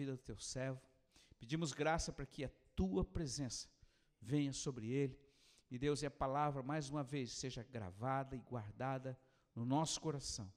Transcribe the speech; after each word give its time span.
vida 0.00 0.12
do 0.12 0.18
teu 0.18 0.38
servo. 0.38 0.80
Pedimos 1.38 1.72
graça 1.72 2.10
para 2.10 2.24
que 2.24 2.44
a 2.44 2.50
tua 2.74 3.04
presença 3.04 3.68
venha 4.20 4.52
sobre 4.52 4.90
ele. 4.90 5.18
E 5.70 5.78
Deus, 5.78 6.02
e 6.02 6.06
a 6.06 6.10
palavra, 6.10 6.62
mais 6.62 6.88
uma 6.88 7.04
vez, 7.04 7.32
seja 7.32 7.62
gravada 7.62 8.34
e 8.34 8.40
guardada 8.40 9.18
no 9.54 9.64
nosso 9.64 10.00
coração. 10.00 10.50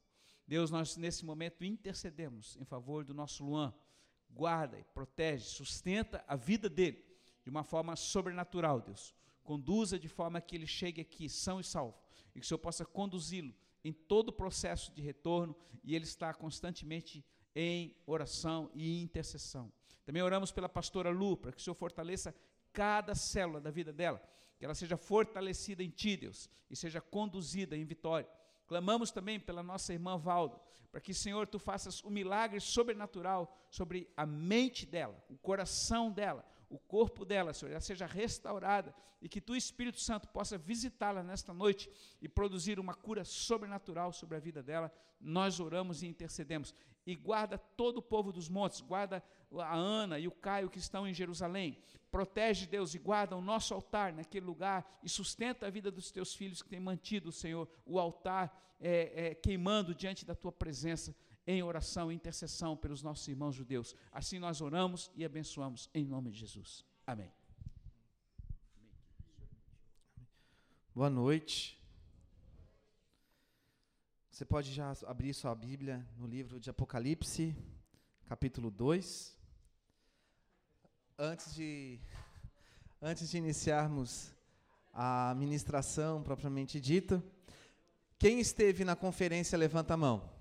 Deus, 0.48 0.72
nós 0.72 0.96
nesse 0.96 1.26
momento 1.26 1.64
intercedemos 1.64 2.58
em 2.58 2.64
favor 2.64 3.04
do 3.04 3.14
nosso 3.14 3.44
Luan. 3.44 3.74
Guarda 4.30 4.84
protege, 4.94 5.46
sustenta 5.46 6.24
a 6.28 6.36
vida 6.36 6.70
dele 6.70 7.06
de 7.44 7.50
uma 7.50 7.64
forma 7.64 7.96
sobrenatural, 7.96 8.80
Deus. 8.80 9.14
Conduza 9.44 10.00
de 10.00 10.08
forma 10.08 10.40
que 10.40 10.56
ele 10.56 10.66
chegue 10.66 11.02
aqui 11.02 11.28
são 11.30 11.60
e 11.60 11.64
salvo 11.64 12.02
e 12.34 12.40
que 12.40 12.46
o 12.46 12.48
Senhor 12.48 12.60
possa 12.60 12.86
conduzi-lo 12.86 13.54
em 13.84 13.92
todo 13.92 14.30
o 14.30 14.34
processo 14.34 14.92
de 14.94 15.02
retorno 15.02 15.56
e 15.84 15.96
ele 15.96 16.06
está 16.06 16.34
constantemente 16.34 17.24
em 17.56 17.96
oração 18.06 18.70
e 18.74 19.02
intercessão. 19.02 19.72
Também 20.06 20.22
oramos 20.22 20.52
pela 20.52 20.68
pastora 20.68 21.10
Lu, 21.10 21.38
para 21.38 21.52
que 21.52 21.60
o 21.60 21.62
Senhor 21.62 21.76
fortaleça 21.76 22.36
cada 22.72 23.16
célula 23.16 23.62
da 23.62 23.72
vida 23.72 23.94
dela, 23.94 24.22
que 24.58 24.66
ela 24.66 24.76
seja 24.76 24.98
fortalecida 24.98 25.84
em 25.84 25.90
Ti, 25.90 26.18
Deus, 26.18 26.50
e 26.70 26.76
seja 26.76 27.00
conduzida 27.00 27.78
em 27.78 27.86
vitória. 27.86 28.30
Clamamos 28.68 29.12
também 29.12 29.40
pela 29.40 29.62
nossa 29.62 29.94
irmã 29.94 30.18
Valdo, 30.18 30.60
para 30.92 31.02
que, 31.02 31.14
Senhor, 31.14 31.48
Tu 31.48 31.60
faças 31.60 32.04
um 32.04 32.10
milagre 32.10 32.60
sobrenatural 32.60 33.56
sobre 33.70 34.10
a 34.18 34.26
mente 34.26 34.86
dela, 34.86 35.24
o 35.30 35.38
coração 35.38 36.12
dela, 36.12 36.46
o 36.74 36.80
corpo 36.80 37.24
dela, 37.24 37.54
Senhor, 37.54 37.72
ela 37.72 37.80
seja 37.80 38.08
restaurada 38.08 38.96
e 39.22 39.30
que 39.30 39.40
tu, 39.40 39.56
Espírito 39.56 40.02
Santo, 40.02 40.28
possa 40.28 40.58
visitá-la 40.58 41.22
nesta 41.22 41.54
noite 41.54 41.88
e 42.20 42.28
produzir 42.28 42.80
uma 42.80 42.96
cura 42.96 43.24
sobrenatural 43.24 44.12
sobre 44.12 44.38
a 44.38 44.40
vida 44.40 44.64
dela. 44.64 44.92
Nós 45.22 45.60
oramos 45.60 46.02
e 46.02 46.08
intercedemos. 46.08 46.74
E 47.06 47.16
guarda 47.16 47.60
todo 47.60 47.98
o 47.98 48.02
povo 48.02 48.34
dos 48.34 48.50
montes, 48.50 48.82
guarda 48.82 49.24
a 49.60 49.76
Ana 49.76 50.18
e 50.18 50.28
o 50.28 50.32
Caio 50.32 50.68
que 50.68 50.80
estão 50.80 51.08
em 51.08 51.14
Jerusalém. 51.14 51.78
Protege, 52.10 52.66
Deus, 52.66 52.96
e 52.96 53.00
guarda 53.00 53.36
o 53.36 53.42
nosso 53.42 53.76
altar 53.76 54.12
naquele 54.12 54.46
lugar 54.46 55.00
e 55.04 55.08
sustenta 55.08 55.68
a 55.68 55.70
vida 55.70 55.92
dos 55.92 56.10
teus 56.10 56.34
filhos 56.34 56.64
que 56.64 56.70
têm 56.70 56.80
mantido, 56.80 57.32
Senhor, 57.32 57.70
o 57.86 58.00
altar 58.00 58.76
é, 58.80 59.28
é, 59.28 59.36
queimando 59.36 59.94
diante 59.94 60.26
da 60.26 60.34
tua 60.34 60.52
presença 60.52 61.16
em 61.46 61.62
oração 61.62 62.12
e 62.12 62.16
intercessão 62.16 62.76
pelos 62.78 63.02
nossos 63.02 63.28
irmãos 63.28 63.56
judeus. 63.56 63.96
Assim 64.12 64.40
nós 64.40 64.62
oramos 64.62 65.12
e 65.16 65.26
abençoamos 65.26 65.90
em 65.94 66.06
nome 66.06 66.32
de 66.32 66.40
Jesus. 66.40 66.86
Amém. 67.06 67.32
Boa 70.96 71.10
noite. 71.10 71.82
Você 74.30 74.46
pode 74.46 74.74
já 74.74 74.94
abrir 75.06 75.34
sua 75.34 75.54
Bíblia 75.54 76.06
no 76.18 76.26
livro 76.26 76.60
de 76.60 76.70
Apocalipse, 76.70 77.56
capítulo 78.26 78.72
2. 78.72 79.38
Antes 81.18 81.54
de 81.54 82.00
antes 83.02 83.30
de 83.30 83.38
iniciarmos 83.38 84.32
a 84.94 85.36
ministração 85.36 86.24
propriamente 86.24 86.80
dita, 86.80 87.24
quem 88.18 88.40
esteve 88.40 88.86
na 88.86 88.96
conferência 88.96 89.58
levanta 89.58 89.96
a 89.96 89.98
mão. 89.98 90.32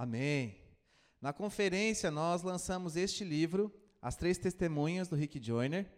Amém. 0.00 0.54
Na 1.20 1.32
conferência, 1.32 2.08
nós 2.08 2.44
lançamos 2.44 2.94
este 2.94 3.24
livro, 3.24 3.74
As 4.00 4.14
Três 4.14 4.38
Testemunhas, 4.38 5.08
do 5.08 5.16
Rick 5.16 5.44
Joyner. 5.44 5.90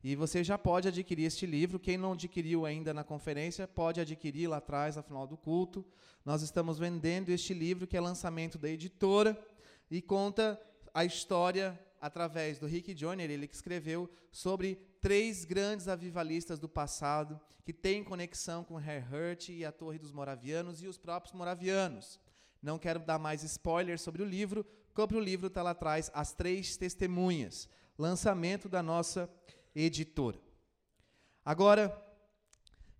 E 0.00 0.14
você 0.14 0.44
já 0.44 0.56
pode 0.56 0.86
adquirir 0.86 1.24
este 1.24 1.44
livro. 1.44 1.80
Quem 1.80 1.98
não 1.98 2.12
adquiriu 2.12 2.64
ainda 2.64 2.94
na 2.94 3.02
conferência, 3.02 3.66
pode 3.66 4.00
adquirir 4.00 4.46
lá 4.46 4.58
atrás, 4.58 4.96
ao 4.96 5.02
final 5.02 5.26
do 5.26 5.36
culto. 5.36 5.84
Nós 6.24 6.40
estamos 6.42 6.78
vendendo 6.78 7.30
este 7.30 7.52
livro, 7.52 7.84
que 7.84 7.96
é 7.96 8.00
lançamento 8.00 8.58
da 8.58 8.68
editora, 8.68 9.36
e 9.90 10.00
conta 10.00 10.56
a 10.94 11.04
história 11.04 11.76
através 12.00 12.60
do 12.60 12.66
Rick 12.68 12.96
Joyner, 12.96 13.28
ele 13.28 13.48
que 13.48 13.56
escreveu 13.56 14.08
sobre 14.30 14.76
três 15.00 15.44
grandes 15.44 15.88
avivalistas 15.88 16.60
do 16.60 16.68
passado, 16.68 17.40
que 17.64 17.72
têm 17.72 18.04
conexão 18.04 18.62
com 18.62 18.80
Herhurt 18.80 19.48
e 19.48 19.64
a 19.64 19.72
Torre 19.72 19.98
dos 19.98 20.12
Moravianos 20.12 20.80
e 20.80 20.86
os 20.86 20.96
próprios 20.96 21.34
moravianos. 21.34 22.20
Não 22.62 22.78
quero 22.78 22.98
dar 22.98 23.18
mais 23.18 23.42
spoilers 23.42 24.00
sobre 24.00 24.22
o 24.22 24.26
livro. 24.26 24.64
Compre 24.94 25.16
o 25.16 25.20
livro, 25.20 25.46
está 25.46 25.62
lá 25.62 25.70
atrás, 25.70 26.10
As 26.12 26.32
Três 26.32 26.76
Testemunhas, 26.76 27.68
lançamento 27.96 28.68
da 28.68 28.82
nossa 28.82 29.30
editora. 29.74 30.38
Agora, 31.44 31.96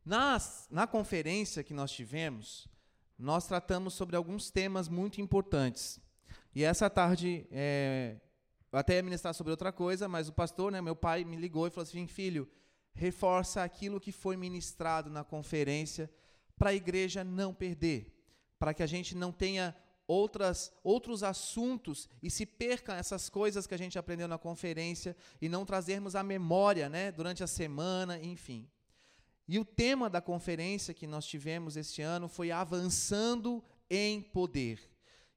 nas, 0.05 0.69
na 0.71 0.87
conferência 0.87 1.65
que 1.65 1.75
nós 1.75 1.91
tivemos, 1.91 2.69
nós 3.19 3.49
tratamos 3.49 3.95
sobre 3.95 4.15
alguns 4.15 4.49
temas 4.51 4.89
muito 4.89 5.21
importantes. 5.21 6.01
E 6.55 6.63
essa 6.63 6.89
tarde, 6.89 7.47
é, 7.51 8.17
eu 8.71 8.79
até 8.79 8.95
ia 8.95 9.03
ministrar 9.03 9.35
sobre 9.35 9.51
outra 9.51 9.73
coisa, 9.73 10.07
mas 10.09 10.29
o 10.29 10.33
pastor, 10.33 10.71
né, 10.71 10.81
meu 10.81 10.95
pai, 10.95 11.25
me 11.25 11.37
ligou 11.37 11.67
e 11.67 11.71
falou 11.71 11.83
assim: 11.83 12.07
filho, 12.07 12.49
reforça 12.95 13.63
aquilo 13.63 14.01
que 14.01 14.13
foi 14.13 14.37
ministrado 14.37 15.11
na 15.11 15.25
conferência 15.25 16.09
para 16.57 16.71
a 16.71 16.75
igreja 16.75 17.25
não 17.25 17.53
perder 17.53 18.18
para 18.59 18.75
que 18.75 18.83
a 18.83 18.87
gente 18.87 19.17
não 19.17 19.33
tenha 19.33 19.75
outras, 20.07 20.73
outros 20.83 21.23
assuntos 21.23 22.09
e 22.23 22.31
se 22.31 22.47
percam 22.47 22.95
essas 22.95 23.29
coisas 23.29 23.67
que 23.67 23.75
a 23.75 23.79
gente 23.79 23.99
aprendeu 23.99 24.27
na 24.27 24.39
conferência 24.39 25.15
e 25.41 25.49
não 25.49 25.67
trazermos 25.67 26.17
a 26.17 26.23
memória 26.23 26.89
né, 26.89 27.13
durante 27.13 27.45
a 27.45 27.47
semana, 27.47 28.19
enfim. 28.19 28.69
E 29.47 29.59
o 29.59 29.65
tema 29.65 30.11
da 30.11 30.21
conferência 30.21 30.95
que 30.95 31.07
nós 31.07 31.27
tivemos 31.27 31.77
este 31.77 32.03
ano 32.03 32.29
foi 32.29 32.51
Avançando 32.51 33.63
em 33.89 34.21
Poder. 34.21 34.81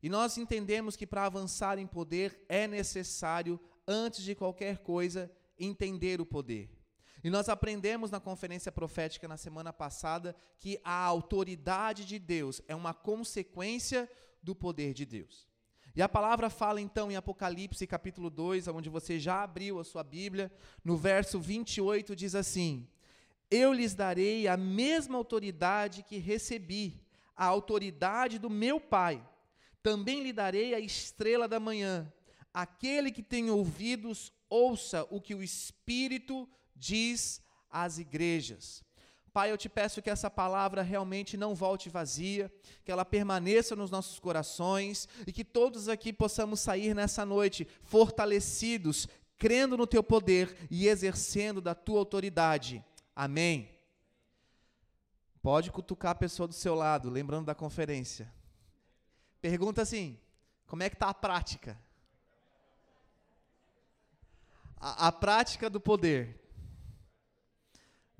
E 0.01 0.09
nós 0.09 0.37
entendemos 0.37 0.95
que 0.95 1.05
para 1.05 1.25
avançar 1.25 1.77
em 1.77 1.85
poder 1.85 2.43
é 2.49 2.67
necessário, 2.67 3.59
antes 3.87 4.23
de 4.23 4.33
qualquer 4.33 4.79
coisa, 4.79 5.31
entender 5.59 6.19
o 6.19 6.25
poder. 6.25 6.80
E 7.23 7.29
nós 7.29 7.49
aprendemos 7.49 8.09
na 8.09 8.19
conferência 8.19 8.71
profética 8.71 9.27
na 9.27 9.37
semana 9.37 9.71
passada 9.71 10.35
que 10.57 10.79
a 10.83 10.93
autoridade 10.93 12.03
de 12.03 12.17
Deus 12.17 12.61
é 12.67 12.75
uma 12.75 12.93
consequência 12.93 14.09
do 14.41 14.55
poder 14.55 14.93
de 14.93 15.05
Deus. 15.05 15.47
E 15.93 16.01
a 16.01 16.09
palavra 16.09 16.49
fala 16.49 16.81
então 16.81 17.11
em 17.11 17.15
Apocalipse 17.15 17.85
capítulo 17.85 18.29
2, 18.29 18.67
onde 18.69 18.89
você 18.89 19.19
já 19.19 19.43
abriu 19.43 19.79
a 19.79 19.83
sua 19.83 20.03
Bíblia, 20.03 20.51
no 20.83 20.97
verso 20.97 21.39
28 21.39 22.15
diz 22.15 22.33
assim: 22.33 22.87
Eu 23.51 23.73
lhes 23.73 23.93
darei 23.93 24.47
a 24.47 24.57
mesma 24.57 25.17
autoridade 25.17 26.01
que 26.01 26.17
recebi, 26.17 27.05
a 27.35 27.45
autoridade 27.45 28.39
do 28.39 28.49
meu 28.49 28.79
Pai. 28.79 29.21
Também 29.83 30.23
lhe 30.23 30.31
darei 30.31 30.73
a 30.73 30.79
estrela 30.79 31.47
da 31.47 31.59
manhã. 31.59 32.11
Aquele 32.53 33.11
que 33.11 33.23
tem 33.23 33.49
ouvidos, 33.49 34.31
ouça 34.49 35.05
o 35.09 35.19
que 35.19 35.35
o 35.35 35.43
Espírito 35.43 36.47
diz 36.75 37.41
às 37.69 37.97
igrejas. 37.97 38.83
Pai, 39.33 39.49
eu 39.49 39.57
te 39.57 39.69
peço 39.69 40.01
que 40.01 40.09
essa 40.09 40.29
palavra 40.29 40.81
realmente 40.81 41.37
não 41.37 41.55
volte 41.55 41.89
vazia, 41.89 42.51
que 42.83 42.91
ela 42.91 43.05
permaneça 43.05 43.77
nos 43.77 43.89
nossos 43.89 44.19
corações 44.19 45.07
e 45.25 45.31
que 45.31 45.45
todos 45.45 45.87
aqui 45.87 46.11
possamos 46.11 46.59
sair 46.59 46.93
nessa 46.93 47.25
noite 47.25 47.65
fortalecidos, 47.81 49.07
crendo 49.37 49.77
no 49.77 49.87
teu 49.87 50.03
poder 50.03 50.67
e 50.69 50.87
exercendo 50.87 51.61
da 51.61 51.73
tua 51.73 51.99
autoridade. 51.99 52.83
Amém. 53.15 53.69
Pode 55.41 55.71
cutucar 55.71 56.11
a 56.11 56.15
pessoa 56.15 56.45
do 56.45 56.53
seu 56.53 56.75
lado, 56.75 57.09
lembrando 57.09 57.45
da 57.45 57.55
conferência. 57.55 58.31
Pergunta 59.39 59.81
assim: 59.81 60.19
como 60.67 60.83
é 60.83 60.89
que 60.89 60.95
está 60.95 61.07
a 61.07 61.13
prática? 61.13 61.79
A, 64.77 65.07
a 65.07 65.11
prática 65.11 65.69
do 65.69 65.79
poder. 65.79 66.40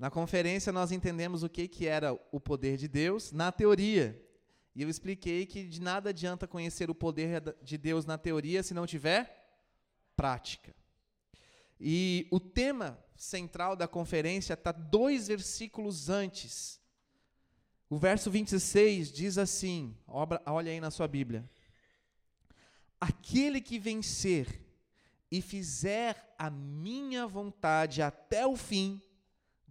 Na 0.02 0.10
conferência 0.10 0.72
nós 0.72 0.90
entendemos 0.90 1.44
o 1.44 1.48
que, 1.48 1.68
que 1.68 1.86
era 1.86 2.12
o 2.32 2.40
poder 2.40 2.76
de 2.76 2.88
Deus 2.88 3.30
na 3.30 3.52
teoria. 3.52 4.20
E 4.74 4.82
eu 4.82 4.90
expliquei 4.90 5.46
que 5.46 5.62
de 5.62 5.80
nada 5.80 6.10
adianta 6.10 6.44
conhecer 6.44 6.90
o 6.90 6.94
poder 6.94 7.40
de 7.62 7.78
Deus 7.78 8.04
na 8.04 8.18
teoria 8.18 8.64
se 8.64 8.74
não 8.74 8.84
tiver 8.84 9.62
prática. 10.16 10.74
E 11.78 12.26
o 12.32 12.40
tema 12.40 12.98
central 13.14 13.76
da 13.76 13.86
conferência 13.86 14.54
está 14.54 14.72
dois 14.72 15.28
versículos 15.28 16.10
antes. 16.10 16.80
O 17.88 17.96
verso 17.96 18.28
26 18.28 19.12
diz 19.12 19.38
assim: 19.38 19.96
olha 20.08 20.72
aí 20.72 20.80
na 20.80 20.90
sua 20.90 21.06
Bíblia. 21.06 21.48
Aquele 23.00 23.60
que 23.60 23.78
vencer 23.78 24.48
e 25.30 25.40
fizer 25.40 26.34
a 26.36 26.50
minha 26.50 27.24
vontade 27.24 28.02
até 28.02 28.44
o 28.44 28.56
fim, 28.56 29.00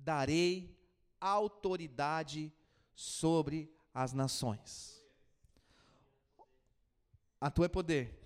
darei 0.03 0.75
autoridade 1.19 2.51
sobre 2.95 3.71
as 3.93 4.13
nações. 4.13 5.01
A 7.39 7.49
tua 7.49 7.65
é 7.65 7.69
poder. 7.69 8.19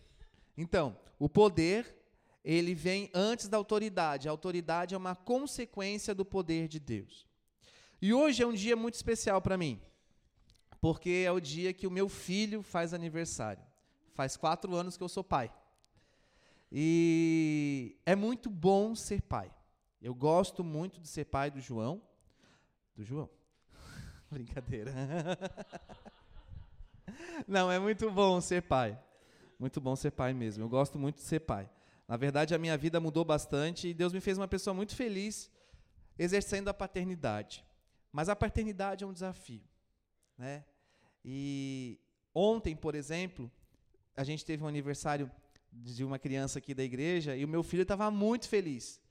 Então, 0.57 0.97
o 1.17 1.29
poder, 1.29 1.95
ele 2.43 2.75
vem 2.75 3.09
antes 3.13 3.47
da 3.47 3.57
autoridade. 3.57 4.27
A 4.27 4.31
autoridade 4.31 4.93
é 4.93 4.97
uma 4.97 5.15
consequência 5.15 6.13
do 6.13 6.25
poder 6.25 6.67
de 6.67 6.79
Deus. 6.79 7.25
E 8.01 8.13
hoje 8.13 8.43
é 8.43 8.47
um 8.47 8.53
dia 8.53 8.75
muito 8.75 8.95
especial 8.95 9.41
para 9.41 9.57
mim, 9.57 9.81
porque 10.81 11.23
é 11.25 11.31
o 11.31 11.39
dia 11.39 11.73
que 11.73 11.87
o 11.87 11.91
meu 11.91 12.09
filho 12.09 12.61
faz 12.61 12.93
aniversário. 12.93 13.63
Faz 14.13 14.37
quatro 14.37 14.75
anos 14.75 14.97
que 14.97 15.03
eu 15.03 15.09
sou 15.09 15.23
pai. 15.23 15.51
E 16.71 17.97
É 18.05 18.15
muito 18.15 18.49
bom 18.49 18.95
ser 18.95 19.21
pai. 19.21 19.54
Eu 20.05 20.13
gosto 20.13 20.63
muito 20.63 20.99
de 20.99 21.07
ser 21.07 21.25
pai 21.25 21.49
do 21.49 21.59
João. 21.59 21.99
Do 22.95 23.03
João. 23.03 23.27
Brincadeira. 24.29 24.91
Não, 27.47 27.71
é 27.71 27.79
muito 27.79 28.11
bom 28.11 28.39
ser 28.39 28.61
pai. 28.61 29.01
Muito 29.57 29.81
bom 29.81 29.95
ser 29.95 30.11
pai 30.11 30.31
mesmo. 30.31 30.63
Eu 30.63 30.69
gosto 30.69 30.99
muito 30.99 31.15
de 31.15 31.23
ser 31.23 31.39
pai. 31.39 31.67
Na 32.07 32.17
verdade, 32.17 32.53
a 32.53 32.59
minha 32.59 32.77
vida 32.77 32.99
mudou 32.99 33.25
bastante 33.25 33.87
e 33.87 33.95
Deus 33.95 34.13
me 34.13 34.21
fez 34.21 34.37
uma 34.37 34.47
pessoa 34.47 34.75
muito 34.75 34.95
feliz 34.95 35.49
exercendo 36.19 36.67
a 36.67 36.73
paternidade. 36.73 37.65
Mas 38.11 38.29
a 38.29 38.35
paternidade 38.35 39.03
é 39.03 39.07
um 39.07 39.11
desafio, 39.11 39.63
né? 40.37 40.63
E 41.23 41.99
ontem, 42.31 42.75
por 42.75 42.93
exemplo, 42.93 43.51
a 44.15 44.23
gente 44.23 44.45
teve 44.45 44.63
um 44.63 44.67
aniversário 44.67 45.31
de 45.71 46.03
uma 46.03 46.19
criança 46.19 46.59
aqui 46.59 46.75
da 46.75 46.83
igreja 46.83 47.35
e 47.35 47.43
o 47.43 47.47
meu 47.47 47.63
filho 47.63 47.81
estava 47.81 48.11
muito 48.11 48.47
feliz. 48.47 49.03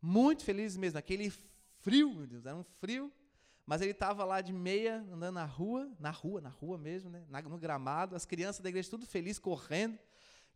Muito 0.00 0.44
feliz 0.44 0.76
mesmo, 0.76 0.98
aquele 0.98 1.32
frio, 1.80 2.14
meu 2.14 2.26
Deus, 2.26 2.46
era 2.46 2.56
um 2.56 2.62
frio, 2.62 3.12
mas 3.66 3.80
ele 3.80 3.92
estava 3.92 4.24
lá 4.24 4.40
de 4.40 4.52
meia, 4.52 4.96
andando 5.12 5.34
na 5.34 5.44
rua, 5.44 5.90
na 5.98 6.10
rua, 6.10 6.40
na 6.40 6.48
rua 6.48 6.78
mesmo, 6.78 7.10
né, 7.10 7.24
no 7.44 7.58
gramado, 7.58 8.16
as 8.16 8.24
crianças 8.24 8.62
da 8.62 8.68
igreja 8.68 8.90
tudo 8.90 9.06
feliz, 9.06 9.38
correndo. 9.38 9.98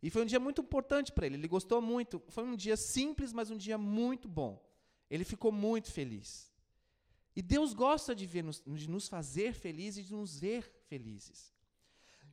E 0.01 0.09
foi 0.09 0.23
um 0.23 0.25
dia 0.25 0.39
muito 0.39 0.61
importante 0.61 1.11
para 1.11 1.25
ele, 1.25 1.35
ele 1.35 1.47
gostou 1.47 1.81
muito. 1.81 2.21
Foi 2.27 2.43
um 2.43 2.55
dia 2.55 2.75
simples, 2.75 3.31
mas 3.31 3.49
um 3.49 3.57
dia 3.57 3.77
muito 3.77 4.27
bom. 4.27 4.63
Ele 5.09 5.23
ficou 5.23 5.51
muito 5.51 5.91
feliz. 5.91 6.51
E 7.35 7.41
Deus 7.41 7.73
gosta 7.73 8.15
de, 8.15 8.25
ver 8.25 8.43
de 8.43 8.89
nos 8.89 9.07
fazer 9.07 9.53
felizes 9.53 10.05
e 10.05 10.07
de 10.07 10.13
nos 10.13 10.39
ver 10.39 10.71
felizes. 10.87 11.53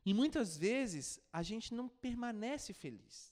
E 0.04 0.12
muitas 0.12 0.56
vezes 0.56 1.20
a 1.32 1.42
gente 1.42 1.74
não 1.74 1.88
permanece 1.88 2.72
feliz. 2.72 3.31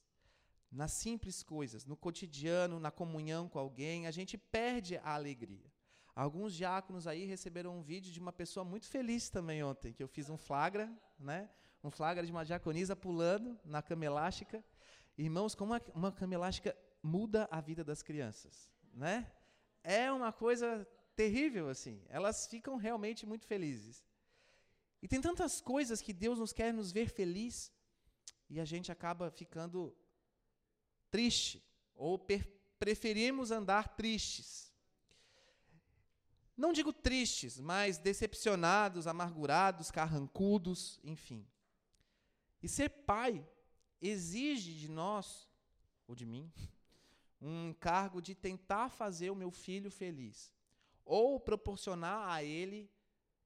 Nas 0.70 0.92
simples 0.92 1.42
coisas, 1.42 1.84
no 1.84 1.96
cotidiano, 1.96 2.78
na 2.78 2.90
comunhão 2.90 3.48
com 3.48 3.58
alguém, 3.58 4.06
a 4.06 4.10
gente 4.10 4.38
perde 4.38 4.98
a 4.98 5.14
alegria. 5.14 5.70
Alguns 6.14 6.54
diáconos 6.54 7.06
aí 7.06 7.24
receberam 7.24 7.78
um 7.78 7.82
vídeo 7.82 8.12
de 8.12 8.20
uma 8.20 8.32
pessoa 8.32 8.64
muito 8.64 8.86
feliz 8.86 9.28
também 9.28 9.62
ontem, 9.64 9.92
que 9.92 10.02
eu 10.02 10.08
fiz 10.08 10.28
um 10.28 10.36
flagra, 10.36 10.92
né? 11.18 11.50
Um 11.82 11.90
flagra 11.90 12.24
de 12.24 12.30
uma 12.30 12.44
diaconisa 12.44 12.94
pulando 12.94 13.58
na 13.64 13.82
cama 13.82 14.04
elástica. 14.04 14.62
Irmãos, 15.16 15.54
como 15.54 15.74
uma, 15.94 16.12
cama 16.12 16.34
elástica 16.34 16.76
muda 17.02 17.48
a 17.50 17.60
vida 17.60 17.82
das 17.82 18.02
crianças, 18.02 18.70
né? 18.92 19.32
É 19.82 20.12
uma 20.12 20.32
coisa 20.32 20.86
terrível 21.16 21.68
assim. 21.68 22.04
Elas 22.08 22.46
ficam 22.46 22.76
realmente 22.76 23.26
muito 23.26 23.46
felizes. 23.46 24.04
E 25.02 25.08
tem 25.08 25.20
tantas 25.20 25.60
coisas 25.60 26.02
que 26.02 26.12
Deus 26.12 26.38
nos 26.38 26.52
quer 26.52 26.72
nos 26.72 26.92
ver 26.92 27.08
feliz 27.08 27.72
e 28.48 28.60
a 28.60 28.64
gente 28.64 28.92
acaba 28.92 29.30
ficando 29.30 29.96
triste 31.10 31.62
ou 31.94 32.18
preferimos 32.78 33.50
andar 33.50 33.88
tristes. 33.96 34.72
Não 36.56 36.72
digo 36.72 36.92
tristes, 36.92 37.58
mas 37.58 37.98
decepcionados, 37.98 39.06
amargurados, 39.06 39.90
carrancudos, 39.90 41.00
enfim. 41.02 41.46
E 42.62 42.68
ser 42.68 42.90
pai 42.90 43.46
exige 44.00 44.74
de 44.74 44.88
nós, 44.88 45.48
ou 46.06 46.14
de 46.14 46.26
mim, 46.26 46.52
um 47.40 47.70
encargo 47.70 48.20
de 48.20 48.34
tentar 48.34 48.90
fazer 48.90 49.30
o 49.30 49.34
meu 49.34 49.50
filho 49.50 49.90
feliz, 49.90 50.52
ou 51.04 51.40
proporcionar 51.40 52.28
a 52.28 52.44
ele 52.44 52.90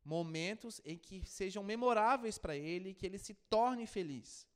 momentos 0.05 0.81
em 0.85 0.99
que 0.99 1.25
sejam 1.25 1.63
memoráveis 1.63 2.37
para 2.37 2.57
ele, 2.57 2.95
que 2.95 3.07
ele 3.07 3.19
se 3.19 3.35
torne 3.35 3.87
feliz. 3.87 4.47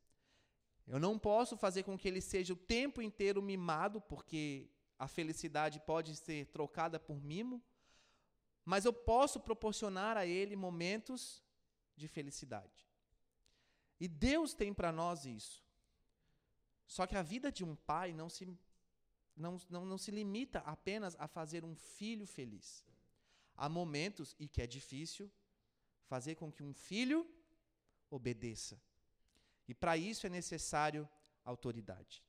Eu 0.89 0.99
não 0.99 1.19
posso 1.19 1.57
fazer 1.57 1.83
com 1.83 1.99
que 1.99 2.09
ele 2.09 2.21
seja 2.21 2.55
o 2.55 2.57
tempo 2.57 3.03
inteiro 3.03 3.43
mimado, 3.43 4.01
porque 4.01 4.71
a 4.99 5.07
felicidade 5.07 5.79
pode 5.81 6.17
ser 6.17 6.47
trocada 6.47 6.99
por 6.99 7.23
mimo, 7.23 7.63
mas 8.65 8.87
eu 8.87 8.93
posso 8.93 9.39
proporcionar 9.39 10.17
a 10.17 10.27
ele 10.27 10.57
momentos 10.57 11.45
de 11.95 12.09
felicidade. 12.09 12.89
E 14.01 14.09
Deus 14.09 14.55
tem 14.55 14.73
para 14.73 14.91
nós 14.91 15.27
isso. 15.27 15.63
Só 16.87 17.07
que 17.07 17.17
a 17.17 17.23
vida 17.23 17.53
de 17.53 17.65
um 17.65 17.77
pai 17.77 18.13
não 18.15 18.31
se, 18.31 18.47
não, 19.37 19.61
não, 19.69 19.85
não 19.85 19.99
se 19.99 20.11
limita 20.11 20.61
apenas 20.61 21.15
a 21.19 21.29
fazer 21.29 21.65
um 21.65 21.75
filho 21.75 22.27
feliz. 22.27 22.87
Há 23.55 23.69
momentos, 23.69 24.35
e 24.39 24.49
que 24.49 24.63
é 24.63 24.67
difícil, 24.67 25.31
fazer 26.07 26.35
com 26.37 26.51
que 26.51 26.63
um 26.63 26.73
filho 26.73 27.29
obedeça. 28.09 28.81
E 29.69 29.75
para 29.75 29.97
isso 29.97 30.27
é 30.27 30.31
necessário 30.31 31.09
autoridade. 31.45 32.25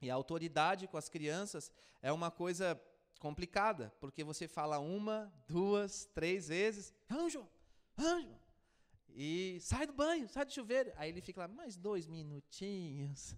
E 0.00 0.10
a 0.10 0.14
autoridade 0.14 0.86
com 0.88 0.96
as 0.96 1.08
crianças 1.08 1.72
é 2.02 2.12
uma 2.12 2.30
coisa 2.30 2.80
complicada, 3.18 3.92
porque 4.00 4.22
você 4.22 4.46
fala 4.46 4.78
uma, 4.78 5.32
duas, 5.46 6.04
três 6.06 6.48
vezes, 6.48 6.92
anjo, 7.10 7.48
anjo, 7.96 8.36
e 9.08 9.58
sai 9.60 9.86
do 9.86 9.92
banho, 9.92 10.28
sai 10.28 10.44
do 10.44 10.52
chuveiro. 10.52 10.92
Aí 10.96 11.10
ele 11.10 11.20
fica 11.20 11.40
lá, 11.40 11.48
mais 11.48 11.76
dois 11.76 12.06
minutinhos. 12.06 13.34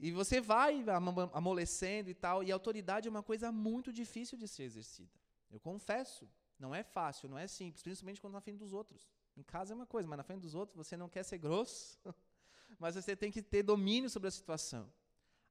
E 0.00 0.10
você 0.12 0.40
vai 0.40 0.84
amolecendo 1.32 2.08
e 2.08 2.14
tal, 2.14 2.42
e 2.42 2.50
a 2.50 2.54
autoridade 2.54 3.08
é 3.08 3.10
uma 3.10 3.22
coisa 3.22 3.50
muito 3.50 3.92
difícil 3.92 4.38
de 4.38 4.46
ser 4.46 4.62
exercida. 4.62 5.10
Eu 5.50 5.58
confesso, 5.58 6.28
não 6.58 6.74
é 6.74 6.82
fácil, 6.82 7.28
não 7.28 7.36
é 7.36 7.46
simples, 7.46 7.82
principalmente 7.82 8.20
quando 8.20 8.34
na 8.34 8.40
frente 8.40 8.58
dos 8.58 8.72
outros. 8.72 9.08
Em 9.38 9.42
casa 9.44 9.72
é 9.72 9.76
uma 9.76 9.86
coisa, 9.86 10.08
mas 10.08 10.16
na 10.16 10.24
frente 10.24 10.40
dos 10.40 10.56
outros 10.56 10.76
você 10.76 10.96
não 10.96 11.08
quer 11.08 11.22
ser 11.22 11.38
grosso, 11.38 11.96
mas 12.76 12.96
você 12.96 13.14
tem 13.14 13.30
que 13.30 13.40
ter 13.40 13.62
domínio 13.62 14.10
sobre 14.10 14.26
a 14.26 14.32
situação. 14.32 14.92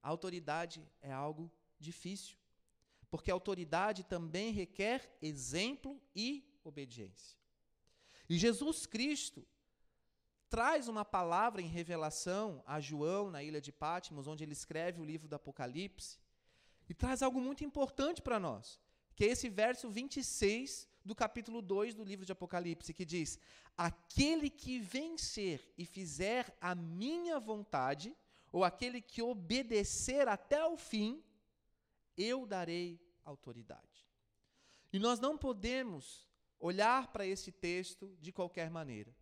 A 0.03 0.09
autoridade 0.09 0.85
é 1.01 1.11
algo 1.11 1.49
difícil, 1.79 2.37
porque 3.09 3.31
a 3.31 3.33
autoridade 3.33 4.03
também 4.03 4.51
requer 4.51 5.17
exemplo 5.21 6.01
e 6.13 6.43
obediência. 6.65 7.37
E 8.27 8.37
Jesus 8.37 8.85
Cristo 8.85 9.47
traz 10.49 10.89
uma 10.89 11.05
palavra 11.05 11.61
em 11.61 11.67
revelação 11.67 12.61
a 12.65 12.81
João 12.81 13.31
na 13.31 13.41
ilha 13.41 13.61
de 13.61 13.71
Patmos, 13.71 14.27
onde 14.27 14.43
ele 14.43 14.51
escreve 14.51 14.99
o 14.99 15.05
livro 15.05 15.29
do 15.29 15.35
Apocalipse, 15.35 16.19
e 16.89 16.93
traz 16.93 17.21
algo 17.21 17.39
muito 17.39 17.63
importante 17.63 18.21
para 18.21 18.37
nós 18.37 18.79
que 19.17 19.25
é 19.25 19.29
esse 19.29 19.49
verso 19.49 19.89
26 19.89 20.87
do 21.07 21.15
capítulo 21.15 21.61
2 21.61 21.95
do 21.95 22.03
livro 22.03 22.25
de 22.25 22.31
Apocalipse, 22.31 22.93
que 22.93 23.05
diz: 23.05 23.39
Aquele 23.75 24.49
que 24.49 24.79
vencer 24.79 25.73
e 25.77 25.85
fizer 25.85 26.55
a 26.61 26.75
minha 26.75 27.39
vontade, 27.39 28.15
ou 28.51 28.63
aquele 28.63 29.01
que 29.01 29.21
obedecer 29.21 30.27
até 30.27 30.63
o 30.65 30.77
fim, 30.77 31.23
eu 32.15 32.45
darei 32.45 32.99
autoridade. 33.23 34.07
E 34.91 34.99
nós 34.99 35.19
não 35.19 35.37
podemos 35.37 36.27
olhar 36.59 37.11
para 37.11 37.25
esse 37.25 37.51
texto 37.51 38.15
de 38.19 38.31
qualquer 38.31 38.69
maneira. 38.69 39.15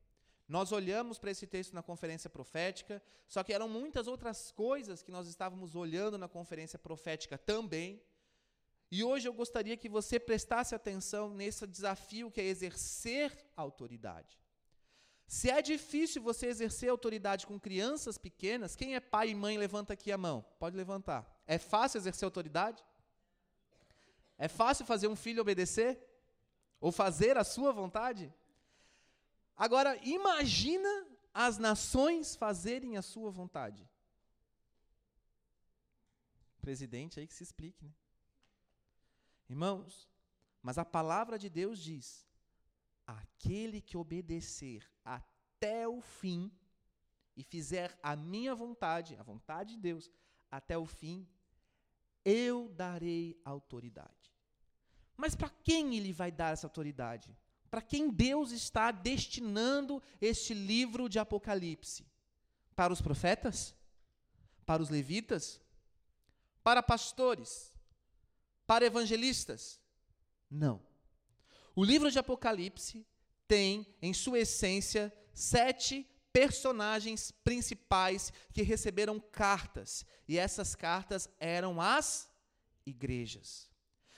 Nós 0.47 0.71
olhamos 0.71 1.17
para 1.17 1.31
esse 1.31 1.47
texto 1.47 1.73
na 1.73 1.81
conferência 1.81 2.29
profética, 2.29 3.01
só 3.27 3.43
que 3.43 3.51
eram 3.51 3.67
muitas 3.67 4.07
outras 4.07 4.51
coisas 4.51 5.01
que 5.01 5.11
nós 5.11 5.27
estávamos 5.27 5.75
olhando 5.75 6.17
na 6.17 6.27
conferência 6.27 6.77
profética 6.77 7.37
também 7.37 8.01
e 8.95 9.03
hoje 9.03 9.27
eu 9.27 9.33
gostaria 9.33 9.75
que 9.75 9.89
você 9.89 10.17
prestasse 10.17 10.73
atenção 10.73 11.29
nesse 11.29 11.67
desafio 11.67 12.31
que 12.31 12.39
é 12.39 12.45
exercer 12.45 13.29
autoridade. 13.53 14.39
Se 15.27 15.49
é 15.51 15.61
difícil 15.61 16.21
você 16.21 16.45
exercer 16.47 16.89
autoridade 16.89 17.45
com 17.45 17.59
crianças 17.59 18.17
pequenas, 18.17 18.73
quem 18.73 18.95
é 18.95 19.01
pai 19.01 19.31
e 19.31 19.35
mãe, 19.35 19.57
levanta 19.57 19.91
aqui 19.91 20.13
a 20.13 20.17
mão. 20.17 20.45
Pode 20.57 20.77
levantar. 20.77 21.29
É 21.45 21.57
fácil 21.57 21.97
exercer 21.97 22.25
autoridade? 22.25 22.81
É 24.37 24.47
fácil 24.47 24.85
fazer 24.85 25.09
um 25.09 25.15
filho 25.17 25.41
obedecer? 25.41 26.01
Ou 26.79 26.89
fazer 26.89 27.37
a 27.37 27.43
sua 27.43 27.73
vontade? 27.73 28.33
Agora, 29.57 29.99
imagina 30.03 31.05
as 31.33 31.57
nações 31.57 32.33
fazerem 32.33 32.95
a 32.95 33.01
sua 33.01 33.29
vontade. 33.29 33.85
Presidente 36.61 37.19
aí 37.19 37.27
que 37.27 37.33
se 37.33 37.43
explique, 37.43 37.83
né? 37.83 37.91
Irmãos, 39.49 40.09
mas 40.61 40.77
a 40.77 40.85
palavra 40.85 41.37
de 41.37 41.49
Deus 41.49 41.79
diz: 41.79 42.27
aquele 43.05 43.81
que 43.81 43.97
obedecer 43.97 44.89
até 45.03 45.87
o 45.87 46.01
fim 46.01 46.51
e 47.35 47.43
fizer 47.43 47.97
a 48.01 48.15
minha 48.15 48.55
vontade, 48.55 49.15
a 49.17 49.23
vontade 49.23 49.75
de 49.75 49.81
Deus, 49.81 50.09
até 50.49 50.77
o 50.77 50.85
fim, 50.85 51.27
eu 52.23 52.69
darei 52.69 53.39
autoridade. 53.45 54.33
Mas 55.15 55.35
para 55.35 55.49
quem 55.49 55.95
ele 55.95 56.11
vai 56.11 56.31
dar 56.31 56.53
essa 56.53 56.65
autoridade? 56.65 57.37
Para 57.69 57.81
quem 57.81 58.09
Deus 58.09 58.51
está 58.51 58.89
destinando 58.91 60.01
este 60.21 60.53
livro 60.53 61.09
de 61.09 61.19
Apocalipse? 61.19 62.05
Para 62.75 62.93
os 62.93 63.01
profetas? 63.01 63.75
Para 64.65 64.81
os 64.81 64.89
levitas? 64.89 65.61
Para 66.63 66.81
pastores? 66.81 67.74
Para 68.65 68.85
evangelistas? 68.85 69.79
Não. 70.49 70.81
O 71.75 71.83
livro 71.83 72.09
de 72.09 72.19
Apocalipse 72.19 73.05
tem, 73.47 73.85
em 74.01 74.13
sua 74.13 74.39
essência, 74.39 75.13
sete 75.33 76.07
personagens 76.31 77.31
principais 77.43 78.31
que 78.53 78.61
receberam 78.61 79.19
cartas, 79.19 80.05
e 80.27 80.37
essas 80.37 80.75
cartas 80.75 81.29
eram 81.39 81.79
as 81.79 82.29
igrejas. 82.85 83.69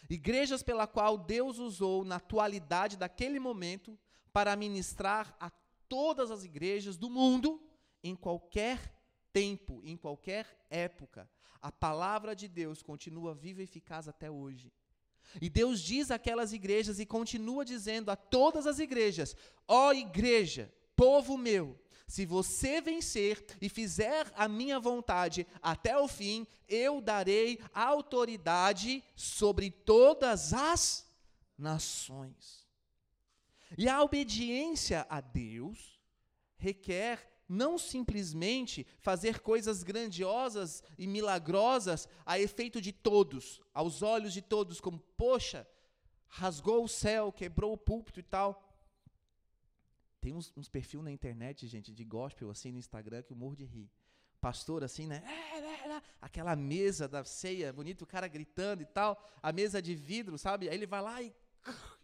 Igrejas 0.10 0.63
pela 0.63 0.88
qual 0.88 1.18
Deus 1.18 1.60
usou 1.60 2.04
na 2.04 2.16
atualidade 2.16 2.98
daquele 2.98 3.39
momento 3.39 3.98
para 4.32 4.56
ministrar 4.56 5.36
a 5.39 5.50
todas 5.89 6.32
as 6.32 6.44
igrejas 6.44 6.98
do 6.98 7.10
mundo 7.10 7.62
em 8.04 8.16
qualquer 8.16 8.94
tempo, 9.34 9.82
em 9.84 9.98
qualquer 9.98 10.66
época. 10.70 11.30
A 11.62 11.72
palavra 11.72 12.36
de 12.36 12.48
Deus 12.48 12.82
continua 12.82 13.34
viva 13.34 13.62
e 13.62 13.64
eficaz 13.64 14.08
até 14.08 14.30
hoje. 14.30 14.72
E 15.42 15.50
Deus 15.50 15.82
diz 15.82 16.10
àquelas 16.10 16.54
igrejas 16.54 17.00
e 17.00 17.06
continua 17.06 17.66
dizendo 17.66 18.10
a 18.10 18.16
todas 18.16 18.66
as 18.66 18.80
igrejas: 18.80 19.36
Ó 19.68 19.90
oh, 19.90 19.94
igreja, 19.94 20.74
povo 20.96 21.38
meu, 21.38 21.78
se 22.08 22.26
você 22.26 22.80
vencer 22.80 23.46
e 23.62 23.68
fizer 23.68 24.32
a 24.36 24.48
minha 24.48 24.80
vontade 24.80 25.46
até 25.62 25.98
o 25.98 26.08
fim, 26.08 26.48
eu 26.68 27.02
darei 27.02 27.60
autoridade 27.74 29.04
sobre 29.16 29.70
todas 29.70 30.54
as 30.54 31.06
nações. 31.58 32.66
E 33.78 33.90
a 33.90 34.02
obediência 34.02 35.06
a 35.10 35.20
Deus 35.20 36.00
requer 36.56 37.37
não 37.48 37.77
simplesmente 37.77 38.86
fazer 39.00 39.39
coisas 39.39 39.84
grandiosas 39.84 40.84
e 40.98 41.08
milagrosas 41.08 42.08
a 42.25 42.39
efeito 42.39 42.82
de 42.82 42.92
todos, 42.92 43.62
aos 43.74 44.01
olhos 44.01 44.34
de 44.34 44.42
todos, 44.42 44.82
como, 44.82 45.00
poxa, 45.16 45.68
rasgou 46.27 46.84
o 46.84 46.89
céu, 46.89 47.32
quebrou 47.32 47.74
o 47.74 47.77
púlpito 47.77 48.20
e 48.20 48.24
tal. 48.24 48.63
Tem 50.20 50.34
uns, 50.34 50.51
uns 50.58 50.68
perfis 50.68 51.01
na 51.01 51.12
internet, 51.12 51.68
gente, 51.68 51.94
de 51.94 52.04
gospel, 52.04 52.50
assim, 52.50 52.72
no 52.72 52.80
Instagram, 52.80 53.24
que 53.24 53.32
eu 53.32 53.38
morro 53.38 53.56
de 53.56 53.66
rir. 53.66 53.89
Pastor, 54.42 54.84
assim, 54.84 55.08
né? 55.08 55.24
Aquela 56.22 56.56
mesa 56.56 57.08
da 57.08 57.24
ceia, 57.24 57.72
bonito, 57.72 58.04
o 58.04 58.08
cara 58.08 58.27
gritando 58.27 58.82
e 58.84 58.86
tal, 58.86 59.24
a 59.42 59.51
mesa 59.51 59.82
de 59.82 59.96
vidro, 59.96 60.38
sabe? 60.38 60.70
Aí 60.70 60.75
ele 60.75 60.86
vai 60.86 61.01
lá 61.01 61.22
e, 61.22 61.34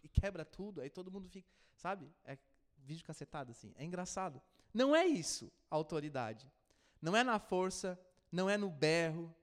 e 0.02 0.08
quebra 0.08 0.44
tudo, 0.44 0.80
aí 0.80 0.90
todo 0.90 1.10
mundo 1.10 1.28
fica, 1.28 1.48
sabe? 1.76 2.10
É 2.24 2.38
vídeo 2.84 3.04
cacetado, 3.04 3.50
assim. 3.50 3.72
É 3.76 3.84
engraçado. 3.84 4.40
Não 4.72 4.94
é 4.94 5.06
isso 5.06 5.50
a 5.70 5.76
autoridade. 5.76 6.50
Não 7.00 7.16
é 7.16 7.24
na 7.24 7.38
força, 7.38 7.98
não 8.30 8.48
é 8.48 8.56
no 8.56 8.70
berro. 8.70 9.34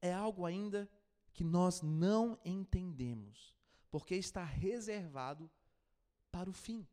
É 0.00 0.12
algo 0.12 0.44
ainda 0.44 0.88
que 1.32 1.44
nós 1.44 1.82
não 1.82 2.38
entendemos, 2.44 3.54
porque 3.90 4.14
está 4.14 4.42
reservado 4.42 5.50
para 6.30 6.50
o 6.50 6.52
fim. 6.52 6.86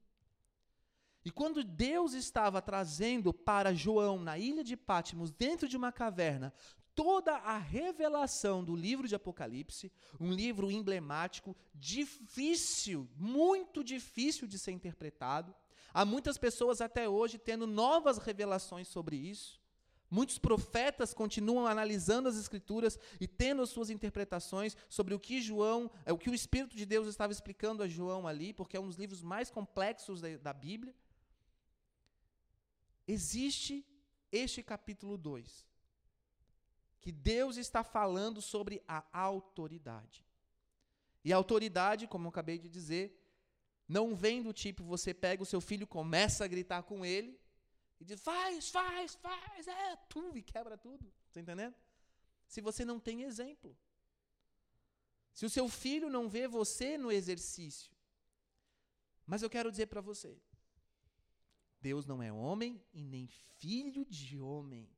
E 1.23 1.31
quando 1.31 1.63
Deus 1.63 2.13
estava 2.13 2.61
trazendo 2.61 3.33
para 3.33 3.73
João, 3.73 4.19
na 4.19 4.37
ilha 4.37 4.63
de 4.63 4.77
Pátimos, 4.77 5.31
dentro 5.31 5.67
de 5.67 5.75
uma 5.75 5.91
caverna, 5.91 6.53
toda 6.95 7.35
a 7.35 7.57
revelação 7.57 8.63
do 8.63 8.75
livro 8.75 9.07
de 9.07 9.15
Apocalipse, 9.15 9.91
um 10.19 10.31
livro 10.31 10.71
emblemático, 10.71 11.55
difícil, 11.73 13.07
muito 13.15 13.83
difícil 13.83 14.47
de 14.47 14.57
ser 14.57 14.71
interpretado, 14.71 15.53
Há 15.95 16.03
muitas 16.03 16.37
pessoas 16.37 16.81
até 16.81 17.07
hoje 17.07 17.37
tendo 17.37 17.65
novas 17.65 18.17
revelações 18.17 18.85
sobre 18.85 19.15
isso. 19.15 19.61
Muitos 20.11 20.37
profetas 20.37 21.13
continuam 21.13 21.65
analisando 21.65 22.27
as 22.27 22.35
escrituras 22.35 22.99
e 23.17 23.25
tendo 23.25 23.61
as 23.61 23.69
suas 23.69 23.89
interpretações 23.89 24.75
sobre 24.89 25.13
o 25.13 25.19
que 25.19 25.41
João, 25.41 25.89
é, 26.05 26.11
o 26.11 26.17
que 26.17 26.29
o 26.29 26.33
Espírito 26.33 26.75
de 26.75 26.85
Deus 26.85 27.07
estava 27.07 27.31
explicando 27.31 27.81
a 27.81 27.87
João 27.87 28.27
ali, 28.27 28.51
porque 28.51 28.75
é 28.75 28.79
um 28.79 28.87
dos 28.87 28.97
livros 28.97 29.21
mais 29.21 29.49
complexos 29.49 30.19
da, 30.19 30.35
da 30.35 30.51
Bíblia. 30.51 30.93
Existe 33.07 33.85
este 34.33 34.61
capítulo 34.61 35.17
2, 35.17 35.65
que 37.01 37.11
Deus 37.11 37.57
está 37.57 37.83
falando 37.83 38.41
sobre 38.41 38.83
a 38.87 39.03
autoridade. 39.11 40.25
E 41.23 41.33
a 41.33 41.35
autoridade, 41.35 42.07
como 42.07 42.25
eu 42.25 42.29
acabei 42.29 42.57
de 42.57 42.69
dizer, 42.69 43.19
não 43.87 44.15
vem 44.15 44.41
do 44.41 44.53
tipo, 44.53 44.83
você 44.83 45.13
pega 45.13 45.43
o 45.43 45.45
seu 45.45 45.61
filho, 45.61 45.87
começa 45.87 46.43
a 46.43 46.47
gritar 46.47 46.83
com 46.83 47.05
ele 47.05 47.39
e 47.99 48.05
diz, 48.05 48.19
faz, 48.21 48.69
faz, 48.69 49.15
faz, 49.15 49.67
é, 49.67 49.95
tudo, 50.09 50.37
e 50.37 50.43
quebra 50.43 50.77
tudo. 50.77 51.11
Está 51.27 51.39
entendendo? 51.39 51.75
Se 52.47 52.61
você 52.61 52.85
não 52.85 52.99
tem 52.99 53.23
exemplo. 53.23 53.75
Se 55.33 55.45
o 55.45 55.49
seu 55.49 55.67
filho 55.67 56.09
não 56.09 56.29
vê 56.29 56.47
você 56.47 56.97
no 56.97 57.11
exercício. 57.11 57.91
Mas 59.25 59.41
eu 59.41 59.49
quero 59.49 59.71
dizer 59.71 59.87
para 59.87 60.01
você: 60.01 60.39
Deus 61.81 62.05
não 62.05 62.21
é 62.21 62.31
homem 62.31 62.81
e 62.93 63.03
nem 63.03 63.27
filho 63.27 64.05
de 64.05 64.39
homem. 64.39 64.89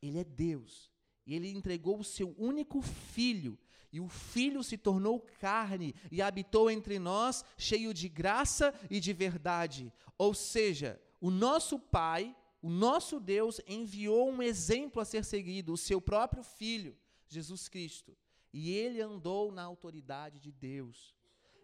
Ele 0.00 0.20
é 0.20 0.24
Deus. 0.24 0.93
E 1.26 1.34
ele 1.34 1.50
entregou 1.50 1.98
o 1.98 2.04
seu 2.04 2.34
único 2.38 2.82
filho 2.82 3.58
e 3.94 4.00
o 4.00 4.08
Filho 4.08 4.60
se 4.64 4.76
tornou 4.76 5.20
carne 5.38 5.94
e 6.10 6.20
habitou 6.20 6.68
entre 6.68 6.98
nós, 6.98 7.44
cheio 7.56 7.94
de 7.94 8.08
graça 8.08 8.74
e 8.90 8.98
de 8.98 9.12
verdade. 9.12 9.92
Ou 10.18 10.34
seja, 10.34 11.00
o 11.20 11.30
nosso 11.30 11.78
Pai, 11.78 12.34
o 12.60 12.68
nosso 12.68 13.20
Deus, 13.20 13.60
enviou 13.68 14.28
um 14.28 14.42
exemplo 14.42 15.00
a 15.00 15.04
ser 15.04 15.24
seguido, 15.24 15.72
o 15.72 15.76
seu 15.76 16.00
próprio 16.00 16.42
Filho, 16.42 16.96
Jesus 17.28 17.68
Cristo. 17.68 18.16
E 18.52 18.72
ele 18.72 19.00
andou 19.00 19.52
na 19.52 19.62
autoridade 19.62 20.40
de 20.40 20.50
Deus. 20.50 21.14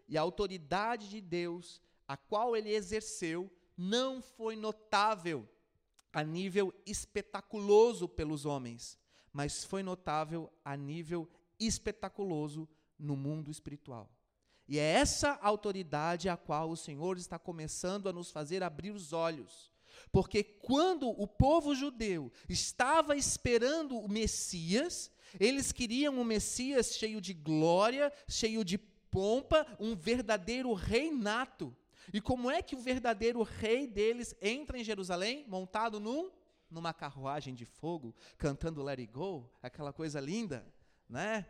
E 0.07 0.17
a 0.17 0.21
autoridade 0.21 1.09
de 1.09 1.19
Deus, 1.19 1.81
a 2.07 2.15
qual 2.15 2.55
ele 2.55 2.69
exerceu, 2.73 3.51
não 3.75 4.21
foi 4.21 4.55
notável 4.55 5.45
a 6.13 6.23
nível 6.23 6.73
espetaculoso 6.85 8.07
pelos 8.07 8.45
homens, 8.45 8.97
mas 9.31 9.63
foi 9.63 9.83
notável 9.83 10.51
a 10.63 10.75
nível 10.75 11.29
espetaculoso 11.59 12.67
no 12.97 13.15
mundo 13.15 13.49
espiritual. 13.49 14.09
E 14.67 14.79
é 14.79 14.83
essa 14.83 15.37
autoridade 15.41 16.29
a 16.29 16.37
qual 16.37 16.69
o 16.69 16.77
Senhor 16.77 17.17
está 17.17 17.37
começando 17.37 18.07
a 18.07 18.13
nos 18.13 18.31
fazer 18.31 18.63
abrir 18.63 18.91
os 18.91 19.11
olhos. 19.11 19.71
Porque 20.11 20.43
quando 20.43 21.09
o 21.09 21.27
povo 21.27 21.75
judeu 21.75 22.31
estava 22.47 23.15
esperando 23.15 23.97
o 23.97 24.09
Messias, 24.09 25.11
eles 25.39 25.71
queriam 25.71 26.17
um 26.19 26.23
Messias 26.23 26.95
cheio 26.95 27.19
de 27.19 27.33
glória, 27.33 28.11
cheio 28.27 28.63
de 28.63 28.77
pompa, 28.77 29.65
um 29.79 29.95
verdadeiro 29.95 30.73
reinato. 30.73 31.75
E 32.13 32.19
como 32.19 32.49
é 32.49 32.61
que 32.61 32.75
o 32.75 32.79
verdadeiro 32.79 33.41
rei 33.43 33.85
deles 33.85 34.35
entra 34.41 34.77
em 34.77 34.83
Jerusalém, 34.83 35.45
montado 35.47 35.99
num 35.99 36.31
numa 36.71 36.93
carruagem 36.93 37.53
de 37.53 37.65
fogo, 37.65 38.15
cantando 38.37 38.81
Let 38.81 38.99
It 38.99 39.11
Go, 39.11 39.51
aquela 39.61 39.93
coisa 39.93 40.19
linda? 40.19 40.65
né? 41.11 41.45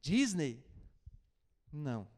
Disney? 0.00 0.64
Não. 1.72 2.08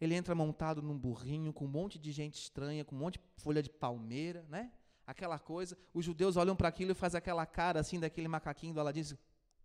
Ele 0.00 0.14
entra 0.14 0.34
montado 0.34 0.82
num 0.82 0.98
burrinho 0.98 1.52
com 1.52 1.64
um 1.64 1.68
monte 1.68 1.98
de 1.98 2.10
gente 2.10 2.34
estranha, 2.34 2.84
com 2.84 2.96
um 2.96 2.98
monte 2.98 3.14
de 3.14 3.24
folha 3.40 3.62
de 3.62 3.70
palmeira, 3.70 4.44
né? 4.48 4.72
Aquela 5.06 5.38
coisa. 5.38 5.78
Os 5.94 6.04
judeus 6.04 6.36
olham 6.36 6.56
para 6.56 6.68
aquilo 6.68 6.90
e 6.90 6.94
fazem 6.94 7.16
aquela 7.16 7.46
cara 7.46 7.78
assim 7.80 8.00
daquele 8.00 8.26
macaquinho 8.26 8.74
do 8.74 8.80
Aladim. 8.80 9.16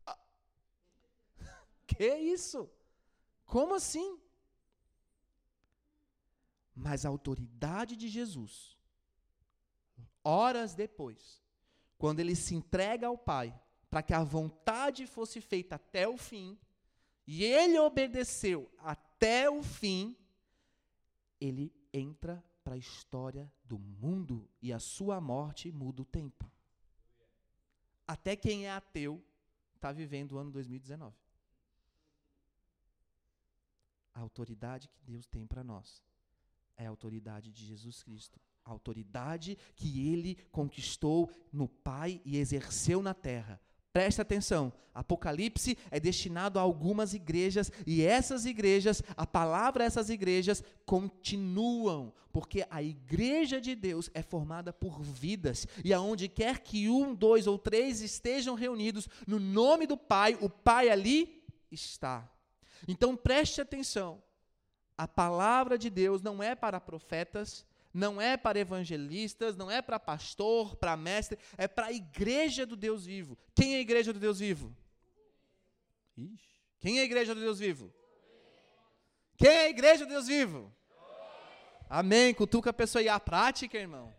Ah, 0.05 0.17
que 1.87 2.13
isso? 2.15 2.69
Como 3.43 3.73
assim? 3.73 4.21
Mas 6.75 7.05
a 7.05 7.09
autoridade 7.09 7.95
de 7.95 8.07
Jesus, 8.07 8.77
horas 10.23 10.75
depois, 10.75 11.43
quando 11.99 12.21
ele 12.21 12.33
se 12.33 12.55
entrega 12.55 13.07
ao 13.07 13.17
Pai, 13.17 13.53
para 13.89 14.01
que 14.01 14.13
a 14.13 14.23
vontade 14.23 15.05
fosse 15.05 15.41
feita 15.41 15.75
até 15.75 16.07
o 16.07 16.17
fim, 16.17 16.57
e 17.27 17.43
ele 17.43 17.77
obedeceu 17.77 18.71
até 18.79 19.49
o 19.49 19.61
fim, 19.61 20.17
ele 21.39 21.71
entra 21.93 22.43
para 22.63 22.75
a 22.75 22.77
história 22.77 23.51
do 23.65 23.77
mundo 23.77 24.49
e 24.61 24.71
a 24.71 24.79
sua 24.79 25.19
morte 25.19 25.71
muda 25.71 26.01
o 26.01 26.05
tempo. 26.05 26.49
Até 28.07 28.35
quem 28.35 28.65
é 28.65 28.71
ateu 28.71 29.23
está 29.75 29.91
vivendo 29.91 30.31
o 30.31 30.37
ano 30.37 30.51
2019. 30.51 31.15
A 34.13 34.21
autoridade 34.21 34.87
que 34.87 35.03
Deus 35.03 35.27
tem 35.27 35.45
para 35.45 35.63
nós 35.63 36.01
é 36.77 36.85
a 36.85 36.89
autoridade 36.89 37.51
de 37.51 37.65
Jesus 37.65 38.01
Cristo. 38.01 38.39
Autoridade 38.69 39.57
que 39.75 40.09
ele 40.11 40.37
conquistou 40.51 41.29
no 41.51 41.67
Pai 41.67 42.21
e 42.23 42.37
exerceu 42.37 43.01
na 43.01 43.13
terra 43.13 43.59
Preste 43.91 44.21
atenção, 44.21 44.71
Apocalipse 44.93 45.77
é 45.89 45.99
destinado 45.99 46.59
a 46.59 46.61
algumas 46.61 47.13
igrejas 47.13 47.71
e 47.87 48.03
essas 48.03 48.45
igrejas, 48.45 49.01
a 49.17 49.25
palavra 49.25 49.83
essas 49.83 50.11
igrejas 50.11 50.63
continuam, 50.85 52.13
porque 52.31 52.65
a 52.69 52.83
igreja 52.83 53.59
de 53.59 53.73
Deus 53.73 54.11
é 54.13 54.21
formada 54.21 54.71
por 54.71 55.01
vidas 55.01 55.67
e 55.83 55.91
aonde 55.91 56.29
quer 56.29 56.59
que 56.59 56.87
um, 56.87 57.15
dois 57.15 57.47
ou 57.47 57.57
três 57.57 58.01
estejam 58.01 58.53
reunidos 58.53 59.09
no 59.25 59.39
nome 59.39 59.87
do 59.87 59.97
Pai, 59.97 60.37
o 60.39 60.49
Pai 60.49 60.89
ali 60.89 61.43
está. 61.71 62.31
Então 62.87 63.15
preste 63.15 63.59
atenção, 63.59 64.21
a 64.95 65.07
palavra 65.07 65.79
de 65.79 65.89
Deus 65.89 66.21
não 66.21 66.43
é 66.43 66.53
para 66.53 66.79
profetas, 66.79 67.65
não 67.93 68.21
é 68.21 68.37
para 68.37 68.59
evangelistas, 68.59 69.57
não 69.57 69.69
é 69.69 69.81
para 69.81 69.99
pastor, 69.99 70.75
para 70.75 70.95
mestre, 70.95 71.39
é 71.57 71.67
para 71.67 71.87
a 71.87 71.91
igreja 71.91 72.65
do 72.65 72.75
Deus 72.75 73.05
vivo. 73.05 73.37
Quem 73.55 73.75
é 73.75 73.77
a 73.77 73.81
igreja 73.81 74.13
do 74.13 74.19
Deus 74.19 74.39
vivo? 74.39 74.75
Ixi. 76.15 76.59
Quem 76.79 76.99
é 76.99 77.01
a 77.01 77.05
igreja 77.05 77.33
do 77.33 77.41
Deus 77.41 77.59
vivo? 77.59 77.93
Quem 79.37 79.49
é 79.49 79.65
a 79.65 79.69
igreja 79.69 80.05
do 80.05 80.09
Deus 80.09 80.27
vivo? 80.27 80.73
Amém. 81.89 82.33
Cutuca 82.33 82.69
a 82.69 82.73
pessoa 82.73 83.01
e 83.01 83.09
a 83.09 83.19
prática, 83.19 83.77
irmão. 83.77 84.13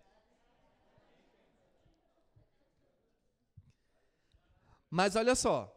Mas 4.91 5.15
olha 5.15 5.35
só. 5.35 5.75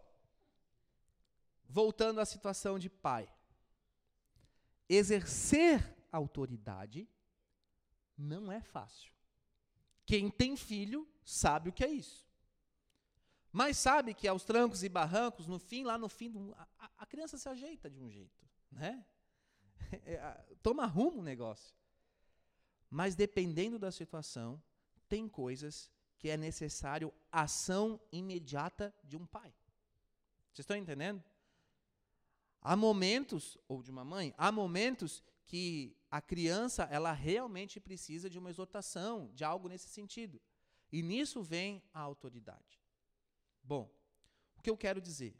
Voltando 1.69 2.19
à 2.19 2.25
situação 2.25 2.79
de 2.79 2.89
pai. 2.89 3.29
Exercer 4.89 5.95
autoridade 6.11 7.07
não 8.17 8.51
é 8.51 8.61
fácil. 8.61 9.11
Quem 10.05 10.29
tem 10.29 10.55
filho 10.55 11.07
sabe 11.23 11.69
o 11.69 11.73
que 11.73 11.83
é 11.83 11.89
isso. 11.89 12.27
Mas 13.51 13.77
sabe 13.77 14.13
que 14.13 14.27
aos 14.27 14.43
trancos 14.43 14.83
e 14.83 14.89
barrancos, 14.89 15.47
no 15.47 15.59
fim, 15.59 15.83
lá 15.83 15.97
no 15.97 16.09
fim, 16.09 16.31
do, 16.31 16.53
a, 16.55 16.89
a, 16.97 17.05
criança 17.05 17.37
se 17.37 17.47
ajeita 17.47 17.89
de 17.89 17.99
um 17.99 18.09
jeito, 18.09 18.43
né? 18.71 19.05
É, 20.05 20.17
toma 20.63 20.87
rumo 20.87 21.19
o 21.19 21.23
negócio. 21.23 21.75
Mas 22.89 23.15
dependendo 23.15 23.77
da 23.77 23.91
situação, 23.91 24.59
tem 25.07 25.27
coisas 25.27 25.91
que 26.17 26.29
é 26.29 26.37
necessário 26.37 27.13
ação 27.31 28.01
imediata 28.11 28.91
de 29.03 29.15
um 29.15 29.25
pai. 29.25 29.53
Vocês 30.51 30.63
estão 30.63 30.75
entendendo? 30.75 31.23
Há 32.59 32.75
momentos, 32.75 33.57
ou 33.67 33.83
de 33.83 33.91
uma 33.91 34.03
mãe, 34.03 34.33
há 34.35 34.51
momentos 34.51 35.21
que 35.45 35.95
a 36.13 36.21
criança 36.21 36.83
ela 36.91 37.11
realmente 37.11 37.79
precisa 37.79 38.29
de 38.29 38.37
uma 38.37 38.51
exortação, 38.51 39.31
de 39.33 39.43
algo 39.43 39.67
nesse 39.67 39.89
sentido. 39.89 40.39
E 40.91 41.01
nisso 41.01 41.41
vem 41.41 41.81
a 41.91 41.99
autoridade. 42.01 42.79
Bom, 43.63 43.91
o 44.55 44.61
que 44.61 44.69
eu 44.69 44.77
quero 44.77 45.01
dizer? 45.01 45.35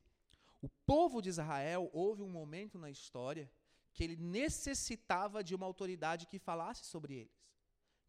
O 0.64 0.68
povo 0.84 1.22
de 1.22 1.30
Israel 1.30 1.92
houve 1.94 2.24
um 2.24 2.28
momento 2.28 2.80
na 2.80 2.90
história 2.90 3.52
que 3.94 4.04
ele 4.04 4.16
necessitava 4.16 5.44
de 5.44 5.54
uma 5.54 5.68
autoridade 5.68 6.26
que 6.26 6.40
falasse 6.40 6.86
sobre 6.86 7.18
eles. 7.18 7.54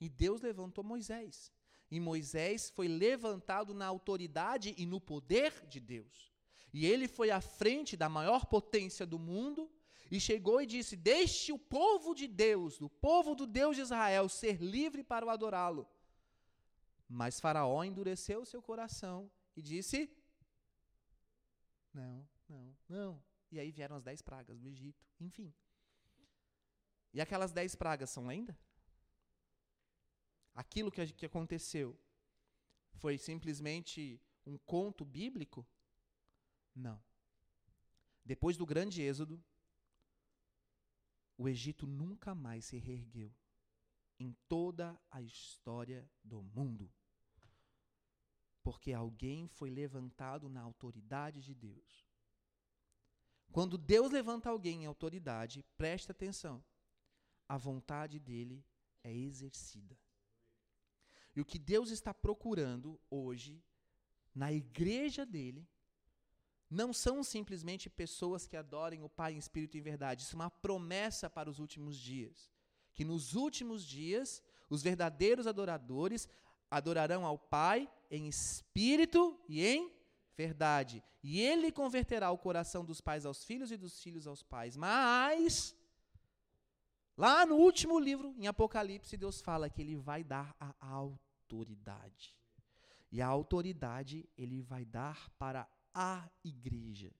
E 0.01 0.09
Deus 0.09 0.41
levantou 0.41 0.83
Moisés. 0.83 1.53
E 1.91 2.01
Moisés 2.01 2.71
foi 2.71 2.89
levantado 2.89 3.75
na 3.75 3.85
autoridade 3.85 4.75
e 4.79 4.87
no 4.87 5.03
poder 5.03 5.67
de 5.67 5.81
Deus. 5.81 6.33
E 6.73 6.87
ele 6.87 7.09
foi 7.09 7.31
à 7.31 7.43
frente 7.43 7.95
da 7.95 8.09
maior 8.09 8.47
potência 8.47 9.05
do 9.05 9.19
mundo 9.19 9.71
e 10.11 10.21
chegou 10.21 10.61
e 10.61 10.67
disse: 10.67 10.97
Deixe 10.97 11.53
o 11.53 11.59
povo 11.59 12.15
de 12.15 12.27
Deus, 12.27 12.81
o 12.81 12.89
povo 12.89 13.35
do 13.35 13.47
Deus 13.47 13.77
de 13.77 13.83
Israel, 13.83 14.29
ser 14.29 14.63
livre 14.63 15.03
para 15.03 15.27
o 15.27 15.31
adorá-lo. 15.31 15.89
Mas 17.09 17.41
Faraó 17.41 17.83
endureceu 17.85 18.43
o 18.43 18.47
seu 18.47 18.63
coração 18.63 19.31
e 19.57 19.63
disse: 19.63 20.11
Não, 21.93 22.29
não, 22.49 22.77
não. 22.89 23.23
E 23.51 23.59
aí 23.61 23.71
vieram 23.71 23.97
as 23.97 24.03
dez 24.03 24.21
pragas 24.21 24.59
do 24.59 24.69
Egito, 24.69 25.07
enfim. 25.21 25.53
E 27.13 27.21
aquelas 27.21 27.53
dez 27.53 27.75
pragas 27.75 28.11
são 28.11 28.27
lenda? 28.27 28.59
Aquilo 30.55 30.91
que, 30.91 31.07
que 31.13 31.27
aconteceu 31.27 31.99
foi 32.95 33.17
simplesmente 33.19 34.21
um 34.45 34.59
conto 34.59 35.05
bíblico? 35.05 35.67
Não. 36.75 37.01
Depois 38.25 38.57
do 38.57 38.67
grande 38.67 39.03
êxodo, 39.03 39.43
o 41.37 41.49
Egito 41.49 41.87
nunca 41.87 42.35
mais 42.35 42.65
se 42.65 42.79
reergueu 42.79 43.33
em 44.19 44.33
toda 44.49 44.99
a 45.11 45.21
história 45.21 46.09
do 46.23 46.43
mundo. 46.43 46.91
Porque 48.63 48.93
alguém 48.93 49.49
foi 49.49 49.69
levantado 49.69 50.49
na 50.49 50.61
autoridade 50.61 51.43
de 51.43 51.55
Deus. 51.55 52.07
Quando 53.53 53.77
Deus 53.77 54.11
levanta 54.11 54.49
alguém 54.49 54.83
em 54.83 54.87
autoridade, 54.87 55.65
preste 55.77 56.11
atenção, 56.11 56.65
a 57.49 57.57
vontade 57.57 58.19
dele 58.19 58.65
é 59.03 59.13
exercida. 59.13 59.97
E 61.37 61.41
o 61.41 61.45
que 61.45 61.59
Deus 61.59 61.91
está 61.91 62.15
procurando 62.15 62.99
hoje, 63.11 63.63
na 64.35 64.53
igreja 64.53 65.27
dele, 65.27 65.69
não 66.71 66.93
são 66.93 67.23
simplesmente 67.23 67.89
pessoas 67.89 68.47
que 68.47 68.57
adorem 68.57 69.03
o 69.03 69.09
Pai 69.09 69.35
em 69.35 69.39
espírito 69.39 69.77
e 69.77 69.81
em 69.81 69.83
verdade. 69.83 70.23
Isso 70.23 70.35
é 70.35 70.39
uma 70.39 70.51
promessa 70.51 71.29
para 71.31 71.51
os 71.51 71.59
últimos 71.59 71.97
dias. 71.97 72.51
Que 72.93 73.05
nos 73.05 73.35
últimos 73.35 73.85
dias, 73.85 74.43
os 74.69 74.83
verdadeiros 74.83 75.47
adoradores 75.47 76.29
adorarão 76.71 77.25
ao 77.25 77.39
Pai 77.39 77.91
em 78.11 78.29
espírito 78.29 79.39
e 79.49 79.65
em 79.65 79.93
verdade. 80.37 81.03
E 81.23 81.41
ele 81.41 81.73
converterá 81.73 82.31
o 82.31 82.39
coração 82.39 82.85
dos 82.85 83.01
pais 83.01 83.25
aos 83.25 83.45
filhos 83.45 83.71
e 83.71 83.77
dos 83.77 84.03
filhos 84.03 84.27
aos 84.27 84.43
pais. 84.43 84.77
Mas, 84.77 85.75
lá 87.17 87.47
no 87.47 87.57
último 87.57 87.99
livro, 87.99 88.35
em 88.37 88.47
Apocalipse, 88.47 89.17
Deus 89.17 89.41
fala 89.41 89.71
que 89.71 89.81
ele 89.81 89.97
vai 89.97 90.23
dar 90.23 90.55
a 90.59 90.75
autoridade. 90.81 92.35
E 93.11 93.23
a 93.23 93.27
autoridade 93.27 94.29
ele 94.37 94.61
vai 94.61 94.85
dar 94.85 95.31
para 95.39 95.69
a 95.95 96.29
igreja. 96.43 97.13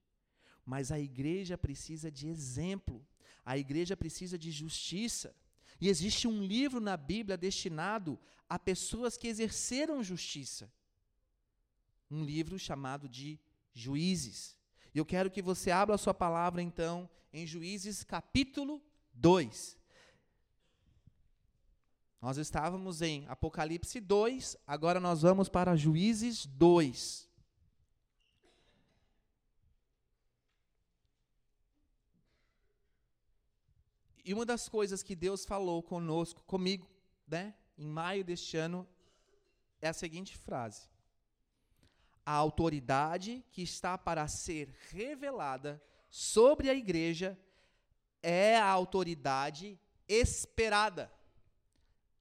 Mas 0.65 0.91
a 0.91 0.99
igreja 0.99 1.57
precisa 1.57 2.11
de 2.11 2.27
exemplo, 2.27 3.05
a 3.45 3.57
igreja 3.57 3.95
precisa 3.95 4.37
de 4.37 4.51
justiça. 4.51 5.35
E 5.79 5.87
existe 5.89 6.27
um 6.27 6.43
livro 6.43 6.79
na 6.79 6.97
Bíblia 6.97 7.37
destinado 7.37 8.19
a 8.49 8.57
pessoas 8.57 9.17
que 9.17 9.27
exerceram 9.27 10.03
justiça. 10.03 10.71
Um 12.09 12.23
livro 12.23 12.57
chamado 12.57 13.07
de 13.07 13.39
Juízes. 13.73 14.57
E 14.93 14.97
eu 14.97 15.05
quero 15.05 15.29
que 15.29 15.41
você 15.41 15.69
abra 15.69 15.95
a 15.95 15.97
sua 15.97 16.13
palavra, 16.13 16.61
então, 16.61 17.09
em 17.33 17.45
Juízes 17.45 18.03
capítulo 18.03 18.81
2. 19.13 19.77
Nós 22.21 22.37
estávamos 22.37 23.01
em 23.01 23.27
Apocalipse 23.27 23.99
2, 23.99 24.57
agora 24.65 24.99
nós 24.99 25.21
vamos 25.21 25.49
para 25.49 25.75
Juízes 25.75 26.45
2. 26.45 27.29
E 34.25 34.33
uma 34.33 34.43
das 34.43 34.67
coisas 34.67 35.03
que 35.03 35.15
Deus 35.15 35.45
falou 35.45 35.83
conosco, 35.83 36.43
comigo, 36.45 36.89
né, 37.27 37.53
em 37.77 37.85
maio 37.85 38.25
deste 38.25 38.57
ano, 38.57 38.87
é 39.79 39.87
a 39.87 39.93
seguinte 39.93 40.35
frase: 40.35 40.89
A 42.25 42.31
autoridade 42.31 43.45
que 43.51 43.61
está 43.61 43.99
para 43.99 44.27
ser 44.27 44.75
revelada 44.89 45.79
sobre 46.09 46.71
a 46.71 46.73
igreja 46.73 47.39
é 48.23 48.57
a 48.57 48.65
autoridade 48.65 49.79
esperada, 50.07 51.11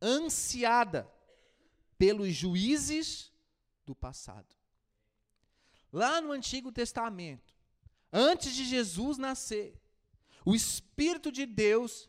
ansiada 0.02 1.10
pelos 1.96 2.34
juízes 2.34 3.32
do 3.86 3.94
passado. 3.94 4.54
Lá 5.90 6.20
no 6.20 6.32
Antigo 6.32 6.70
Testamento, 6.70 7.54
antes 8.12 8.54
de 8.54 8.66
Jesus 8.66 9.16
nascer, 9.16 9.80
o 10.44 10.54
Espírito 10.54 11.32
de 11.32 11.46
Deus 11.46 12.08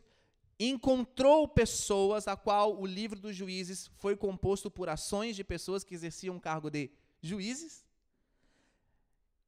encontrou 0.58 1.46
pessoas 1.46 2.26
a 2.26 2.36
qual 2.36 2.80
o 2.80 2.86
livro 2.86 3.20
dos 3.20 3.36
juízes 3.36 3.90
foi 3.96 4.16
composto 4.16 4.70
por 4.70 4.88
ações 4.88 5.36
de 5.36 5.44
pessoas 5.44 5.84
que 5.84 5.94
exerciam 5.94 6.36
o 6.36 6.40
cargo 6.40 6.70
de 6.70 6.90
juízes. 7.20 7.84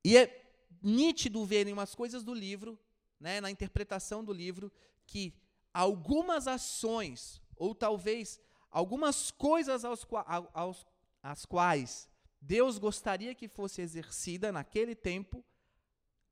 E 0.05 0.17
é 0.17 0.45
nítido 0.83 1.45
ver 1.45 1.67
em 1.67 1.73
umas 1.73 1.95
coisas 1.95 2.23
do 2.23 2.35
livro, 2.35 2.79
né, 3.19 3.41
na 3.41 3.51
interpretação 3.51 4.25
do 4.25 4.33
livro, 4.33 4.71
que 5.07 5.35
algumas 5.73 6.47
ações, 6.47 7.41
ou 7.57 7.75
talvez 7.75 8.41
algumas 8.71 9.31
coisas 9.31 9.85
aos, 9.85 10.07
aos, 10.53 10.87
as 11.23 11.45
quais 11.45 12.09
Deus 12.41 12.79
gostaria 12.79 13.35
que 13.35 13.49
fosse 13.49 13.81
exercida 13.81 14.53
naquele 14.53 14.95
tempo, 14.95 15.45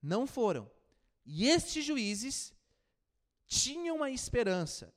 não 0.02 0.26
foram. 0.26 0.70
E 1.26 1.48
estes 1.48 1.84
juízes 1.84 2.54
tinham 3.46 3.96
uma 3.96 4.10
esperança. 4.10 4.94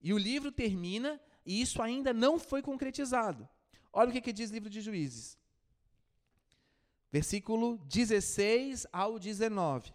E 0.00 0.14
o 0.14 0.18
livro 0.18 0.50
termina 0.50 1.20
e 1.44 1.60
isso 1.60 1.82
ainda 1.82 2.12
não 2.12 2.38
foi 2.38 2.62
concretizado. 2.62 3.48
Olha 3.92 4.08
o 4.08 4.12
que, 4.12 4.20
que 4.20 4.32
diz 4.32 4.50
o 4.50 4.54
livro 4.54 4.70
de 4.70 4.80
Juízes. 4.80 5.38
Versículo 7.12 7.78
16 7.86 8.86
ao 8.92 9.18
19. 9.18 9.92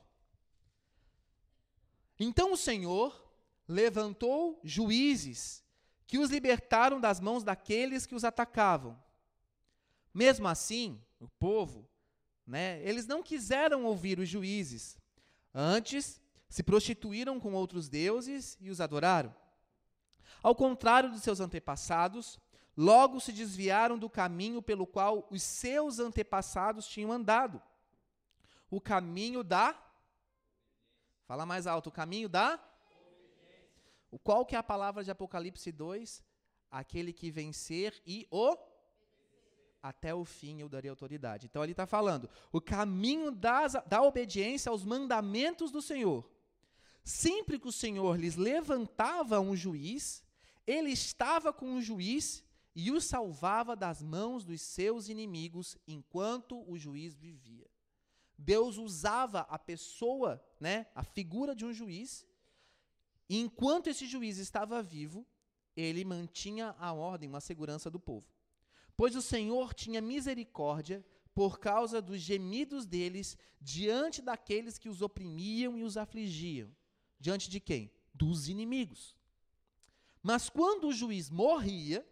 Então 2.20 2.54
o 2.54 2.58
Senhor 2.58 3.26
levantou 3.68 4.60
juízes 4.64 5.64
que 6.06 6.20
os 6.20 6.30
libertaram 6.30 7.00
das 7.00 7.20
mãos 7.20 7.44
daqueles 7.44 8.06
que 8.06 8.16
os 8.16 8.24
atacavam. 8.24 9.02
Mesmo 10.14 10.48
assim, 10.48 11.02
o 11.20 11.28
povo, 11.28 11.90
né, 12.46 12.82
eles 12.84 13.08
não 13.08 13.24
quiseram 13.24 13.86
ouvir 13.86 14.20
os 14.20 14.30
juízes, 14.30 14.98
Antes, 15.58 16.22
se 16.50 16.62
prostituíram 16.62 17.40
com 17.40 17.54
outros 17.54 17.88
deuses 17.88 18.58
e 18.60 18.70
os 18.70 18.82
adoraram. 18.82 19.34
Ao 20.44 20.54
contrário 20.54 21.10
dos 21.10 21.24
seus 21.24 21.40
antepassados, 21.40 22.38
logo 22.76 23.22
se 23.22 23.32
desviaram 23.32 23.98
do 23.98 24.10
caminho 24.10 24.62
pelo 24.62 24.86
qual 24.86 25.26
os 25.32 25.42
seus 25.42 25.98
antepassados 25.98 26.86
tinham 26.86 27.10
andado. 27.10 27.62
O 28.70 28.82
caminho 28.82 29.44
da 29.44 29.82
Fala 31.26 31.44
mais 31.44 31.66
alto, 31.66 31.88
o 31.88 31.92
caminho 31.92 32.30
da 32.30 32.60
o 34.12 34.20
qual 34.20 34.46
que 34.46 34.56
é 34.56 34.60
a 34.60 34.64
palavra 34.64 35.04
de 35.04 35.10
Apocalipse 35.10 35.72
2? 35.72 36.24
Aquele 36.70 37.12
que 37.12 37.32
vencer 37.32 38.00
e 38.06 38.28
o 38.30 38.56
até 39.88 40.16
o 40.16 40.26
fim 40.26 40.60
eu 40.60 40.68
darei 40.68 40.90
autoridade. 40.90 41.46
Então 41.46 41.64
ele 41.64 41.74
está 41.74 41.86
falando 41.86 42.28
o 42.52 42.60
caminho 42.60 43.30
das, 43.30 43.74
da 43.86 44.02
obediência 44.02 44.72
aos 44.72 44.84
mandamentos 44.84 45.72
do 45.72 45.82
Senhor. 45.82 46.28
Sempre 47.04 47.60
que 47.60 47.68
o 47.68 47.72
Senhor 47.72 48.20
lhes 48.20 48.36
levantava 48.36 49.40
um 49.40 49.56
juiz, 49.56 50.24
ele 50.66 50.90
estava 50.90 51.54
com 51.54 51.76
o 51.76 51.82
juiz 51.82 52.44
e 52.76 52.92
o 52.92 53.00
salvava 53.00 53.76
das 53.76 54.02
mãos 54.02 54.44
dos 54.44 54.60
seus 54.62 55.08
inimigos 55.08 55.78
enquanto 55.88 56.68
o 56.68 56.80
juiz 56.80 57.14
vivia. 57.16 57.70
Deus 58.36 58.78
usava 58.78 59.42
a 59.42 59.60
pessoa, 59.60 60.44
né, 60.60 60.88
a 60.96 61.04
figura 61.04 61.56
de 61.56 61.64
um 61.64 61.72
juiz, 61.72 62.26
e 63.30 63.40
enquanto 63.40 63.88
esse 63.88 64.08
juiz 64.08 64.40
estava 64.40 64.82
vivo, 64.82 65.26
ele 65.76 66.04
mantinha 66.04 66.76
a 66.80 66.92
ordem, 66.92 67.34
a 67.36 67.40
segurança 67.40 67.90
do 67.90 68.00
povo. 68.00 68.35
Pois 68.98 69.16
o 69.16 69.22
Senhor 69.22 69.74
tinha 69.74 70.02
misericórdia 70.02 71.06
por 71.34 71.60
causa 71.60 72.02
dos 72.02 72.22
gemidos 72.22 72.86
deles 72.86 73.38
diante 73.60 74.22
daqueles 74.22 74.78
que 74.78 74.88
os 74.88 75.02
oprimiam 75.02 75.78
e 75.78 75.84
os 75.84 75.98
afligiam. 75.98 76.74
Diante 77.20 77.50
de 77.50 77.60
quem? 77.60 77.92
Dos 78.14 78.48
inimigos. 78.48 79.16
Mas 80.24 80.50
quando 80.50 80.88
o 80.88 80.94
juiz 80.94 81.30
morria, 81.30 82.08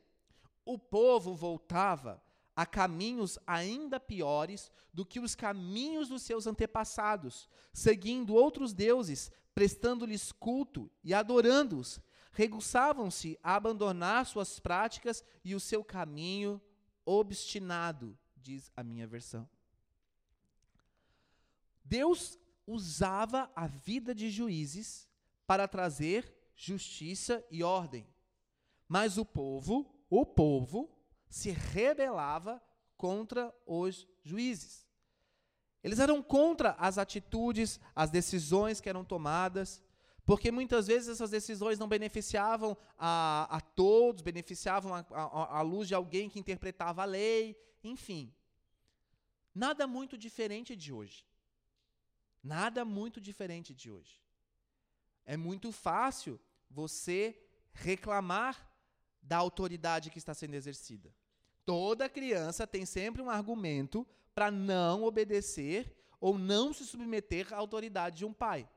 o 0.65 0.77
povo 0.77 1.33
voltava 1.33 2.21
a 2.55 2.65
caminhos 2.65 3.39
ainda 3.47 3.99
piores 3.99 4.71
do 4.93 5.05
que 5.05 5.19
os 5.19 5.35
caminhos 5.35 6.09
dos 6.09 6.21
seus 6.21 6.45
antepassados, 6.45 7.49
seguindo 7.73 8.35
outros 8.35 8.73
deuses, 8.73 9.31
prestando-lhes 9.55 10.31
culto 10.31 10.91
e 11.03 11.13
adorando-os. 11.13 11.99
Reguçavam-se 12.31 13.39
a 13.41 13.55
abandonar 13.55 14.25
suas 14.25 14.59
práticas 14.59 15.23
e 15.43 15.55
o 15.55 15.59
seu 15.59 15.83
caminho 15.83 16.61
obstinado, 17.05 18.17
diz 18.35 18.71
a 18.75 18.83
minha 18.83 19.07
versão. 19.07 19.47
Deus 21.83 22.37
usava 22.65 23.51
a 23.55 23.67
vida 23.67 24.15
de 24.15 24.29
juízes 24.29 25.07
para 25.45 25.67
trazer 25.67 26.33
justiça 26.55 27.45
e 27.51 27.63
ordem. 27.63 28.07
Mas 28.87 29.17
o 29.17 29.25
povo, 29.25 29.93
o 30.09 30.25
povo, 30.25 30.89
se 31.29 31.51
rebelava 31.51 32.61
contra 32.95 33.53
os 33.65 34.07
juízes. 34.23 34.87
Eles 35.83 35.99
eram 35.99 36.21
contra 36.21 36.71
as 36.79 36.97
atitudes, 36.97 37.79
as 37.95 38.09
decisões 38.09 38.79
que 38.79 38.87
eram 38.87 39.03
tomadas, 39.03 39.81
porque 40.25 40.51
muitas 40.51 40.88
vezes 40.88 41.09
essas 41.09 41.31
decisões 41.31 41.77
não 41.77 41.88
beneficiavam 41.88 42.77
a, 42.97 43.47
a 43.57 43.59
todos, 43.59 44.21
beneficiavam 44.21 44.93
a, 44.95 45.05
a, 45.12 45.57
a 45.59 45.62
luz 45.62 45.88
de 45.88 45.95
alguém 45.95 46.29
que 46.29 46.39
interpretava 46.39 47.01
a 47.01 47.05
lei, 47.05 47.57
enfim. 47.83 48.33
Nada 49.53 49.86
muito 49.86 50.17
diferente 50.17 50.75
de 50.75 50.93
hoje. 50.93 51.25
Nada 52.41 52.83
muito 52.86 53.19
diferente 53.19 53.73
de 53.73 53.91
hoje. 53.91 54.21
É 55.25 55.38
muito 55.38 55.71
fácil 55.71 56.39
você 56.69 57.38
reclamar 57.73 58.69
da 59.21 59.38
autoridade 59.38 60.09
que 60.09 60.17
está 60.17 60.33
sendo 60.33 60.53
exercida. 60.53 61.13
Toda 61.65 62.09
criança 62.09 62.67
tem 62.67 62.86
sempre 62.86 63.21
um 63.21 63.29
argumento 63.29 64.05
para 64.33 64.51
não 64.51 65.03
obedecer 65.03 65.95
ou 66.19 66.38
não 66.38 66.73
se 66.73 66.86
submeter 66.86 67.53
à 67.53 67.57
autoridade 67.57 68.17
de 68.17 68.25
um 68.25 68.33
pai. 68.33 68.69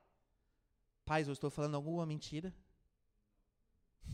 Pais, 1.06 1.28
eu 1.28 1.32
estou 1.32 1.48
falando 1.48 1.76
alguma 1.76 2.04
mentira? 2.04 2.52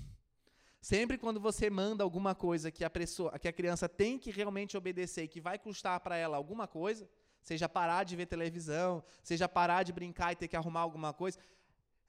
Sempre 0.78 1.16
quando 1.16 1.40
você 1.40 1.70
manda 1.70 2.04
alguma 2.04 2.34
coisa 2.34 2.70
que 2.70 2.84
a, 2.84 2.90
pessoa, 2.90 3.38
que 3.38 3.48
a 3.48 3.52
criança 3.52 3.88
tem 3.88 4.18
que 4.18 4.30
realmente 4.30 4.76
obedecer 4.76 5.24
e 5.24 5.28
que 5.28 5.40
vai 5.40 5.58
custar 5.58 5.98
para 6.00 6.18
ela 6.18 6.36
alguma 6.36 6.68
coisa, 6.68 7.08
seja 7.40 7.66
parar 7.66 8.04
de 8.04 8.14
ver 8.14 8.26
televisão, 8.26 9.02
seja 9.22 9.48
parar 9.48 9.84
de 9.84 9.92
brincar 9.92 10.32
e 10.32 10.36
ter 10.36 10.48
que 10.48 10.56
arrumar 10.56 10.80
alguma 10.80 11.14
coisa, 11.14 11.38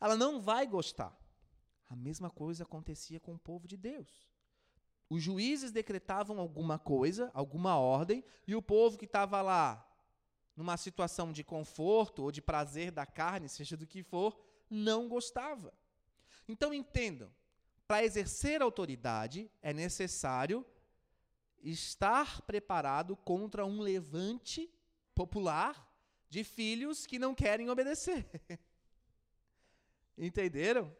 ela 0.01 0.17
não 0.17 0.41
vai 0.41 0.67
gostar. 0.67 1.17
A 1.89 1.95
mesma 1.95 2.29
coisa 2.29 2.63
acontecia 2.63 3.21
com 3.21 3.35
o 3.35 3.39
povo 3.39 3.69
de 3.69 3.77
Deus. 3.77 4.27
Os 5.09 5.23
juízes 5.23 5.71
decretavam 5.71 6.39
alguma 6.39 6.77
coisa, 6.77 7.31
alguma 7.33 7.77
ordem, 7.77 8.21
e 8.45 8.53
o 8.53 8.61
povo 8.61 8.97
que 8.97 9.05
estava 9.05 9.41
lá, 9.41 9.89
numa 10.57 10.75
situação 10.75 11.31
de 11.31 11.41
conforto 11.41 12.23
ou 12.23 12.31
de 12.33 12.41
prazer 12.41 12.91
da 12.91 13.05
carne, 13.05 13.47
seja 13.47 13.77
do 13.77 13.87
que 13.87 14.03
for, 14.03 14.37
não 14.73 15.07
gostava. 15.07 15.73
Então 16.47 16.73
entendam, 16.73 17.31
para 17.87 18.03
exercer 18.03 18.61
autoridade 18.61 19.49
é 19.61 19.73
necessário 19.73 20.65
estar 21.61 22.41
preparado 22.41 23.15
contra 23.15 23.65
um 23.65 23.79
levante 23.79 24.69
popular 25.15 25.89
de 26.29 26.43
filhos 26.43 27.05
que 27.05 27.19
não 27.19 27.35
querem 27.35 27.69
obedecer. 27.69 28.27
Entenderam? 30.17 30.93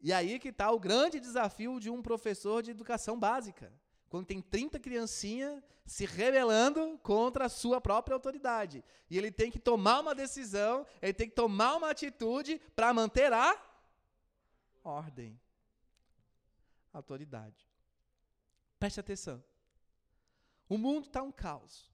E 0.00 0.12
aí 0.12 0.38
que 0.38 0.48
está 0.48 0.70
o 0.70 0.78
grande 0.78 1.18
desafio 1.18 1.80
de 1.80 1.90
um 1.90 2.00
professor 2.02 2.62
de 2.62 2.70
educação 2.70 3.18
básica. 3.18 3.72
Quando 4.08 4.26
tem 4.26 4.40
30 4.40 4.78
criancinhas 4.78 5.62
se 5.84 6.04
rebelando 6.04 6.98
contra 7.02 7.46
a 7.46 7.48
sua 7.48 7.80
própria 7.80 8.14
autoridade. 8.14 8.84
E 9.08 9.16
ele 9.16 9.30
tem 9.30 9.50
que 9.50 9.58
tomar 9.58 10.00
uma 10.00 10.14
decisão, 10.14 10.86
ele 11.00 11.14
tem 11.14 11.28
que 11.28 11.34
tomar 11.34 11.76
uma 11.76 11.90
atitude 11.90 12.60
para 12.76 12.92
manter 12.92 13.32
a 13.32 13.56
ordem. 14.84 15.38
Autoridade. 16.92 17.66
Preste 18.78 19.00
atenção. 19.00 19.42
O 20.68 20.76
mundo 20.76 21.06
está 21.06 21.22
um 21.22 21.32
caos. 21.32 21.90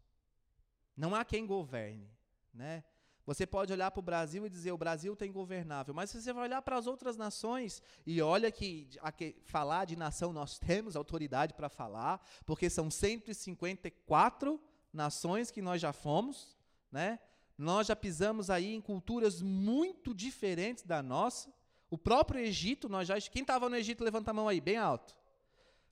Não 0.96 1.14
há 1.14 1.24
quem 1.24 1.46
governe. 1.46 2.10
Né? 2.52 2.84
Você 3.26 3.46
pode 3.46 3.72
olhar 3.72 3.90
para 3.90 4.00
o 4.00 4.02
Brasil 4.02 4.44
e 4.44 4.50
dizer 4.50 4.72
o 4.72 4.78
Brasil 4.78 5.14
está 5.14 5.24
ingovernável, 5.24 5.94
mas 5.94 6.12
você 6.12 6.32
vai 6.32 6.44
olhar 6.44 6.60
para 6.60 6.76
as 6.76 6.86
outras 6.86 7.16
nações 7.16 7.82
e 8.06 8.20
olha 8.20 8.52
que, 8.52 8.88
que 9.16 9.36
falar 9.44 9.86
de 9.86 9.96
nação 9.96 10.32
nós 10.32 10.58
temos 10.58 10.94
autoridade 10.94 11.54
para 11.54 11.70
falar, 11.70 12.20
porque 12.44 12.68
são 12.68 12.90
154 12.90 14.60
nações 14.92 15.50
que 15.50 15.62
nós 15.62 15.80
já 15.80 15.92
fomos, 15.92 16.54
né? 16.92 17.18
Nós 17.56 17.86
já 17.86 17.96
pisamos 17.96 18.50
aí 18.50 18.74
em 18.74 18.80
culturas 18.80 19.40
muito 19.40 20.12
diferentes 20.12 20.84
da 20.84 21.02
nossa. 21.02 21.52
O 21.88 21.96
próprio 21.96 22.40
Egito, 22.40 22.88
nós 22.88 23.06
já 23.08 23.18
quem 23.20 23.42
estava 23.42 23.68
no 23.68 23.76
Egito 23.76 24.04
levanta 24.04 24.32
a 24.32 24.34
mão 24.34 24.48
aí, 24.48 24.60
bem 24.60 24.76
alto. 24.76 25.16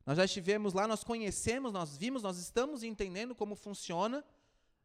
Nós 0.05 0.17
já 0.17 0.25
estivemos 0.25 0.75
lá, 0.75 0.89
nós 0.89 1.05
conhecemos, 1.05 1.73
nós 1.73 1.97
vimos, 1.97 2.23
nós 2.23 2.37
estamos 2.39 2.83
entendendo 2.83 3.35
como 3.35 3.55
funciona 3.55 4.25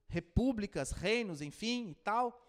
repúblicas, 0.08 0.92
reinos, 0.92 1.42
enfim, 1.42 1.90
e 1.90 1.96
tal. 1.96 2.44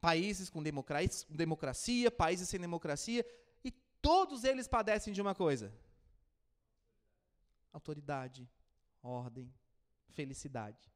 Países 0.00 0.50
com 0.50 0.62
democracia, 0.62 2.10
países 2.10 2.48
sem 2.48 2.60
democracia, 2.60 3.24
e 3.64 3.70
todos 3.70 4.44
eles 4.44 4.68
padecem 4.68 5.12
de 5.14 5.22
uma 5.22 5.34
coisa: 5.34 5.72
autoridade, 7.72 8.48
ordem, 9.02 9.52
felicidade. 10.10 10.92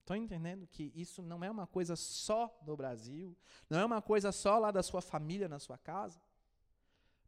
Estão 0.00 0.16
entendendo 0.16 0.66
que 0.66 0.92
isso 0.94 1.22
não 1.22 1.42
é 1.42 1.50
uma 1.50 1.66
coisa 1.66 1.96
só 1.96 2.56
do 2.62 2.76
Brasil, 2.76 3.36
não 3.70 3.80
é 3.80 3.84
uma 3.84 4.02
coisa 4.02 4.30
só 4.30 4.58
lá 4.58 4.70
da 4.70 4.82
sua 4.82 5.00
família, 5.00 5.48
na 5.48 5.58
sua 5.58 5.78
casa? 5.78 6.20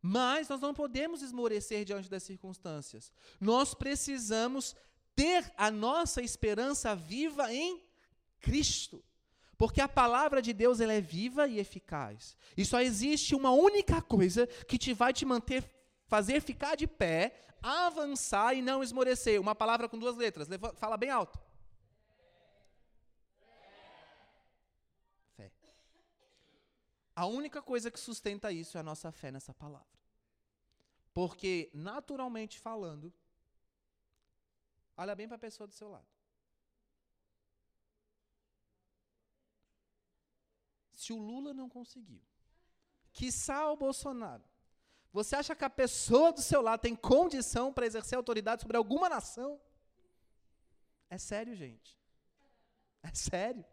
Mas 0.02 0.48
nós 0.48 0.60
não 0.60 0.74
podemos 0.74 1.22
esmorecer 1.22 1.84
diante 1.84 2.08
das 2.08 2.22
circunstâncias. 2.22 3.10
Nós 3.40 3.74
precisamos 3.74 4.76
ter 5.16 5.50
a 5.56 5.70
nossa 5.70 6.20
esperança 6.22 6.94
viva 6.94 7.52
em 7.52 7.82
Cristo. 8.38 9.02
Porque 9.58 9.80
a 9.80 9.88
palavra 9.88 10.42
de 10.42 10.52
Deus 10.52 10.80
ela 10.80 10.92
é 10.92 11.00
viva 11.00 11.48
e 11.48 11.58
eficaz. 11.58 12.36
E 12.54 12.64
só 12.64 12.80
existe 12.80 13.34
uma 13.34 13.50
única 13.50 14.02
coisa 14.02 14.46
que 14.46 14.76
te 14.76 14.92
vai 14.92 15.14
te 15.14 15.24
manter, 15.24 15.64
fazer 16.06 16.42
ficar 16.42 16.76
de 16.76 16.86
pé, 16.86 17.46
avançar 17.62 18.54
e 18.54 18.60
não 18.60 18.82
esmorecer. 18.82 19.40
Uma 19.40 19.54
palavra 19.54 19.88
com 19.88 19.98
duas 19.98 20.14
letras. 20.16 20.46
Fala 20.76 20.98
bem 20.98 21.08
alto. 21.08 21.38
Fé. 25.34 25.50
A 27.14 27.24
única 27.24 27.62
coisa 27.62 27.90
que 27.90 27.98
sustenta 27.98 28.52
isso 28.52 28.76
é 28.76 28.80
a 28.80 28.84
nossa 28.84 29.10
fé 29.10 29.32
nessa 29.32 29.54
palavra. 29.54 29.88
Porque, 31.14 31.70
naturalmente 31.72 32.60
falando, 32.60 33.10
Olha 34.96 35.14
bem 35.14 35.28
para 35.28 35.36
a 35.36 35.46
pessoa 35.46 35.66
do 35.66 35.74
seu 35.74 35.88
lado. 35.88 36.06
Se 40.94 41.12
o 41.12 41.18
Lula 41.18 41.52
não 41.52 41.68
conseguiu, 41.68 42.22
quiçá 43.12 43.70
o 43.70 43.76
Bolsonaro, 43.76 44.42
Você 45.16 45.34
acha 45.34 45.56
que 45.56 45.64
a 45.64 45.70
pessoa 45.70 46.30
do 46.30 46.42
seu 46.42 46.60
lado 46.60 46.80
tem 46.80 46.94
condição 46.94 47.72
para 47.72 47.86
exercer 47.86 48.16
autoridade 48.18 48.60
sobre 48.60 48.76
alguma 48.76 49.08
nação? 49.08 49.58
É 51.08 51.16
sério, 51.16 51.54
gente. 51.54 51.98
É 53.02 53.10
sério. 53.14 53.64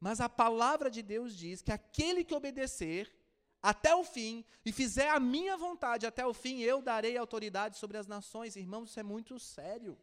Mas 0.00 0.22
a 0.22 0.28
palavra 0.28 0.90
de 0.90 1.02
Deus 1.02 1.36
diz 1.36 1.60
que 1.60 1.70
aquele 1.70 2.24
que 2.24 2.34
obedecer 2.34 3.14
até 3.60 3.94
o 3.94 4.02
fim 4.02 4.42
e 4.64 4.72
fizer 4.72 5.10
a 5.10 5.20
minha 5.20 5.54
vontade 5.54 6.06
até 6.06 6.24
o 6.24 6.32
fim, 6.32 6.60
eu 6.60 6.80
darei 6.80 7.18
autoridade 7.18 7.76
sobre 7.76 7.98
as 7.98 8.06
nações. 8.06 8.56
Irmãos, 8.56 8.88
isso 8.88 9.00
é 9.00 9.02
muito 9.02 9.38
sério. 9.38 9.98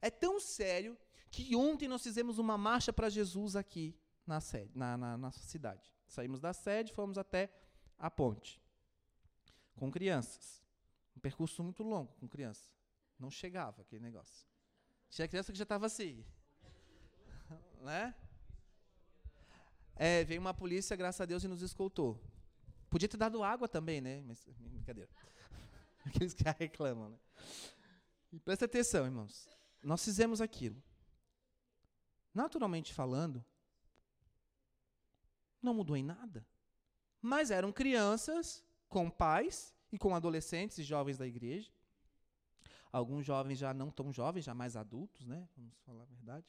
É 0.00 0.10
tão 0.10 0.40
sério 0.40 0.96
que 1.30 1.54
ontem 1.54 1.88
nós 1.88 2.02
fizemos 2.02 2.38
uma 2.38 2.56
marcha 2.56 2.92
para 2.92 3.08
Jesus 3.08 3.56
aqui 3.56 3.96
na, 4.26 4.40
sede, 4.40 4.70
na, 4.74 4.96
na 4.96 5.16
nossa 5.16 5.40
cidade. 5.40 5.92
Saímos 6.06 6.40
da 6.40 6.52
sede, 6.52 6.92
fomos 6.92 7.18
até 7.18 7.50
a 7.98 8.10
ponte 8.10 8.62
com 9.76 9.90
crianças. 9.90 10.62
Um 11.16 11.20
percurso 11.20 11.62
muito 11.62 11.82
longo 11.82 12.12
com 12.14 12.28
crianças. 12.28 12.72
Não 13.18 13.30
chegava 13.30 13.82
aquele 13.82 14.02
negócio. 14.02 14.46
Tinha 15.10 15.26
criança 15.26 15.50
que 15.52 15.58
já 15.58 15.64
estava 15.64 15.86
assim. 15.86 16.24
né? 17.80 18.14
É, 19.96 20.24
veio 20.24 20.40
uma 20.40 20.54
polícia, 20.54 20.94
graças 20.94 21.20
a 21.20 21.24
Deus, 21.24 21.42
e 21.42 21.48
nos 21.48 21.62
escoltou. 21.62 22.22
Podia 22.88 23.08
ter 23.08 23.16
dado 23.16 23.42
água 23.42 23.68
também, 23.68 24.00
né? 24.00 24.22
Mas, 24.22 24.46
brincadeira. 24.58 25.10
Aqueles 26.06 26.34
que 26.34 26.44
reclamam, 26.58 27.10
né? 27.10 27.18
E 28.32 28.38
presta 28.38 28.66
atenção, 28.66 29.04
irmãos. 29.04 29.48
Nós 29.82 30.04
fizemos 30.04 30.40
aquilo. 30.40 30.82
Naturalmente 32.34 32.92
falando, 32.92 33.44
não 35.62 35.74
mudou 35.74 35.96
em 35.96 36.02
nada. 36.02 36.46
Mas 37.20 37.50
eram 37.50 37.72
crianças 37.72 38.64
com 38.88 39.10
pais 39.10 39.74
e 39.90 39.98
com 39.98 40.14
adolescentes 40.14 40.78
e 40.78 40.82
jovens 40.82 41.18
da 41.18 41.26
igreja. 41.26 41.70
Alguns 42.90 43.24
jovens 43.24 43.58
já 43.58 43.74
não 43.74 43.90
tão 43.90 44.12
jovens, 44.12 44.44
já 44.44 44.54
mais 44.54 44.76
adultos, 44.76 45.26
né? 45.26 45.48
Vamos 45.56 45.74
falar 45.84 46.02
a 46.02 46.06
verdade. 46.06 46.46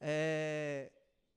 É, 0.00 0.92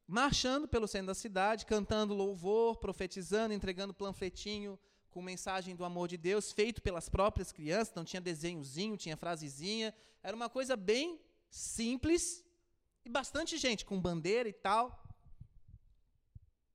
marchando 0.05 0.67
pelo 0.67 0.87
centro 0.87 1.07
da 1.07 1.15
cidade, 1.15 1.65
cantando 1.65 2.13
louvor, 2.13 2.77
profetizando, 2.77 3.53
entregando 3.53 3.93
panfletinho 3.93 4.77
com 5.11 5.21
mensagem 5.21 5.75
do 5.75 5.85
amor 5.85 6.07
de 6.07 6.17
Deus, 6.17 6.51
feito 6.51 6.81
pelas 6.81 7.07
próprias 7.09 7.51
crianças, 7.51 7.93
não 7.93 8.05
tinha 8.05 8.21
desenhozinho, 8.21 8.97
tinha 8.97 9.17
frasezinha, 9.17 9.93
era 10.23 10.35
uma 10.35 10.49
coisa 10.49 10.75
bem 10.75 11.19
simples, 11.49 12.43
e 13.03 13.09
bastante 13.09 13.57
gente 13.57 13.85
com 13.85 13.99
bandeira 13.99 14.47
e 14.47 14.53
tal, 14.53 15.03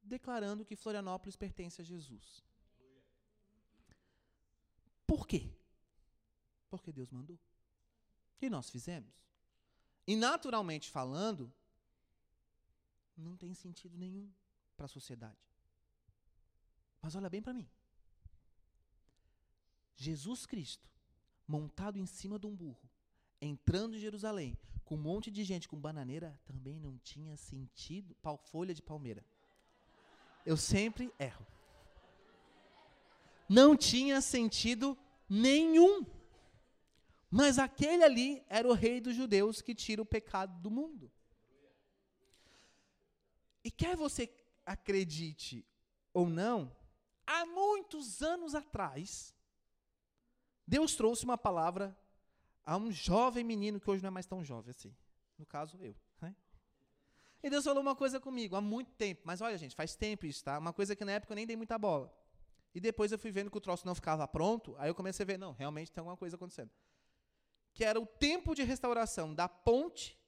declarando 0.02 0.64
que 0.64 0.76
Florianópolis 0.76 1.36
pertence 1.36 1.80
a 1.80 1.84
Jesus. 1.84 2.44
Por 5.06 5.26
quê? 5.26 5.50
Porque 6.68 6.92
Deus 6.92 7.10
mandou. 7.10 7.38
E 8.40 8.50
nós 8.50 8.68
fizemos. 8.68 9.14
E 10.06 10.14
naturalmente 10.14 10.90
falando, 10.90 11.52
não 13.16 13.36
tem 13.36 13.54
sentido 13.54 13.96
nenhum 13.96 14.30
para 14.76 14.86
a 14.86 14.88
sociedade. 14.88 15.38
Mas 17.00 17.14
olha 17.14 17.30
bem 17.30 17.40
para 17.40 17.54
mim. 17.54 17.68
Jesus 19.96 20.46
Cristo, 20.46 20.88
montado 21.48 21.98
em 21.98 22.06
cima 22.06 22.38
de 22.38 22.46
um 22.46 22.54
burro, 22.54 22.88
entrando 23.40 23.96
em 23.96 23.98
Jerusalém, 23.98 24.56
com 24.84 24.94
um 24.94 24.98
monte 24.98 25.30
de 25.30 25.42
gente 25.42 25.66
com 25.66 25.76
bananeira, 25.76 26.38
também 26.44 26.78
não 26.78 26.96
tinha 26.98 27.36
sentido. 27.36 28.14
Pau, 28.22 28.38
folha 28.38 28.72
de 28.72 28.80
palmeira. 28.80 29.24
Eu 30.44 30.56
sempre 30.56 31.12
erro. 31.18 31.44
Não 33.48 33.76
tinha 33.76 34.20
sentido 34.20 34.96
nenhum. 35.28 36.06
Mas 37.28 37.58
aquele 37.58 38.04
ali 38.04 38.44
era 38.48 38.68
o 38.68 38.72
rei 38.72 39.00
dos 39.00 39.16
judeus 39.16 39.60
que 39.60 39.74
tira 39.74 40.00
o 40.00 40.06
pecado 40.06 40.60
do 40.60 40.70
mundo. 40.70 41.10
E 43.64 43.70
quer 43.70 43.96
você 43.96 44.32
acredite 44.64 45.66
ou 46.12 46.28
não, 46.28 46.74
há 47.26 47.44
muitos 47.44 48.22
anos 48.22 48.54
atrás, 48.54 49.34
Deus 50.66 50.94
trouxe 50.94 51.24
uma 51.24 51.38
palavra 51.38 51.96
a 52.64 52.76
um 52.76 52.90
jovem 52.90 53.44
menino 53.44 53.78
que 53.78 53.88
hoje 53.88 54.02
não 54.02 54.08
é 54.08 54.10
mais 54.10 54.26
tão 54.26 54.42
jovem 54.42 54.70
assim. 54.70 54.94
No 55.38 55.46
caso, 55.46 55.78
eu. 55.80 55.94
Né? 56.20 56.34
E 57.42 57.48
Deus 57.48 57.64
falou 57.64 57.80
uma 57.80 57.94
coisa 57.94 58.18
comigo 58.18 58.56
há 58.56 58.60
muito 58.60 58.90
tempo. 58.92 59.22
Mas 59.24 59.40
olha, 59.40 59.56
gente, 59.56 59.76
faz 59.76 59.94
tempo 59.94 60.26
isso, 60.26 60.42
tá? 60.42 60.58
Uma 60.58 60.72
coisa 60.72 60.96
que 60.96 61.04
na 61.04 61.12
época 61.12 61.32
eu 61.32 61.36
nem 61.36 61.46
dei 61.46 61.56
muita 61.56 61.78
bola. 61.78 62.12
E 62.74 62.80
depois 62.80 63.12
eu 63.12 63.18
fui 63.18 63.30
vendo 63.30 63.50
que 63.50 63.56
o 63.56 63.60
troço 63.60 63.86
não 63.86 63.94
ficava 63.94 64.26
pronto. 64.26 64.74
Aí 64.78 64.90
eu 64.90 64.94
comecei 64.94 65.22
a 65.22 65.26
ver, 65.26 65.38
não, 65.38 65.52
realmente 65.52 65.92
tem 65.92 66.00
alguma 66.00 66.16
coisa 66.16 66.36
acontecendo. 66.36 66.70
Que 67.72 67.84
era 67.84 68.00
o 68.00 68.06
tempo 68.06 68.54
de 68.54 68.62
restauração 68.62 69.34
da 69.34 69.48
ponte 69.48 70.18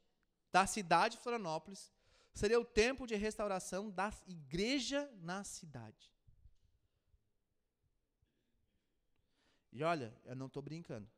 da 0.52 0.66
cidade 0.66 1.16
de 1.16 1.22
Florianópolis 1.22 1.92
seria 2.32 2.60
o 2.60 2.64
tempo 2.64 3.06
de 3.06 3.16
restauração 3.16 3.90
da 3.90 4.12
igreja 4.26 5.10
na 5.20 5.42
cidade. 5.42 6.12
E 9.72 9.82
olha, 9.82 10.14
eu 10.24 10.36
não 10.36 10.46
estou 10.46 10.62
brincando. 10.62 11.10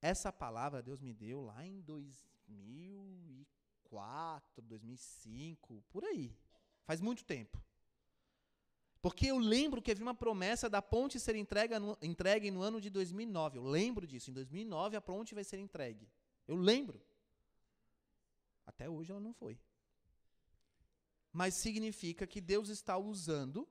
Essa 0.00 0.32
palavra 0.32 0.82
Deus 0.82 1.00
me 1.00 1.14
deu 1.14 1.40
lá 1.40 1.64
em 1.66 1.80
2004, 1.82 4.62
2005, 4.62 5.84
por 5.90 6.04
aí. 6.04 6.36
Faz 6.84 7.00
muito 7.00 7.24
tempo. 7.24 7.62
Porque 9.00 9.26
eu 9.26 9.38
lembro 9.38 9.80
que 9.82 9.90
havia 9.90 10.04
uma 10.04 10.14
promessa 10.14 10.68
da 10.68 10.80
ponte 10.80 11.18
ser 11.20 11.36
entregue 11.36 11.78
no, 11.78 11.98
entregue 12.00 12.50
no 12.50 12.62
ano 12.62 12.80
de 12.80 12.88
2009. 12.90 13.58
Eu 13.58 13.64
lembro 13.64 14.06
disso. 14.06 14.30
Em 14.30 14.34
2009 14.34 14.96
a 14.96 15.00
ponte 15.00 15.34
vai 15.34 15.44
ser 15.44 15.58
entregue. 15.58 16.08
Eu 16.46 16.56
lembro. 16.56 17.02
Até 18.66 18.88
hoje 18.88 19.10
ela 19.10 19.20
não 19.20 19.34
foi 19.34 19.58
mas 21.34 21.54
significa 21.54 22.28
que 22.28 22.40
Deus 22.40 22.68
está 22.68 22.96
usando, 22.96 23.68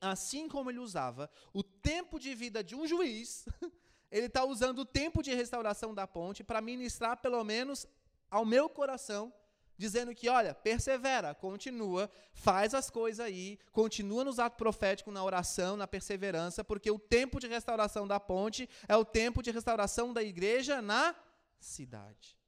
assim 0.00 0.48
como 0.48 0.70
ele 0.70 0.78
usava 0.78 1.30
o 1.52 1.62
tempo 1.90 2.20
de 2.20 2.32
vida 2.36 2.62
de 2.62 2.76
um 2.76 2.86
juiz, 2.86 3.44
ele 4.12 4.26
está 4.26 4.44
usando 4.44 4.80
o 4.80 4.84
tempo 4.84 5.22
de 5.24 5.34
restauração 5.34 5.92
da 5.92 6.06
ponte 6.06 6.44
para 6.44 6.60
ministrar, 6.60 7.16
pelo 7.16 7.42
menos, 7.42 7.84
ao 8.30 8.44
meu 8.44 8.68
coração, 8.68 9.32
dizendo 9.76 10.14
que, 10.14 10.28
olha, 10.28 10.54
persevera, 10.54 11.34
continua, 11.34 12.08
faz 12.32 12.74
as 12.74 12.88
coisas 12.88 13.18
aí, 13.18 13.58
continua 13.72 14.22
nos 14.22 14.38
atos 14.38 14.56
proféticos, 14.56 15.12
na 15.12 15.24
oração, 15.24 15.76
na 15.76 15.88
perseverança, 15.88 16.62
porque 16.62 16.92
o 16.92 16.98
tempo 16.98 17.40
de 17.40 17.48
restauração 17.48 18.06
da 18.06 18.20
ponte 18.20 18.68
é 18.86 18.96
o 18.96 19.04
tempo 19.04 19.42
de 19.42 19.50
restauração 19.50 20.12
da 20.12 20.22
igreja 20.22 20.80
na 20.80 21.16
cidade. 21.58 22.38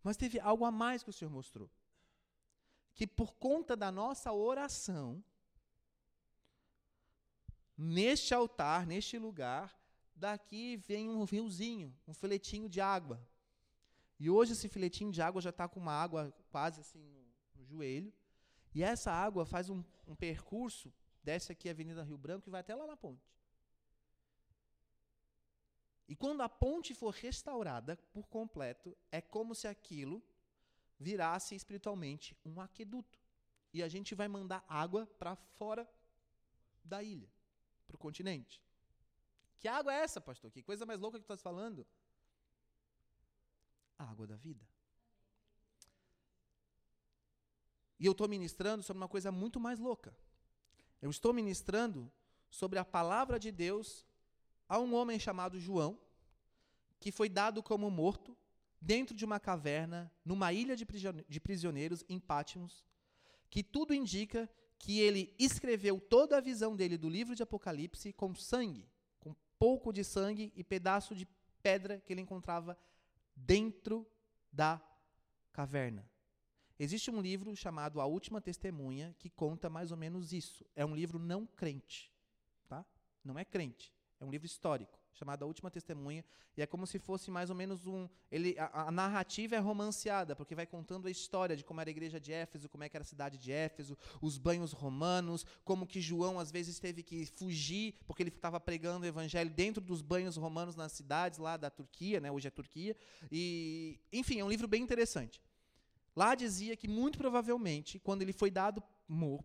Mas 0.00 0.16
teve 0.16 0.38
algo 0.38 0.64
a 0.64 0.70
mais 0.70 1.02
que 1.02 1.10
o 1.10 1.12
Senhor 1.12 1.30
mostrou 1.30 1.68
que 2.94 3.06
por 3.06 3.34
conta 3.34 3.76
da 3.76 3.92
nossa 3.92 4.32
oração, 4.32 5.24
neste 7.78 8.34
altar, 8.34 8.84
neste 8.84 9.16
lugar, 9.16 9.80
daqui 10.16 10.76
vem 10.76 11.08
um 11.08 11.22
riozinho, 11.22 11.96
um 12.06 12.12
filetinho 12.12 12.68
de 12.68 12.80
água. 12.80 13.24
E 14.18 14.28
hoje 14.28 14.52
esse 14.52 14.68
filetinho 14.68 15.12
de 15.12 15.22
água 15.22 15.40
já 15.40 15.50
está 15.50 15.68
com 15.68 15.78
uma 15.78 15.92
água 15.92 16.34
quase 16.50 16.80
assim 16.80 16.98
no, 16.98 17.24
no, 17.54 17.64
joelho. 17.64 18.12
E 18.74 18.82
essa 18.82 19.12
água 19.12 19.46
faz 19.46 19.70
um, 19.70 19.84
um 20.06 20.16
percurso, 20.16 20.92
desce 21.22 21.52
aqui 21.52 21.68
a 21.68 21.72
Avenida 21.72 22.02
Rio 22.02 22.18
Branco 22.18 22.48
e 22.48 22.50
vai 22.50 22.60
até 22.60 22.74
lá 22.74 22.86
na 22.86 22.96
ponte. 22.96 23.32
E 26.08 26.16
quando 26.16 26.40
a 26.40 26.48
ponte 26.48 26.94
for 26.94 27.10
restaurada 27.10 27.96
por 28.12 28.26
completo, 28.26 28.96
é 29.12 29.20
como 29.20 29.54
se 29.54 29.68
aquilo 29.68 30.22
virasse 30.98 31.54
espiritualmente 31.54 32.36
um 32.44 32.60
aqueduto. 32.60 33.20
E 33.72 33.82
a 33.82 33.88
gente 33.88 34.14
vai 34.14 34.26
mandar 34.26 34.64
água 34.66 35.06
para 35.18 35.36
fora 35.36 35.88
da 36.82 37.02
ilha, 37.02 37.28
para 37.88 37.96
o 37.96 37.98
continente. 37.98 38.62
Que 39.58 39.66
água 39.66 39.92
é 39.92 40.02
essa, 40.02 40.20
pastor? 40.20 40.52
Que 40.52 40.62
coisa 40.62 40.86
mais 40.86 41.00
louca 41.00 41.18
que 41.18 41.24
tu 41.24 41.32
estás 41.32 41.42
falando? 41.42 41.84
A 43.98 44.04
água 44.04 44.26
da 44.26 44.36
vida. 44.36 44.64
E 47.98 48.06
eu 48.06 48.12
estou 48.12 48.28
ministrando 48.28 48.84
sobre 48.84 49.00
uma 49.02 49.08
coisa 49.08 49.32
muito 49.32 49.58
mais 49.58 49.80
louca. 49.80 50.16
Eu 51.02 51.10
estou 51.10 51.32
ministrando 51.32 52.08
sobre 52.48 52.78
a 52.78 52.84
palavra 52.84 53.40
de 53.40 53.50
Deus 53.50 54.06
a 54.68 54.78
um 54.78 54.94
homem 54.94 55.18
chamado 55.18 55.58
João, 55.58 55.98
que 57.00 57.10
foi 57.10 57.28
dado 57.28 57.60
como 57.62 57.90
morto 57.90 58.36
dentro 58.80 59.16
de 59.16 59.24
uma 59.24 59.40
caverna, 59.40 60.12
numa 60.24 60.52
ilha 60.52 60.76
de 60.76 61.40
prisioneiros 61.40 62.04
em 62.08 62.20
Pátimos, 62.20 62.84
que 63.50 63.64
tudo 63.64 63.92
indica 63.92 64.48
que 64.78 65.00
ele 65.00 65.34
escreveu 65.38 66.00
toda 66.00 66.36
a 66.36 66.40
visão 66.40 66.76
dele 66.76 66.96
do 66.96 67.08
livro 67.08 67.34
de 67.34 67.42
Apocalipse 67.42 68.12
com 68.12 68.34
sangue, 68.34 68.88
com 69.18 69.34
pouco 69.58 69.92
de 69.92 70.04
sangue 70.04 70.52
e 70.54 70.62
pedaço 70.62 71.14
de 71.14 71.26
pedra 71.62 72.00
que 72.00 72.12
ele 72.12 72.20
encontrava 72.20 72.78
dentro 73.34 74.06
da 74.52 74.80
caverna. 75.52 76.08
Existe 76.78 77.10
um 77.10 77.20
livro 77.20 77.54
chamado 77.56 78.00
A 78.00 78.06
Última 78.06 78.40
Testemunha 78.40 79.14
que 79.18 79.28
conta 79.28 79.68
mais 79.68 79.90
ou 79.90 79.96
menos 79.96 80.32
isso. 80.32 80.64
É 80.76 80.84
um 80.84 80.94
livro 80.94 81.18
não 81.18 81.44
crente. 81.44 82.12
não 83.24 83.38
é 83.38 83.44
crente, 83.44 83.92
é 84.20 84.24
um 84.24 84.30
livro 84.30 84.46
histórico 84.46 84.97
chamado 85.18 85.42
A 85.42 85.46
Última 85.46 85.70
Testemunha, 85.70 86.24
e 86.56 86.62
é 86.62 86.66
como 86.66 86.86
se 86.86 86.98
fosse 86.98 87.30
mais 87.30 87.50
ou 87.50 87.56
menos 87.56 87.86
um. 87.86 88.08
Ele, 88.30 88.56
a, 88.58 88.88
a, 88.88 88.90
narrativa 88.90 89.56
é 89.56 89.58
romanceada, 89.58 90.36
porque 90.36 90.54
vai 90.54 90.66
contando 90.66 91.08
a 91.08 91.10
história 91.10 91.56
de 91.56 91.64
como 91.64 91.80
era 91.80 91.90
a 91.90 91.92
igreja 91.92 92.20
de 92.20 92.32
Éfeso, 92.32 92.68
como 92.68 92.84
é 92.84 92.88
que 92.88 92.96
era 92.96 93.02
a 93.02 93.06
cidade 93.06 93.36
de 93.36 93.50
Éfeso, 93.50 93.98
os 94.22 94.38
banhos 94.38 94.72
romanos, 94.72 95.44
como 95.64 95.86
que 95.86 96.00
João 96.00 96.38
às 96.38 96.50
vezes 96.50 96.78
teve 96.78 97.02
que 97.02 97.26
fugir, 97.26 97.94
porque 98.06 98.22
ele 98.22 98.30
estava 98.30 98.60
pregando 98.60 99.04
o 99.04 99.08
evangelho 99.08 99.50
dentro 99.50 99.82
dos 99.82 100.00
banhos 100.00 100.36
romanos 100.36 100.76
nas 100.76 100.92
cidades 100.92 101.38
lá 101.38 101.56
da 101.56 101.70
Turquia, 101.70 102.20
né, 102.20 102.30
hoje 102.30 102.46
é 102.46 102.50
Turquia. 102.50 102.96
E, 103.30 104.00
enfim, 104.12 104.38
é 104.40 104.44
um 104.44 104.48
livro 104.48 104.68
bem 104.68 104.82
interessante. 104.82 105.42
Lá 106.14 106.34
dizia 106.34 106.76
que 106.76 106.88
muito 106.88 107.18
provavelmente, 107.18 107.98
quando 107.98 108.22
ele 108.22 108.32
foi 108.32 108.50
dado 108.50 108.82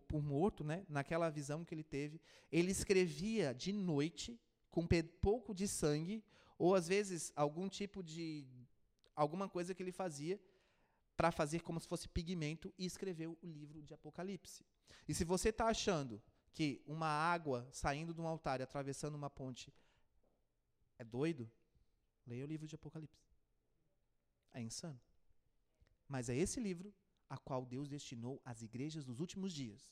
por 0.08 0.22
morto, 0.22 0.62
né, 0.62 0.84
naquela 0.88 1.30
visão 1.30 1.64
que 1.64 1.74
ele 1.74 1.84
teve, 1.84 2.20
ele 2.50 2.70
escrevia 2.70 3.54
de 3.54 3.72
noite 3.72 4.38
com 4.74 4.84
pouco 5.20 5.54
de 5.54 5.68
sangue, 5.68 6.24
ou 6.58 6.74
às 6.74 6.88
vezes 6.88 7.32
algum 7.36 7.68
tipo 7.68 8.02
de 8.02 8.44
alguma 9.14 9.48
coisa 9.48 9.72
que 9.72 9.80
ele 9.80 9.92
fazia 9.92 10.36
para 11.16 11.30
fazer 11.30 11.60
como 11.60 11.78
se 11.78 11.86
fosse 11.86 12.08
pigmento 12.08 12.74
e 12.76 12.84
escreveu 12.84 13.38
o 13.40 13.46
livro 13.46 13.80
de 13.80 13.94
Apocalipse. 13.94 14.66
E 15.06 15.14
se 15.14 15.24
você 15.24 15.50
está 15.50 15.68
achando 15.68 16.20
que 16.52 16.82
uma 16.88 17.06
água 17.06 17.68
saindo 17.70 18.12
de 18.12 18.20
um 18.20 18.26
altar 18.26 18.58
e 18.58 18.64
atravessando 18.64 19.14
uma 19.14 19.30
ponte 19.30 19.72
é 20.98 21.04
doido, 21.04 21.48
leia 22.26 22.42
o 22.44 22.48
livro 22.48 22.66
de 22.66 22.74
Apocalipse. 22.74 23.30
É 24.52 24.60
insano. 24.60 25.00
Mas 26.08 26.28
é 26.28 26.34
esse 26.34 26.58
livro 26.58 26.92
a 27.30 27.38
qual 27.38 27.64
Deus 27.64 27.88
destinou 27.88 28.42
às 28.44 28.60
igrejas 28.60 29.04
dos 29.04 29.20
últimos 29.20 29.52
dias 29.52 29.88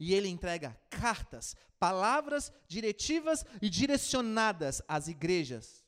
e 0.00 0.14
ele 0.14 0.28
entrega 0.28 0.74
cartas, 0.88 1.54
palavras 1.78 2.50
diretivas 2.66 3.44
e 3.60 3.68
direcionadas 3.68 4.80
às 4.88 5.08
igrejas. 5.08 5.84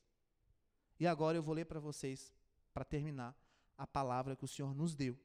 E 1.01 1.07
agora 1.07 1.39
eu 1.39 1.43
vou 1.43 1.55
ler 1.55 1.65
para 1.65 1.81
vocês, 1.81 2.31
para 2.75 2.85
terminar, 2.85 3.35
a 3.77 3.87
palavra 3.87 4.37
que 4.37 4.45
o 4.45 4.49
Senhor 4.49 4.75
nos 4.75 4.95
deu 4.95 5.19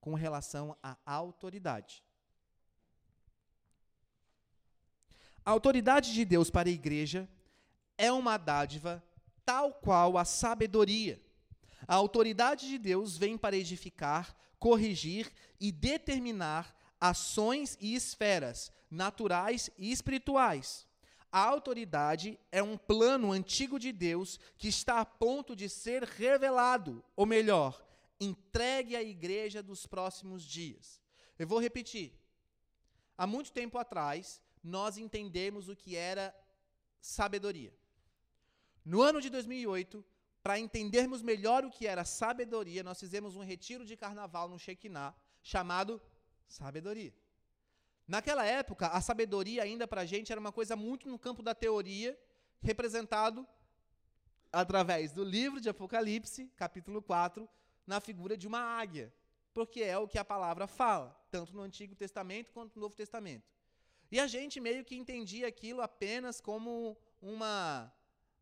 com 0.00 0.12
relação 0.14 0.76
à 0.82 0.98
autoridade. 1.06 2.02
A 5.44 5.52
autoridade 5.52 6.12
de 6.12 6.24
Deus 6.24 6.50
para 6.50 6.68
a 6.68 6.72
igreja 6.72 7.28
é 7.96 8.10
uma 8.10 8.36
dádiva 8.36 9.02
tal 9.44 9.72
qual 9.72 10.18
a 10.18 10.24
sabedoria. 10.24 11.22
A 11.86 11.94
autoridade 11.94 12.66
de 12.66 12.76
Deus 12.76 13.16
vem 13.16 13.38
para 13.38 13.56
edificar, 13.56 14.36
corrigir 14.58 15.32
e 15.60 15.70
determinar 15.70 16.75
ações 17.08 17.76
e 17.80 17.94
esferas 17.94 18.72
naturais 18.90 19.70
e 19.76 19.90
espirituais. 19.90 20.86
A 21.30 21.40
autoridade 21.40 22.38
é 22.50 22.62
um 22.62 22.78
plano 22.78 23.32
antigo 23.32 23.78
de 23.78 23.92
Deus 23.92 24.40
que 24.56 24.68
está 24.68 25.00
a 25.00 25.04
ponto 25.04 25.54
de 25.54 25.68
ser 25.68 26.02
revelado, 26.02 27.04
ou 27.14 27.26
melhor, 27.26 27.84
entregue 28.20 28.96
à 28.96 29.02
igreja 29.02 29.62
dos 29.62 29.86
próximos 29.86 30.42
dias. 30.42 31.00
Eu 31.38 31.46
vou 31.46 31.60
repetir. 31.60 32.14
Há 33.18 33.26
muito 33.26 33.52
tempo 33.52 33.76
atrás, 33.78 34.40
nós 34.62 34.96
entendemos 34.96 35.68
o 35.68 35.76
que 35.76 35.96
era 35.96 36.34
sabedoria. 37.00 37.74
No 38.84 39.02
ano 39.02 39.20
de 39.20 39.28
2008, 39.28 40.04
para 40.42 40.58
entendermos 40.58 41.22
melhor 41.22 41.64
o 41.64 41.70
que 41.70 41.86
era 41.86 42.04
sabedoria, 42.04 42.82
nós 42.82 43.00
fizemos 43.00 43.34
um 43.36 43.42
retiro 43.42 43.84
de 43.84 43.96
carnaval 43.96 44.48
no 44.48 44.58
Shekinah 44.58 45.14
chamado 45.42 46.00
Sabedoria. 46.46 47.12
Naquela 48.06 48.44
época, 48.44 48.86
a 48.88 49.00
sabedoria 49.00 49.62
ainda 49.62 49.86
para 49.86 50.02
a 50.02 50.06
gente 50.06 50.30
era 50.30 50.40
uma 50.40 50.52
coisa 50.52 50.76
muito 50.76 51.08
no 51.08 51.18
campo 51.18 51.42
da 51.42 51.54
teoria, 51.54 52.18
representado 52.60 53.46
através 54.52 55.12
do 55.12 55.24
livro 55.24 55.60
de 55.60 55.68
Apocalipse, 55.68 56.46
capítulo 56.56 57.02
4, 57.02 57.48
na 57.86 58.00
figura 58.00 58.36
de 58.36 58.46
uma 58.46 58.60
águia, 58.60 59.12
porque 59.52 59.82
é 59.82 59.98
o 59.98 60.06
que 60.06 60.18
a 60.18 60.24
palavra 60.24 60.66
fala, 60.66 61.18
tanto 61.30 61.54
no 61.54 61.62
Antigo 61.62 61.94
Testamento 61.94 62.52
quanto 62.52 62.76
no 62.76 62.82
Novo 62.82 62.94
Testamento. 62.94 63.44
E 64.10 64.20
a 64.20 64.26
gente 64.26 64.60
meio 64.60 64.84
que 64.84 64.96
entendia 64.96 65.48
aquilo 65.48 65.82
apenas 65.82 66.40
como 66.40 66.96
uma, 67.20 67.92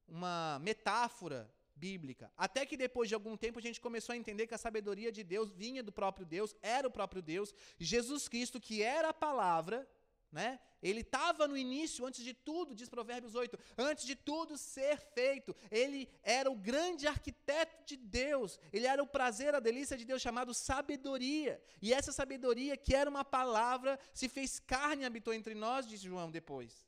uma 0.06 0.58
metáfora 0.60 1.50
bíblica. 1.76 2.32
Até 2.36 2.64
que 2.64 2.76
depois 2.76 3.08
de 3.08 3.14
algum 3.14 3.36
tempo 3.36 3.58
a 3.58 3.62
gente 3.62 3.80
começou 3.80 4.12
a 4.12 4.16
entender 4.16 4.46
que 4.46 4.54
a 4.54 4.58
sabedoria 4.58 5.10
de 5.10 5.22
Deus 5.22 5.50
vinha 5.50 5.82
do 5.82 5.92
próprio 5.92 6.26
Deus, 6.26 6.54
era 6.62 6.86
o 6.86 6.90
próprio 6.90 7.22
Deus. 7.22 7.54
Jesus 7.78 8.28
Cristo, 8.28 8.60
que 8.60 8.82
era 8.82 9.08
a 9.08 9.14
palavra, 9.14 9.88
né? 10.30 10.58
Ele 10.82 11.00
estava 11.00 11.48
no 11.48 11.56
início, 11.56 12.04
antes 12.04 12.22
de 12.22 12.34
tudo, 12.34 12.74
diz 12.74 12.88
Provérbios 12.88 13.34
8, 13.34 13.58
antes 13.78 14.04
de 14.04 14.14
tudo 14.14 14.58
ser 14.58 14.98
feito. 14.98 15.56
Ele 15.70 16.10
era 16.22 16.50
o 16.50 16.56
grande 16.56 17.06
arquiteto 17.06 17.84
de 17.86 17.96
Deus. 17.96 18.58
Ele 18.72 18.86
era 18.86 19.02
o 19.02 19.06
prazer, 19.06 19.54
a 19.54 19.60
delícia 19.60 19.96
de 19.96 20.04
Deus, 20.04 20.20
chamado 20.20 20.52
sabedoria. 20.52 21.62
E 21.80 21.94
essa 21.94 22.12
sabedoria, 22.12 22.76
que 22.76 22.94
era 22.94 23.08
uma 23.08 23.24
palavra, 23.24 23.98
se 24.12 24.28
fez 24.28 24.58
carne 24.58 25.04
e 25.04 25.06
habitou 25.06 25.32
entre 25.32 25.54
nós, 25.54 25.86
diz 25.86 26.00
João 26.00 26.30
depois. 26.30 26.84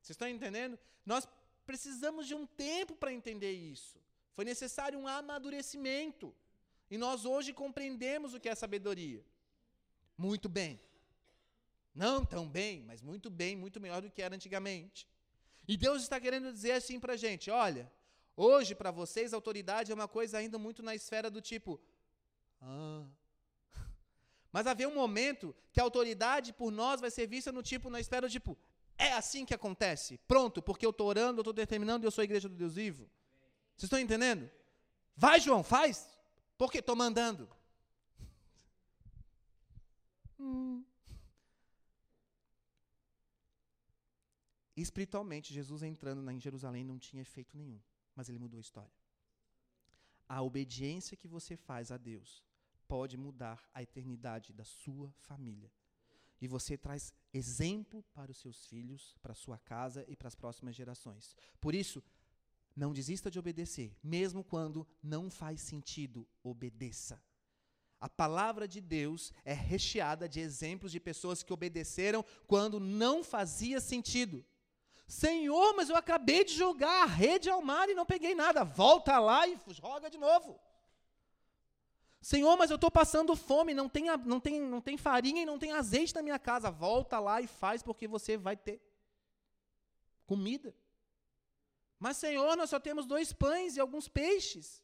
Vocês 0.00 0.14
estão 0.14 0.26
entendendo? 0.26 0.78
Nós 1.04 1.28
precisamos 1.66 2.26
de 2.26 2.34
um 2.34 2.46
tempo 2.46 2.96
para 2.96 3.12
entender 3.12 3.52
isso. 3.52 4.00
Foi 4.38 4.44
necessário 4.44 4.96
um 4.96 5.08
amadurecimento. 5.08 6.32
E 6.88 6.96
nós 6.96 7.24
hoje 7.24 7.52
compreendemos 7.52 8.34
o 8.34 8.38
que 8.38 8.48
é 8.48 8.54
sabedoria. 8.54 9.20
Muito 10.16 10.48
bem. 10.48 10.80
Não 11.92 12.24
tão 12.24 12.48
bem, 12.48 12.84
mas 12.86 13.02
muito 13.02 13.30
bem, 13.30 13.56
muito 13.56 13.80
melhor 13.80 14.00
do 14.00 14.08
que 14.08 14.22
era 14.22 14.36
antigamente. 14.36 15.08
E 15.66 15.76
Deus 15.76 16.04
está 16.04 16.20
querendo 16.20 16.52
dizer 16.52 16.70
assim 16.70 17.00
para 17.00 17.14
a 17.14 17.16
gente: 17.16 17.50
olha, 17.50 17.90
hoje 18.36 18.76
para 18.76 18.92
vocês 18.92 19.32
autoridade 19.32 19.90
é 19.90 19.94
uma 19.96 20.06
coisa 20.06 20.38
ainda 20.38 20.56
muito 20.56 20.84
na 20.84 20.94
esfera 20.94 21.28
do 21.28 21.40
tipo. 21.40 21.80
Ah. 22.62 23.04
Mas 24.52 24.68
haver 24.68 24.86
um 24.86 24.94
momento 24.94 25.52
que 25.72 25.80
a 25.80 25.82
autoridade 25.82 26.52
por 26.52 26.70
nós 26.70 27.00
vai 27.00 27.10
ser 27.10 27.26
vista 27.26 27.50
no 27.50 27.60
tipo, 27.60 27.90
na 27.90 27.98
esfera 27.98 28.28
do 28.28 28.30
tipo, 28.30 28.56
é 28.96 29.14
assim 29.14 29.44
que 29.44 29.52
acontece. 29.52 30.16
Pronto, 30.28 30.62
porque 30.62 30.86
eu 30.86 30.90
estou 30.90 31.08
orando, 31.08 31.40
eu 31.40 31.42
estou 31.42 31.52
determinando 31.52 32.06
eu 32.06 32.12
sou 32.12 32.22
a 32.22 32.24
igreja 32.24 32.48
do 32.48 32.54
Deus 32.54 32.76
vivo. 32.76 33.10
Vocês 33.78 33.86
estão 33.86 34.00
entendendo? 34.00 34.50
Vai, 35.16 35.38
João, 35.40 35.62
faz. 35.62 36.08
Porque 36.58 36.78
estou 36.78 36.96
mandando. 36.96 37.48
Hum. 40.40 40.84
Espiritualmente, 44.76 45.52
Jesus 45.52 45.82
entrando 45.82 46.30
em 46.30 46.38
Jerusalém 46.38 46.84
não 46.84 46.96
tinha 46.96 47.20
efeito 47.20 47.56
nenhum, 47.56 47.80
mas 48.14 48.28
ele 48.28 48.38
mudou 48.38 48.58
a 48.58 48.60
história. 48.60 48.92
A 50.28 50.40
obediência 50.40 51.16
que 51.16 51.26
você 51.26 51.56
faz 51.56 51.90
a 51.90 51.96
Deus 51.96 52.44
pode 52.86 53.16
mudar 53.16 53.68
a 53.74 53.82
eternidade 53.82 54.52
da 54.52 54.64
sua 54.64 55.12
família. 55.18 55.72
E 56.40 56.46
você 56.46 56.78
traz 56.78 57.12
exemplo 57.34 58.04
para 58.14 58.30
os 58.30 58.38
seus 58.38 58.66
filhos, 58.66 59.16
para 59.20 59.32
a 59.32 59.34
sua 59.34 59.58
casa 59.58 60.04
e 60.06 60.14
para 60.14 60.28
as 60.28 60.36
próximas 60.36 60.76
gerações. 60.76 61.34
Por 61.60 61.74
isso, 61.74 62.00
não 62.78 62.92
desista 62.92 63.28
de 63.30 63.38
obedecer, 63.38 63.92
mesmo 64.02 64.44
quando 64.44 64.86
não 65.02 65.28
faz 65.28 65.60
sentido, 65.60 66.26
obedeça. 66.44 67.20
A 68.00 68.08
palavra 68.08 68.68
de 68.68 68.80
Deus 68.80 69.32
é 69.44 69.52
recheada 69.52 70.28
de 70.28 70.38
exemplos 70.38 70.92
de 70.92 71.00
pessoas 71.00 71.42
que 71.42 71.52
obedeceram 71.52 72.24
quando 72.46 72.78
não 72.78 73.24
fazia 73.24 73.80
sentido. 73.80 74.44
Senhor, 75.08 75.74
mas 75.74 75.90
eu 75.90 75.96
acabei 75.96 76.44
de 76.44 76.54
jogar 76.54 77.02
a 77.02 77.06
rede 77.06 77.50
ao 77.50 77.60
mar 77.60 77.88
e 77.88 77.94
não 77.94 78.06
peguei 78.06 78.34
nada. 78.34 78.62
Volta 78.62 79.18
lá 79.18 79.48
e 79.48 79.58
joga 79.70 80.08
de 80.08 80.16
novo. 80.16 80.60
Senhor, 82.20 82.56
mas 82.56 82.70
eu 82.70 82.76
estou 82.76 82.90
passando 82.90 83.34
fome, 83.34 83.74
não 83.74 83.88
tem, 83.88 84.04
não, 84.24 84.38
tem, 84.38 84.60
não 84.60 84.80
tem 84.80 84.96
farinha 84.96 85.42
e 85.42 85.46
não 85.46 85.58
tem 85.58 85.72
azeite 85.72 86.14
na 86.14 86.22
minha 86.22 86.38
casa. 86.38 86.70
Volta 86.70 87.18
lá 87.18 87.40
e 87.40 87.48
faz, 87.48 87.82
porque 87.82 88.06
você 88.06 88.36
vai 88.36 88.56
ter 88.56 88.80
comida. 90.26 90.72
Mas, 91.98 92.16
Senhor, 92.16 92.56
nós 92.56 92.70
só 92.70 92.78
temos 92.78 93.06
dois 93.06 93.32
pães 93.32 93.76
e 93.76 93.80
alguns 93.80 94.08
peixes. 94.08 94.82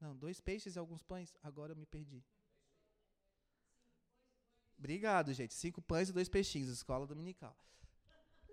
Não, 0.00 0.14
dois 0.14 0.40
peixes 0.40 0.76
e 0.76 0.78
alguns 0.78 1.02
pães. 1.02 1.34
Agora 1.42 1.72
eu 1.72 1.76
me 1.76 1.86
perdi. 1.86 2.22
Obrigado, 4.78 5.32
gente. 5.32 5.54
Cinco 5.54 5.80
pães 5.80 6.10
e 6.10 6.12
dois 6.12 6.28
peixinhos, 6.28 6.68
escola 6.68 7.06
dominical. 7.06 7.56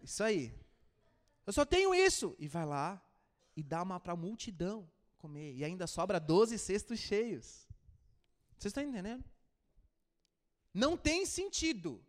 Isso 0.01 0.23
aí. 0.23 0.57
Eu 1.45 1.51
só 1.51 1.65
tenho 1.65 1.93
isso. 1.93 2.35
E 2.39 2.47
vai 2.47 2.65
lá 2.65 3.03
e 3.55 3.61
dá 3.61 3.83
uma 3.83 3.99
para 3.99 4.13
a 4.13 4.15
multidão 4.15 4.89
comer. 5.17 5.53
E 5.53 5.65
ainda 5.65 5.87
sobra 5.87 6.19
doze 6.19 6.57
cestos 6.57 6.99
cheios. 6.99 7.67
Vocês 8.57 8.71
estão 8.71 8.83
entendendo? 8.83 9.25
Não 10.73 10.95
tem 10.95 11.25
sentido. 11.25 12.01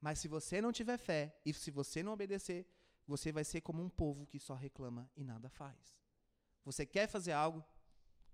Mas 0.00 0.18
se 0.18 0.28
você 0.28 0.60
não 0.60 0.72
tiver 0.72 0.98
fé 0.98 1.36
e 1.44 1.52
se 1.52 1.70
você 1.70 2.02
não 2.02 2.12
obedecer, 2.12 2.66
você 3.06 3.32
vai 3.32 3.44
ser 3.44 3.60
como 3.60 3.82
um 3.82 3.88
povo 3.88 4.26
que 4.26 4.38
só 4.38 4.54
reclama 4.54 5.10
e 5.16 5.24
nada 5.24 5.48
faz. 5.48 5.96
Você 6.64 6.86
quer 6.86 7.08
fazer 7.08 7.32
algo? 7.32 7.64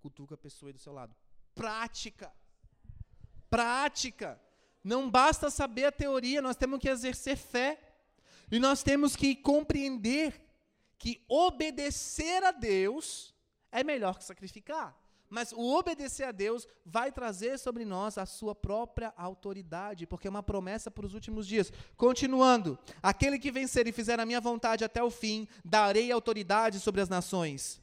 Cutuca 0.00 0.34
a 0.34 0.38
pessoa 0.38 0.68
aí 0.68 0.72
do 0.72 0.78
seu 0.78 0.92
lado. 0.92 1.14
Prática. 1.54 2.32
Prática. 3.48 4.40
Não 4.84 5.10
basta 5.10 5.50
saber 5.50 5.86
a 5.86 5.92
teoria, 5.92 6.40
nós 6.42 6.56
temos 6.56 6.78
que 6.78 6.88
exercer 6.88 7.36
fé. 7.36 7.80
E 8.50 8.58
nós 8.58 8.82
temos 8.82 9.14
que 9.14 9.34
compreender 9.36 10.40
que 10.98 11.24
obedecer 11.28 12.42
a 12.44 12.50
Deus 12.50 13.34
é 13.70 13.84
melhor 13.84 14.18
que 14.18 14.24
sacrificar. 14.24 14.96
Mas 15.30 15.52
o 15.52 15.76
obedecer 15.76 16.24
a 16.24 16.32
Deus 16.32 16.66
vai 16.84 17.12
trazer 17.12 17.58
sobre 17.58 17.84
nós 17.84 18.16
a 18.16 18.26
sua 18.26 18.54
própria 18.54 19.12
autoridade, 19.16 20.06
porque 20.06 20.26
é 20.26 20.30
uma 20.30 20.42
promessa 20.42 20.90
para 20.90 21.06
os 21.06 21.14
últimos 21.14 21.46
dias. 21.46 21.72
Continuando, 21.96 22.78
aquele 23.02 23.38
que 23.38 23.50
vencer 23.50 23.86
e 23.86 23.92
fizer 23.92 24.18
a 24.18 24.26
minha 24.26 24.40
vontade 24.40 24.84
até 24.84 25.02
o 25.02 25.10
fim, 25.10 25.46
darei 25.64 26.10
autoridade 26.10 26.80
sobre 26.80 27.00
as 27.00 27.08
nações. 27.08 27.80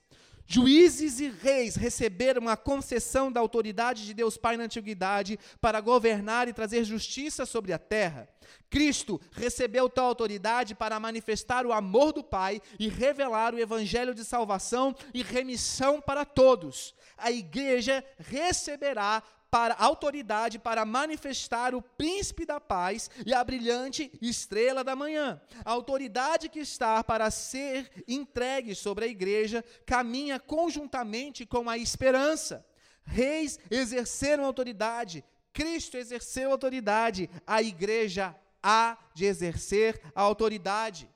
Juízes 0.48 1.20
e 1.20 1.30
reis 1.30 1.76
receberam 1.76 2.48
a 2.48 2.56
concessão 2.56 3.32
da 3.32 3.40
autoridade 3.40 4.06
de 4.06 4.14
Deus 4.14 4.38
Pai 4.38 4.56
na 4.56 4.66
antiguidade 4.66 5.40
para 5.60 5.82
governar 5.82 6.48
e 6.48 6.54
trazer 6.54 6.84
justiça 6.84 7.46
sobre 7.46 7.74
a 7.74 7.80
terra. 7.80 8.30
Cristo 8.70 9.20
recebeu 9.32 9.90
tal 9.90 10.06
autoridade 10.06 10.76
para 10.76 11.00
manifestar 11.00 11.66
o 11.66 11.74
amor 11.74 12.14
do 12.14 12.24
Pai 12.24 12.62
e 12.80 12.88
revelar 12.88 13.56
o 13.56 13.60
evangelho 13.60 14.14
de 14.14 14.24
salvação 14.24 14.96
e 15.14 15.24
remissão 15.24 16.00
para 16.00 16.24
todos. 16.24 16.94
A 17.18 17.32
igreja 17.32 18.06
receberá 18.20 19.24
para 19.56 19.74
autoridade 19.80 20.60
para 20.60 20.84
manifestar 20.84 21.74
o 21.74 21.82
príncipe 21.82 22.46
da 22.46 22.60
paz 22.60 23.10
e 23.26 23.34
a 23.34 23.42
brilhante 23.42 24.12
estrela 24.22 24.84
da 24.84 24.98
manhã. 24.98 25.40
A 25.64 25.72
autoridade 25.72 26.50
que 26.50 26.60
está 26.60 27.02
para 27.02 27.32
ser 27.32 27.90
entregue 28.06 28.76
sobre 28.76 29.06
a 29.06 29.08
igreja 29.08 29.64
caminha 29.86 30.42
conjuntamente 30.42 31.46
com 31.46 31.70
a 31.70 31.78
esperança. 31.78 32.66
Reis 33.06 33.58
exerceram 33.72 34.44
autoridade, 34.44 35.24
Cristo 35.54 35.96
exerceu 35.96 36.52
autoridade, 36.52 37.30
a 37.48 37.62
igreja 37.62 38.36
há 38.62 38.98
de 39.14 39.24
exercer 39.24 40.02
a 40.14 40.22
autoridade. 40.22 41.10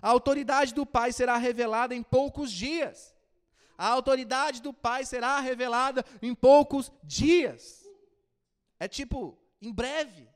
A 0.00 0.08
autoridade 0.08 0.72
do 0.72 0.86
Pai 0.86 1.12
será 1.12 1.36
revelada 1.36 1.94
em 1.94 2.02
poucos 2.02 2.50
dias. 2.50 3.13
A 3.76 3.88
autoridade 3.88 4.62
do 4.62 4.72
Pai 4.72 5.04
será 5.04 5.40
revelada 5.40 6.04
em 6.22 6.34
poucos 6.34 6.92
dias. 7.02 7.84
É 8.78 8.86
tipo, 8.86 9.38
em 9.60 9.72
breve. 9.72 10.28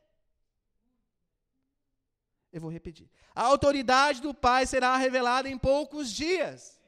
Eu 2.51 2.61
vou 2.61 2.71
repetir. 2.71 3.09
A 3.35 3.43
autoridade 3.43 4.21
do 4.21 4.33
Pai 4.33 4.65
será 4.65 4.95
revelada 4.97 5.47
em 5.47 5.57
poucos 5.57 6.11
dias. 6.11 6.79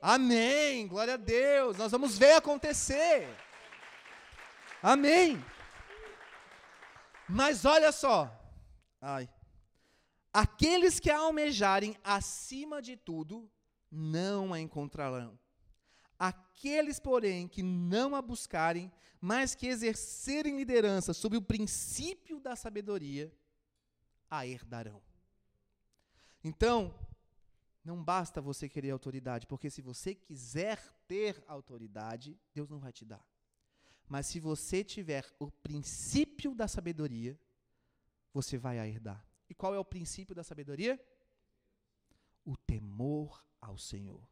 Amém. 0.00 0.86
Glória 0.86 1.14
a 1.14 1.16
Deus. 1.16 1.76
Nós 1.76 1.90
vamos 1.92 2.18
ver 2.18 2.32
acontecer. 2.32 3.28
Amém. 4.82 5.42
Mas 7.28 7.64
olha 7.64 7.92
só. 7.92 8.30
Ai. 9.00 9.28
Aqueles 10.32 11.00
que 11.00 11.10
a 11.10 11.18
almejarem 11.18 11.96
acima 12.04 12.80
de 12.80 12.96
tudo 12.96 13.50
não 13.90 14.52
a 14.52 14.60
encontrarão. 14.60 15.38
Aqueles, 16.58 16.98
porém, 16.98 17.46
que 17.46 17.62
não 17.62 18.16
a 18.16 18.20
buscarem, 18.20 18.90
mas 19.20 19.54
que 19.54 19.68
exercerem 19.68 20.56
liderança 20.56 21.14
sob 21.14 21.36
o 21.36 21.42
princípio 21.42 22.40
da 22.40 22.56
sabedoria, 22.56 23.32
a 24.28 24.44
herdarão. 24.44 25.00
Então, 26.42 26.92
não 27.84 28.02
basta 28.02 28.40
você 28.40 28.68
querer 28.68 28.90
autoridade, 28.90 29.46
porque 29.46 29.70
se 29.70 29.80
você 29.80 30.16
quiser 30.16 30.82
ter 31.06 31.40
autoridade, 31.46 32.36
Deus 32.52 32.68
não 32.68 32.80
vai 32.80 32.92
te 32.92 33.04
dar. 33.04 33.24
Mas 34.08 34.26
se 34.26 34.40
você 34.40 34.82
tiver 34.82 35.32
o 35.38 35.52
princípio 35.52 36.56
da 36.56 36.66
sabedoria, 36.66 37.38
você 38.34 38.58
vai 38.58 38.80
a 38.80 38.86
herdar. 38.86 39.24
E 39.48 39.54
qual 39.54 39.76
é 39.76 39.78
o 39.78 39.84
princípio 39.84 40.34
da 40.34 40.42
sabedoria? 40.42 41.00
O 42.44 42.56
temor 42.56 43.44
ao 43.60 43.78
Senhor. 43.78 44.28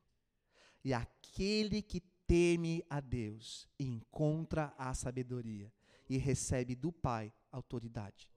E 0.83 0.93
aquele 0.93 1.83
que 1.83 2.01
teme 2.27 2.85
a 2.91 3.01
Deus 3.01 3.69
encontra 3.79 4.75
a 4.77 4.93
sabedoria 4.95 5.73
e 6.09 6.17
recebe 6.17 6.75
do 6.75 6.93
Pai 6.93 7.33
autoridade. 7.51 8.31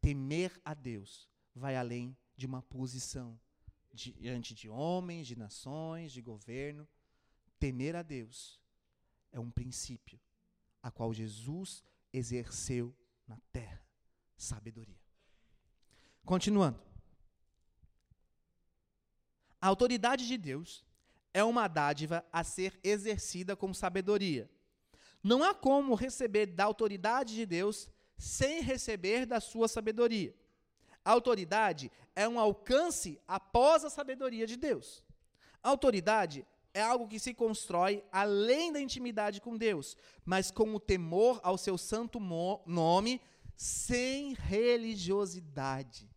Temer 0.00 0.60
a 0.64 0.74
Deus 0.74 1.28
vai 1.54 1.76
além 1.76 2.16
de 2.36 2.46
uma 2.46 2.62
posição 2.62 3.38
diante 3.92 4.54
de 4.54 4.68
homens, 4.68 5.26
de 5.26 5.36
nações, 5.36 6.12
de 6.12 6.22
governo. 6.22 6.86
Temer 7.58 7.96
a 7.96 8.02
Deus 8.02 8.60
é 9.32 9.40
um 9.40 9.50
princípio 9.50 10.20
a 10.82 10.90
qual 10.90 11.12
Jesus 11.12 11.82
exerceu 12.12 12.94
na 13.26 13.38
terra. 13.52 13.82
Sabedoria. 14.36 15.00
Continuando. 16.24 16.80
A 19.60 19.66
autoridade 19.66 20.28
de 20.28 20.38
Deus 20.38 20.86
é 21.32 21.42
uma 21.44 21.68
dádiva 21.68 22.24
a 22.32 22.42
ser 22.42 22.78
exercida 22.82 23.54
com 23.54 23.72
sabedoria. 23.74 24.50
Não 25.22 25.42
há 25.42 25.54
como 25.54 25.94
receber 25.94 26.46
da 26.46 26.64
autoridade 26.64 27.34
de 27.34 27.44
Deus 27.44 27.88
sem 28.16 28.60
receber 28.60 29.26
da 29.26 29.40
sua 29.40 29.68
sabedoria. 29.68 30.34
A 31.04 31.12
autoridade 31.12 31.90
é 32.14 32.28
um 32.28 32.38
alcance 32.38 33.20
após 33.26 33.84
a 33.84 33.90
sabedoria 33.90 34.46
de 34.46 34.56
Deus. 34.56 35.04
A 35.62 35.68
autoridade 35.70 36.46
é 36.74 36.82
algo 36.82 37.08
que 37.08 37.18
se 37.18 37.34
constrói 37.34 38.04
além 38.12 38.72
da 38.72 38.80
intimidade 38.80 39.40
com 39.40 39.56
Deus, 39.56 39.96
mas 40.24 40.50
com 40.50 40.74
o 40.74 40.80
temor 40.80 41.40
ao 41.42 41.56
seu 41.56 41.78
santo 41.78 42.20
nome, 42.20 43.20
sem 43.56 44.34
religiosidade, 44.34 46.08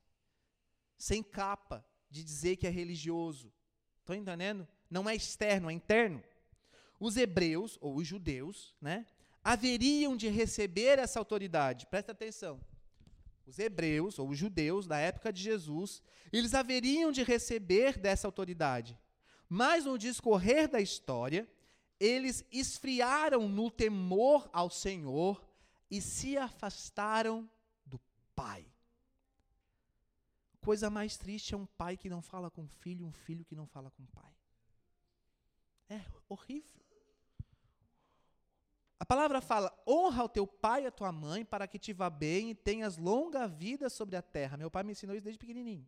sem 0.98 1.24
capa 1.24 1.86
de 2.10 2.24
dizer 2.24 2.58
que 2.58 2.68
é 2.68 2.70
religioso. 2.70 3.52
Estão 4.00 4.16
entendendo? 4.16 4.68
Não 4.92 5.10
é 5.10 5.16
externo, 5.16 5.70
é 5.70 5.74
interno. 5.74 6.22
Os 7.00 7.16
hebreus, 7.16 7.78
ou 7.82 7.96
os 7.96 8.06
judeus, 8.06 8.76
né, 8.80 9.08
haveriam 9.44 10.16
de 10.16 10.28
receber 10.28 11.00
essa 11.00 11.18
autoridade. 11.18 11.88
Presta 11.88 12.12
atenção. 12.12 12.60
Os 13.48 13.58
hebreus, 13.58 14.20
ou 14.20 14.30
os 14.30 14.38
judeus, 14.38 14.86
da 14.86 14.98
época 14.98 15.32
de 15.34 15.42
Jesus, 15.42 16.04
eles 16.32 16.54
haveriam 16.54 17.12
de 17.12 17.24
receber 17.24 17.98
dessa 17.98 18.28
autoridade. 18.28 19.00
Mas 19.50 19.86
no 19.86 19.98
discorrer 19.98 20.70
da 20.70 20.80
história, 20.80 21.48
eles 22.00 22.46
esfriaram 22.52 23.50
no 23.50 23.72
temor 23.72 24.50
ao 24.54 24.70
Senhor 24.70 25.44
e 25.90 26.02
se 26.02 26.38
afastaram 26.38 27.50
do 27.86 28.00
Pai. 28.36 28.66
Coisa 30.62 30.90
mais 30.90 31.18
triste 31.18 31.56
é 31.56 31.58
um 31.58 31.66
pai 31.66 31.98
que 31.98 32.08
não 32.10 32.22
fala 32.22 32.52
com 32.52 32.64
o 32.64 32.68
filho, 32.68 33.06
um 33.06 33.12
filho 33.12 33.44
que 33.44 33.56
não 33.56 33.66
fala 33.66 33.90
com 33.90 34.04
o 34.04 34.08
pai. 34.08 34.32
É 35.92 36.02
horrível. 36.30 36.72
A 38.98 39.06
palavra 39.06 39.42
fala: 39.42 39.78
honra 39.86 40.24
o 40.24 40.30
teu 40.30 40.48
pai 40.48 40.84
e 40.84 40.88
a 40.88 40.92
tua 40.92 41.12
mãe 41.12 41.44
para 41.44 41.68
que 41.68 41.78
te 41.78 41.92
vá 41.92 42.10
bem 42.10 42.52
e 42.52 42.56
tenhas 42.56 42.96
longa 42.96 43.46
vida 43.46 43.90
sobre 43.90 44.16
a 44.16 44.22
terra. 44.22 44.56
Meu 44.56 44.72
pai 44.72 44.84
me 44.84 44.94
ensinou 44.94 45.14
isso 45.14 45.24
desde 45.26 45.38
pequenininho. 45.38 45.86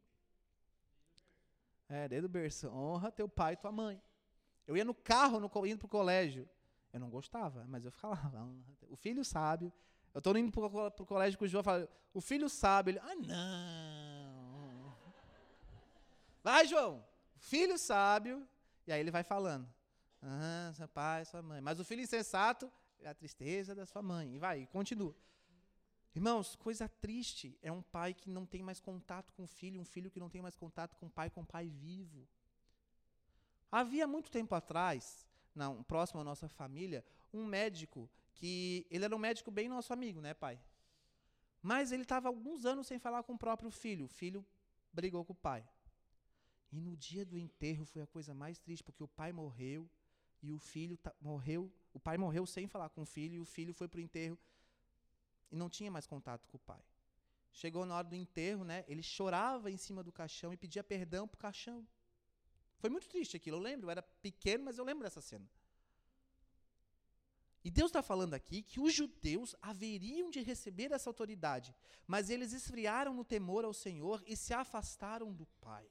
É, 1.88 2.08
desde 2.10 2.26
o 2.26 2.30
berço. 2.30 2.68
Honra 2.68 3.12
teu 3.12 3.30
pai 3.30 3.54
e 3.54 3.58
tua 3.58 3.72
mãe. 3.72 4.02
Eu 4.68 4.76
ia 4.76 4.84
no 4.84 4.94
carro, 4.94 5.40
no, 5.40 5.50
indo 5.66 5.78
para 5.78 5.86
o 5.86 5.90
colégio. 5.90 6.50
Eu 6.92 7.00
não 7.00 7.10
gostava, 7.10 7.66
mas 7.70 7.86
eu 7.86 7.92
falava. 7.92 8.46
O 8.90 8.98
filho 8.98 9.24
sábio. 9.24 9.72
Eu 10.14 10.18
estou 10.20 10.38
indo 10.38 10.52
para 10.52 11.02
o 11.02 11.06
colégio 11.06 11.40
com 11.40 11.46
o 11.46 11.48
João 11.48 11.64
falo, 11.64 11.88
o 12.14 12.20
filho 12.20 12.50
sábio. 12.50 12.92
Ele, 12.92 13.00
ah, 13.00 13.16
não. 13.16 14.94
Vai, 16.44 16.68
João. 16.68 17.06
Filho 17.38 17.78
sábio. 17.78 18.46
E 18.86 18.92
aí 18.92 19.00
ele 19.00 19.12
vai 19.12 19.24
falando. 19.24 19.72
Ah, 20.26 20.72
seu 20.74 20.88
pai, 20.88 21.26
sua 21.26 21.42
mãe. 21.42 21.60
Mas 21.60 21.80
o 21.80 21.86
filho 21.86 22.02
insensato 22.02 22.72
é 23.00 23.10
a 23.10 23.14
tristeza 23.14 23.76
da 23.76 23.86
sua 23.86 24.02
mãe. 24.02 24.36
E 24.36 24.40
vai, 24.40 24.62
e 24.62 24.68
continua. 24.68 25.14
Irmãos, 26.16 26.56
coisa 26.56 26.88
triste 26.88 27.58
é 27.62 27.72
um 27.72 27.82
pai 27.82 28.14
que 28.14 28.30
não 28.30 28.46
tem 28.46 28.64
mais 28.64 28.80
contato 28.80 29.34
com 29.34 29.44
o 29.44 29.48
filho, 29.48 29.82
um 29.82 29.86
filho 29.86 30.10
que 30.10 30.20
não 30.20 30.30
tem 30.30 30.42
mais 30.42 30.56
contato 30.56 30.96
com 30.96 31.08
o 31.08 31.10
pai, 31.10 31.30
com 31.30 31.42
o 31.42 31.46
pai 31.46 31.68
vivo. 31.68 32.28
Havia 33.72 34.08
muito 34.08 34.32
tempo 34.32 34.54
atrás, 34.54 35.28
não, 35.54 35.84
próximo 35.84 36.22
à 36.22 36.24
nossa 36.24 36.48
família, 36.48 37.04
um 37.34 37.46
médico 37.46 38.10
que 38.36 38.86
ele 38.90 39.04
era 39.04 39.16
um 39.16 39.20
médico 39.20 39.50
bem 39.50 39.68
nosso 39.68 39.92
amigo, 39.92 40.22
né, 40.22 40.34
pai? 40.34 40.60
Mas 41.62 41.92
ele 41.92 42.04
estava 42.04 42.28
alguns 42.28 42.66
anos 42.66 42.88
sem 42.88 43.00
falar 43.00 43.24
com 43.24 43.34
o 43.34 43.38
próprio 43.38 43.72
filho. 43.72 44.06
O 44.06 44.10
filho 44.10 44.46
brigou 44.92 45.26
com 45.26 45.34
o 45.34 45.36
pai. 45.36 45.68
E 46.72 46.80
no 46.80 46.96
dia 46.96 47.26
do 47.26 47.38
enterro 47.38 47.86
foi 47.86 48.02
a 48.02 48.08
coisa 48.08 48.34
mais 48.34 48.60
triste, 48.60 48.84
porque 48.84 49.04
o 49.04 49.08
pai 49.08 49.32
morreu 49.32 49.90
e 50.44 50.52
o 50.52 50.60
filho 50.60 51.00
morreu, 51.20 51.72
o 51.94 52.00
pai 52.00 52.18
morreu 52.18 52.46
sem 52.46 52.68
falar 52.68 52.90
com 52.90 53.02
o 53.02 53.06
filho, 53.06 53.36
e 53.36 53.40
o 53.40 53.46
filho 53.46 53.74
foi 53.74 53.88
para 53.88 53.98
o 53.98 54.02
enterro 54.02 54.38
e 55.50 55.56
não 55.56 55.70
tinha 55.70 55.90
mais 55.90 56.06
contato 56.06 56.48
com 56.50 56.58
o 56.58 56.60
pai. 56.60 56.84
Chegou 57.52 57.86
na 57.86 57.96
hora 57.96 58.08
do 58.08 58.16
enterro, 58.16 58.64
né? 58.64 58.84
Ele 58.88 59.04
chorava 59.04 59.72
em 59.72 59.78
cima 59.78 60.04
do 60.04 60.12
caixão 60.12 60.52
e 60.52 60.58
pedia 60.58 60.84
perdão 60.84 61.28
pro 61.28 61.38
caixão. 61.38 61.88
Foi 62.80 62.90
muito 62.90 63.08
triste 63.08 63.38
aquilo, 63.38 63.58
eu 63.58 63.62
lembro, 63.62 63.86
eu 63.86 63.92
era 63.92 64.02
pequeno, 64.02 64.66
mas 64.66 64.78
eu 64.78 64.84
lembro 64.84 65.04
dessa 65.04 65.22
cena. 65.22 65.48
E 67.64 67.72
Deus 67.72 67.90
está 67.90 68.02
falando 68.02 68.34
aqui 68.34 68.62
que 68.62 68.82
os 68.82 68.94
judeus 68.94 69.56
haveriam 69.62 70.30
de 70.30 70.42
receber 70.42 70.92
essa 70.92 71.10
autoridade, 71.10 71.74
mas 72.06 72.30
eles 72.30 72.52
esfriaram 72.52 73.14
no 73.14 73.24
temor 73.24 73.64
ao 73.64 73.74
Senhor 73.74 74.22
e 74.28 74.36
se 74.36 74.54
afastaram 74.54 75.32
do 75.32 75.46
Pai. 75.62 75.90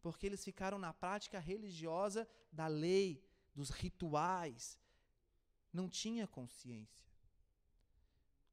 Porque 0.00 0.26
eles 0.26 0.42
ficaram 0.42 0.78
na 0.78 0.92
prática 0.92 1.38
religiosa 1.38 2.26
da 2.50 2.66
lei, 2.66 3.22
dos 3.54 3.70
rituais. 3.70 4.78
Não 5.72 5.88
tinha 5.88 6.26
consciência. 6.26 7.02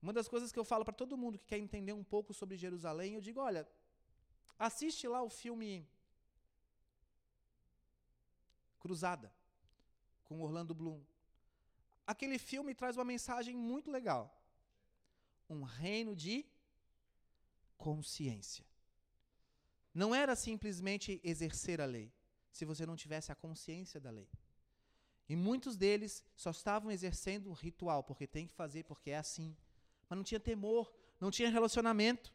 Uma 0.01 0.13
das 0.13 0.27
coisas 0.27 0.51
que 0.51 0.59
eu 0.59 0.63
falo 0.63 0.85
para 0.85 0.93
todo 0.93 1.17
mundo 1.17 1.37
que 1.37 1.45
quer 1.45 1.57
entender 1.57 1.93
um 1.93 2.03
pouco 2.03 2.33
sobre 2.33 2.55
Jerusalém, 2.55 3.15
eu 3.15 3.21
digo: 3.21 3.39
olha, 3.39 3.67
assiste 4.57 5.07
lá 5.07 5.21
o 5.21 5.29
filme 5.29 5.87
Cruzada, 8.79 9.33
com 10.23 10.41
Orlando 10.41 10.73
Bloom 10.73 11.03
aquele 12.11 12.39
filme 12.39 12.73
traz 12.73 12.97
uma 12.97 13.05
mensagem 13.05 13.55
muito 13.55 13.91
legal. 13.91 14.23
Um 15.47 15.61
reino 15.61 16.15
de 16.15 16.43
consciência. 17.77 18.65
Não 19.93 20.13
era 20.21 20.35
simplesmente 20.35 21.21
exercer 21.23 21.79
a 21.79 21.85
lei, 21.85 22.11
se 22.51 22.65
você 22.65 22.83
não 22.83 22.95
tivesse 22.95 23.31
a 23.31 23.35
consciência 23.35 23.99
da 23.99 24.09
lei. 24.09 24.27
E 25.30 25.36
muitos 25.36 25.77
deles 25.77 26.25
só 26.36 26.49
estavam 26.49 26.89
exercendo 26.89 27.51
o 27.51 27.53
ritual, 27.53 28.03
porque 28.03 28.25
tem 28.25 28.47
que 28.47 28.53
fazer, 28.53 28.84
porque 28.84 29.11
é 29.11 29.17
assim. 29.17 29.55
Mas 30.09 30.17
não 30.17 30.23
tinha 30.23 30.39
temor, 30.39 30.91
não 31.19 31.30
tinha 31.30 31.51
relacionamento. 31.51 32.34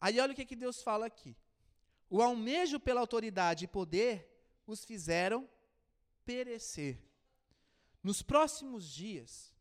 Aí 0.00 0.18
olha 0.18 0.32
o 0.32 0.34
que, 0.34 0.46
que 0.46 0.56
Deus 0.56 0.82
fala 0.82 1.04
aqui. 1.04 1.36
O 2.08 2.22
almejo 2.22 2.80
pela 2.80 3.00
autoridade 3.00 3.66
e 3.66 3.68
poder 3.68 4.26
os 4.66 4.82
fizeram 4.82 5.46
perecer. 6.24 6.98
Nos 8.02 8.22
próximos 8.22 8.90
dias, 8.90 9.52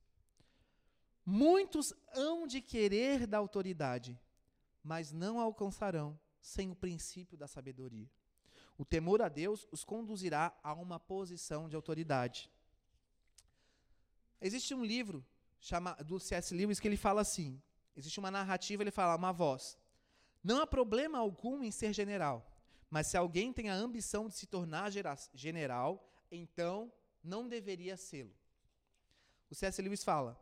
muitos 1.25 1.93
hão 2.13 2.47
de 2.47 2.61
querer 2.61 3.27
da 3.27 3.37
autoridade, 3.37 4.17
mas 4.81 5.11
não 5.11 5.41
alcançarão 5.41 6.17
sem 6.39 6.71
o 6.71 6.75
princípio 6.75 7.37
da 7.37 7.47
sabedoria. 7.47 8.09
O 8.77 8.83
temor 8.83 9.21
a 9.21 9.29
Deus 9.29 9.67
os 9.71 9.83
conduzirá 9.83 10.57
a 10.63 10.73
uma 10.73 10.99
posição 10.99 11.69
de 11.69 11.75
autoridade. 11.75 12.51
Existe 14.41 14.73
um 14.73 14.83
livro 14.83 15.25
chama, 15.59 15.93
do 15.95 16.19
C.S. 16.19 16.53
Lewis 16.53 16.79
que 16.79 16.87
ele 16.87 16.97
fala 16.97 17.21
assim: 17.21 17.61
existe 17.95 18.19
uma 18.19 18.29
narrativa, 18.29 18.83
ele 18.83 18.91
fala, 18.91 19.15
uma 19.15 19.31
voz. 19.31 19.77
Não 20.43 20.61
há 20.61 20.67
problema 20.67 21.17
algum 21.17 21.63
em 21.63 21.71
ser 21.71 21.91
general, 21.93 22.45
mas 22.89 23.07
se 23.07 23.17
alguém 23.17 23.51
tem 23.51 23.69
a 23.69 23.73
ambição 23.73 24.27
de 24.27 24.35
se 24.35 24.45
tornar 24.45 24.91
general, 25.33 26.07
então 26.31 26.91
não 27.23 27.47
deveria 27.47 27.97
sê-lo. 27.97 28.33
O 29.49 29.55
C.S. 29.55 29.81
Lewis 29.81 30.03
fala: 30.03 30.39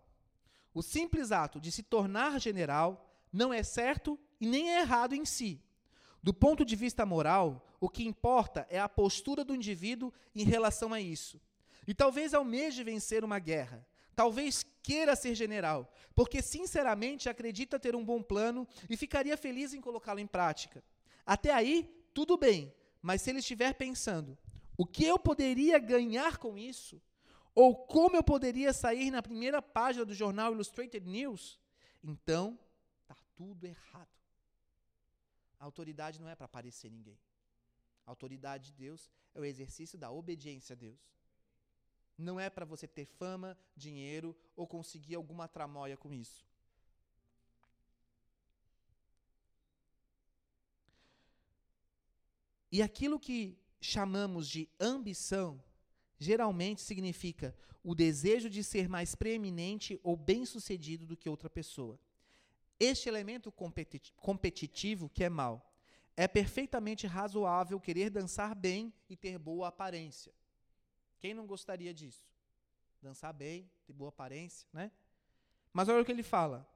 o 0.74 0.82
simples 0.82 1.32
ato 1.32 1.60
de 1.60 1.72
se 1.72 1.84
tornar 1.84 2.40
general 2.40 3.10
não 3.32 3.54
é 3.54 3.64
certo 3.64 4.20
e 4.42 4.46
nem 4.46 4.72
é 4.72 4.82
errado 4.82 5.14
em 5.14 5.24
si. 5.24 5.63
Do 6.24 6.34
ponto 6.34 6.64
de 6.64 6.74
vista 6.74 7.06
moral, 7.06 7.68
o 7.82 7.90
que 7.90 8.06
importa 8.06 8.66
é 8.70 8.80
a 8.80 8.88
postura 8.88 9.44
do 9.44 9.54
indivíduo 9.54 10.14
em 10.34 10.46
relação 10.46 10.94
a 10.94 11.02
isso. 11.02 11.40
E 11.86 11.94
talvez 11.94 12.34
almeje 12.34 12.82
vencer 12.82 13.26
uma 13.26 13.40
guerra, 13.40 13.86
talvez 14.16 14.66
queira 14.82 15.18
ser 15.18 15.36
general, 15.36 15.92
porque 16.16 16.42
sinceramente 16.42 17.28
acredita 17.28 17.78
ter 17.78 17.94
um 17.94 18.06
bom 18.06 18.24
plano 18.24 18.66
e 18.90 18.96
ficaria 18.96 19.36
feliz 19.36 19.74
em 19.74 19.82
colocá-lo 19.82 20.22
em 20.22 20.26
prática. 20.26 20.82
Até 21.26 21.52
aí, 21.54 21.94
tudo 22.14 22.38
bem, 22.38 22.74
mas 23.02 23.22
se 23.22 23.30
ele 23.30 23.40
estiver 23.40 23.74
pensando, 23.74 24.38
o 24.78 24.86
que 24.86 25.04
eu 25.04 25.20
poderia 25.20 25.78
ganhar 25.78 26.38
com 26.38 26.58
isso? 26.58 27.02
Ou 27.54 27.76
como 27.76 28.16
eu 28.16 28.24
poderia 28.24 28.72
sair 28.72 29.12
na 29.12 29.22
primeira 29.22 29.62
página 29.62 30.06
do 30.06 30.14
jornal 30.14 30.54
Illustrated 30.54 31.06
News? 31.06 31.60
Então, 32.02 32.58
está 33.02 33.16
tudo 33.36 33.66
errado. 33.66 34.23
A 35.64 35.66
autoridade 35.66 36.20
não 36.20 36.28
é 36.28 36.36
para 36.36 36.44
aparecer 36.44 36.92
ninguém. 36.92 37.18
A 38.06 38.12
autoridade 38.12 38.66
de 38.66 38.74
Deus 38.74 39.10
é 39.34 39.40
o 39.40 39.46
exercício 39.46 39.98
da 39.98 40.12
obediência 40.12 40.74
a 40.74 40.76
Deus. 40.76 41.00
Não 42.18 42.38
é 42.38 42.50
para 42.50 42.66
você 42.66 42.86
ter 42.86 43.06
fama, 43.06 43.58
dinheiro 43.74 44.36
ou 44.58 44.68
conseguir 44.68 45.16
alguma 45.16 45.48
tramóia 45.48 45.96
com 45.96 46.14
isso. 46.14 46.46
E 52.70 52.82
aquilo 52.82 53.18
que 53.18 53.58
chamamos 53.80 54.50
de 54.50 54.68
ambição 54.78 55.64
geralmente 56.20 56.82
significa 56.82 57.56
o 57.82 57.96
desejo 57.96 58.50
de 58.50 58.66
ser 58.66 58.90
mais 58.90 59.16
preeminente 59.16 59.98
ou 60.04 60.18
bem-sucedido 60.18 61.06
do 61.06 61.16
que 61.16 61.30
outra 61.30 61.50
pessoa. 61.50 61.98
Este 62.80 63.08
elemento 63.08 63.52
competitivo, 63.52 65.10
que 65.10 65.24
é 65.24 65.30
mal, 65.30 65.74
é 66.16 66.28
perfeitamente 66.28 67.08
razoável 67.08 67.80
querer 67.80 68.10
dançar 68.10 68.56
bem 68.56 68.94
e 69.10 69.16
ter 69.16 69.38
boa 69.38 69.68
aparência. 69.70 70.34
Quem 71.20 71.34
não 71.34 71.46
gostaria 71.46 71.94
disso? 71.94 72.26
Dançar 73.02 73.34
bem, 73.34 73.70
ter 73.86 73.94
boa 73.94 74.10
aparência, 74.10 74.68
né? 74.74 74.92
Mas 75.72 75.90
olha 75.90 76.02
o 76.02 76.06
que 76.06 76.12
ele 76.12 76.24
fala. 76.24 76.68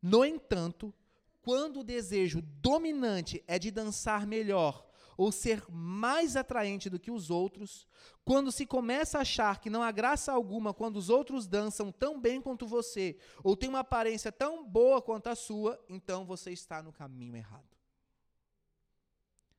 No 0.00 0.24
entanto, 0.24 0.94
quando 1.40 1.80
o 1.80 1.84
desejo 1.84 2.42
dominante 2.42 3.42
é 3.46 3.58
de 3.58 3.70
dançar 3.70 4.26
melhor 4.26 4.87
ou 5.18 5.32
ser 5.32 5.68
mais 5.68 6.36
atraente 6.36 6.88
do 6.88 6.98
que 6.98 7.10
os 7.10 7.28
outros, 7.28 7.88
quando 8.24 8.52
se 8.52 8.64
começa 8.64 9.18
a 9.18 9.22
achar 9.22 9.60
que 9.60 9.68
não 9.68 9.82
há 9.82 9.90
graça 9.90 10.32
alguma 10.32 10.72
quando 10.72 10.96
os 10.96 11.10
outros 11.10 11.48
dançam 11.48 11.90
tão 11.90 12.20
bem 12.20 12.40
quanto 12.40 12.68
você, 12.68 13.18
ou 13.42 13.56
tem 13.56 13.68
uma 13.68 13.80
aparência 13.80 14.30
tão 14.30 14.64
boa 14.64 15.02
quanto 15.02 15.26
a 15.26 15.34
sua, 15.34 15.84
então 15.88 16.24
você 16.24 16.52
está 16.52 16.80
no 16.80 16.92
caminho 16.92 17.34
errado. 17.34 17.76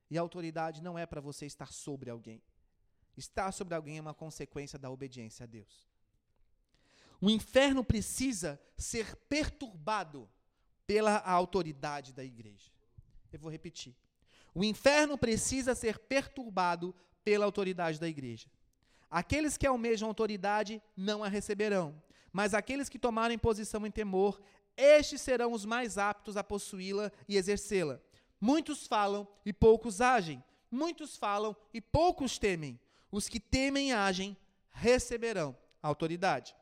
E 0.10 0.18
a 0.18 0.22
autoridade 0.22 0.82
não 0.82 0.98
é 0.98 1.06
para 1.06 1.20
você 1.20 1.46
estar 1.46 1.74
sobre 1.74 2.10
alguém. 2.10 2.42
Estar 3.18 3.52
sobre 3.52 3.76
alguém 3.76 3.98
é 3.98 4.02
uma 4.02 4.14
consequência 4.14 4.80
da 4.80 4.90
obediência 4.90 5.44
a 5.44 5.48
Deus. 5.48 5.90
O 7.20 7.30
inferno 7.30 7.84
precisa 7.84 8.58
ser 8.78 9.14
perturbado 9.28 10.30
pela 10.88 11.18
autoridade 11.18 12.14
da 12.14 12.24
igreja. 12.24 12.72
Eu 13.30 13.40
vou 13.40 13.52
repetir. 13.52 13.94
O 14.60 14.64
inferno 14.66 15.18
precisa 15.18 15.74
ser 15.74 15.98
perturbado 15.98 16.94
pela 17.24 17.46
autoridade 17.46 17.98
da 17.98 18.10
igreja. 18.10 18.50
Aqueles 19.10 19.56
que 19.56 19.66
almejam 19.66 20.10
autoridade 20.10 20.84
não 20.98 21.24
a 21.24 21.30
receberão, 21.30 21.96
mas 22.30 22.54
aqueles 22.54 22.90
que 22.90 23.00
tomarem 23.00 23.38
posição 23.38 23.88
em 23.88 23.90
temor, 23.90 24.42
estes 24.76 25.22
serão 25.22 25.54
os 25.54 25.64
mais 25.64 25.98
aptos 25.98 26.36
a 26.36 26.44
possuí-la 26.44 27.10
e 27.26 27.38
exercê-la. 27.38 28.02
Muitos 28.38 28.86
falam 28.86 29.26
e 29.46 29.54
poucos 29.54 30.02
agem. 30.02 30.44
Muitos 30.70 31.16
falam 31.16 31.56
e 31.74 31.80
poucos 31.80 32.38
temem. 32.38 32.78
Os 33.10 33.30
que 33.30 33.40
temem 33.40 33.92
e 33.92 33.94
agem 33.94 34.36
receberão 34.72 35.56
autoridade. 35.82 36.54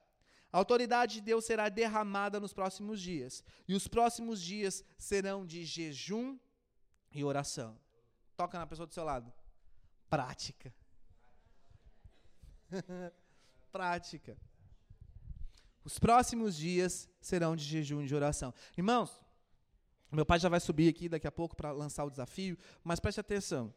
A 0.53 0.59
autoridade 0.59 1.15
de 1.15 1.21
Deus 1.21 1.45
será 1.45 1.67
derramada 1.67 2.39
nos 2.39 2.53
próximos 2.53 3.01
dias, 3.01 3.43
e 3.67 3.73
os 3.73 3.87
próximos 3.87 4.39
dias 4.39 4.83
serão 4.99 5.47
de 5.47 5.65
jejum 5.65 6.37
e 7.11 7.23
oração. 7.23 7.86
Toca 8.37 8.59
na 8.59 8.67
pessoa 8.67 8.85
do 8.85 8.93
seu 8.93 9.03
lado. 9.03 9.33
Prática. 10.07 10.71
Prática. 13.71 14.37
Os 15.83 15.97
próximos 15.97 16.55
dias 16.55 17.09
serão 17.19 17.55
de 17.55 17.63
jejum 17.63 18.01
e 18.01 18.05
de 18.05 18.13
oração. 18.13 18.53
Irmãos, 18.77 19.19
meu 20.11 20.25
pai 20.25 20.39
já 20.39 20.49
vai 20.49 20.59
subir 20.59 20.87
aqui 20.87 21.09
daqui 21.09 21.25
a 21.25 21.31
pouco 21.31 21.55
para 21.55 21.71
lançar 21.71 22.05
o 22.05 22.09
desafio, 22.11 22.57
mas 22.83 22.99
preste 22.99 23.19
atenção. 23.19 23.73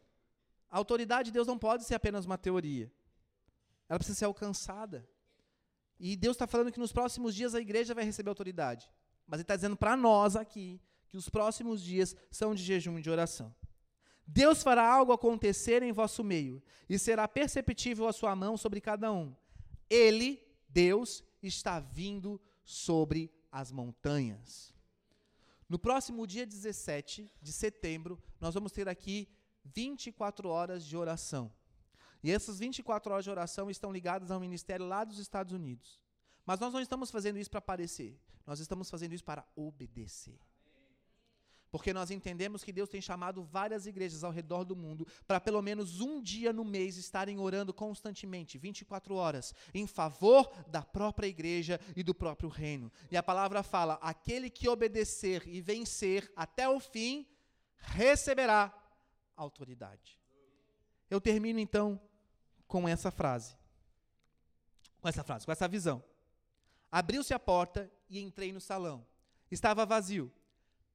A 0.70 0.76
autoridade 0.76 1.26
de 1.26 1.32
Deus 1.32 1.46
não 1.46 1.58
pode 1.58 1.84
ser 1.84 1.94
apenas 1.94 2.26
uma 2.26 2.36
teoria. 2.36 2.92
Ela 3.88 3.98
precisa 3.98 4.18
ser 4.18 4.24
alcançada. 4.26 5.08
E 5.98 6.16
Deus 6.16 6.34
está 6.34 6.46
falando 6.46 6.70
que 6.70 6.78
nos 6.78 6.92
próximos 6.92 7.34
dias 7.34 7.54
a 7.54 7.60
igreja 7.60 7.94
vai 7.94 8.04
receber 8.04 8.28
autoridade. 8.28 8.90
Mas 9.26 9.38
Ele 9.38 9.44
está 9.44 9.56
dizendo 9.56 9.76
para 9.76 9.96
nós 9.96 10.36
aqui 10.36 10.80
que 11.08 11.16
os 11.16 11.28
próximos 11.28 11.82
dias 11.82 12.14
são 12.30 12.54
de 12.54 12.62
jejum 12.62 12.98
e 12.98 13.02
de 13.02 13.10
oração. 13.10 13.54
Deus 14.32 14.62
fará 14.62 14.88
algo 14.88 15.12
acontecer 15.12 15.82
em 15.82 15.90
vosso 15.90 16.22
meio, 16.22 16.62
e 16.88 16.96
será 16.98 17.26
perceptível 17.26 18.06
a 18.06 18.12
sua 18.12 18.34
mão 18.36 18.56
sobre 18.56 18.80
cada 18.80 19.12
um. 19.12 19.34
Ele, 19.88 20.40
Deus, 20.68 21.24
está 21.42 21.80
vindo 21.80 22.40
sobre 22.62 23.32
as 23.50 23.72
montanhas. 23.72 24.72
No 25.68 25.80
próximo 25.80 26.26
dia 26.28 26.46
17 26.46 27.28
de 27.42 27.52
setembro, 27.52 28.22
nós 28.40 28.54
vamos 28.54 28.70
ter 28.70 28.88
aqui 28.88 29.28
24 29.64 30.48
horas 30.48 30.84
de 30.84 30.96
oração. 30.96 31.52
E 32.22 32.30
essas 32.30 32.60
24 32.60 33.12
horas 33.12 33.24
de 33.24 33.30
oração 33.30 33.68
estão 33.68 33.92
ligadas 33.92 34.30
ao 34.30 34.38
ministério 34.38 34.86
lá 34.86 35.02
dos 35.02 35.18
Estados 35.18 35.52
Unidos. 35.52 36.00
Mas 36.46 36.60
nós 36.60 36.72
não 36.72 36.80
estamos 36.80 37.10
fazendo 37.10 37.38
isso 37.38 37.50
para 37.50 37.58
aparecer, 37.58 38.16
nós 38.46 38.60
estamos 38.60 38.88
fazendo 38.88 39.12
isso 39.12 39.24
para 39.24 39.44
obedecer. 39.56 40.38
Porque 41.70 41.92
nós 41.92 42.10
entendemos 42.10 42.64
que 42.64 42.72
Deus 42.72 42.88
tem 42.88 43.00
chamado 43.00 43.44
várias 43.44 43.86
igrejas 43.86 44.24
ao 44.24 44.32
redor 44.32 44.64
do 44.64 44.74
mundo 44.74 45.06
para 45.26 45.40
pelo 45.40 45.62
menos 45.62 46.00
um 46.00 46.20
dia 46.20 46.52
no 46.52 46.64
mês 46.64 46.96
estarem 46.96 47.38
orando 47.38 47.72
constantemente, 47.72 48.58
24 48.58 49.14
horas, 49.14 49.54
em 49.72 49.86
favor 49.86 50.50
da 50.66 50.82
própria 50.82 51.28
igreja 51.28 51.80
e 51.94 52.02
do 52.02 52.14
próprio 52.14 52.48
reino. 52.48 52.90
E 53.10 53.16
a 53.16 53.22
palavra 53.22 53.62
fala: 53.62 53.94
aquele 54.02 54.50
que 54.50 54.68
obedecer 54.68 55.46
e 55.46 55.60
vencer 55.60 56.30
até 56.34 56.68
o 56.68 56.80
fim, 56.80 57.26
receberá 57.76 58.74
autoridade. 59.36 60.18
Eu 61.08 61.20
termino 61.20 61.60
então 61.60 62.00
com 62.66 62.88
essa 62.88 63.10
frase. 63.10 63.56
Com 65.00 65.08
essa 65.08 65.24
frase, 65.24 65.46
com 65.46 65.52
essa 65.52 65.68
visão. 65.68 66.02
Abriu-se 66.90 67.32
a 67.32 67.38
porta 67.38 67.90
e 68.08 68.20
entrei 68.20 68.52
no 68.52 68.60
salão. 68.60 69.06
Estava 69.50 69.86
vazio. 69.86 70.32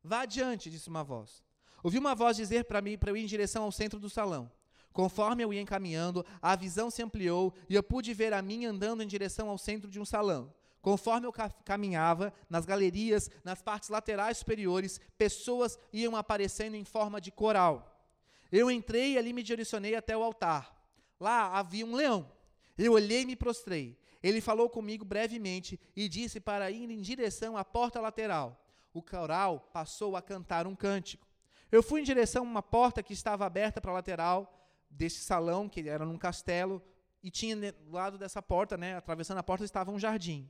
Vá 0.05 0.21
adiante, 0.21 0.69
disse 0.69 0.87
uma 0.87 1.03
voz. 1.03 1.43
Ouvi 1.81 1.97
uma 1.97 2.13
voz 2.13 2.37
dizer 2.37 2.65
para 2.65 2.79
mim 2.79 2.95
para 2.95 3.09
eu 3.09 3.17
ir 3.17 3.23
em 3.23 3.25
direção 3.25 3.63
ao 3.63 3.71
centro 3.71 3.99
do 3.99 4.07
salão. 4.07 4.51
Conforme 4.93 5.43
eu 5.43 5.51
ia 5.51 5.59
encaminhando, 5.59 6.23
a 6.39 6.55
visão 6.55 6.91
se 6.91 7.01
ampliou 7.01 7.51
e 7.67 7.73
eu 7.73 7.81
pude 7.81 8.13
ver 8.13 8.31
a 8.31 8.39
mim 8.39 8.65
andando 8.65 9.01
em 9.01 9.07
direção 9.07 9.49
ao 9.49 9.57
centro 9.57 9.89
de 9.89 9.99
um 9.99 10.05
salão. 10.05 10.53
Conforme 10.79 11.25
eu 11.25 11.33
caminhava, 11.65 12.31
nas 12.47 12.67
galerias, 12.67 13.31
nas 13.43 13.63
partes 13.63 13.89
laterais 13.89 14.37
superiores, 14.37 15.01
pessoas 15.17 15.75
iam 15.91 16.15
aparecendo 16.15 16.75
em 16.75 16.85
forma 16.85 17.19
de 17.19 17.31
coral. 17.31 18.07
Eu 18.51 18.69
entrei 18.69 19.13
e 19.13 19.17
ali 19.17 19.33
me 19.33 19.41
direcionei 19.41 19.95
até 19.95 20.15
o 20.15 20.21
altar. 20.21 20.87
Lá 21.19 21.57
havia 21.57 21.83
um 21.83 21.95
leão. 21.95 22.31
Eu 22.77 22.93
olhei 22.93 23.23
e 23.23 23.25
me 23.25 23.35
prostrei. 23.35 23.97
Ele 24.21 24.39
falou 24.39 24.69
comigo 24.69 25.03
brevemente 25.03 25.79
e 25.95 26.07
disse 26.07 26.39
para 26.39 26.69
ir 26.69 26.91
em 26.91 27.01
direção 27.01 27.57
à 27.57 27.65
porta 27.65 27.99
lateral 27.99 28.61
o 28.95 29.01
coral 29.01 29.59
passou 29.73 30.15
a 30.15 30.21
cantar 30.21 30.65
um 30.65 30.73
cântico. 30.73 31.27
Eu 31.69 31.83
fui 31.83 31.99
em 31.99 32.03
direção 32.03 32.43
a 32.43 32.49
uma 32.49 32.63
porta 32.63 33.03
que 33.03 33.11
estava 33.11 33.45
aberta 33.45 33.81
para 33.81 33.91
a 33.91 33.95
lateral 33.95 34.57
desse 34.89 35.19
salão, 35.19 35.67
que 35.67 35.89
era 35.89 36.05
num 36.05 36.17
castelo, 36.17 36.81
e 37.21 37.29
tinha 37.29 37.73
do 37.73 37.91
lado 37.91 38.17
dessa 38.17 38.41
porta, 38.41 38.77
né, 38.77 38.95
atravessando 38.95 39.39
a 39.39 39.43
porta, 39.43 39.65
estava 39.65 39.91
um 39.91 39.99
jardim. 39.99 40.49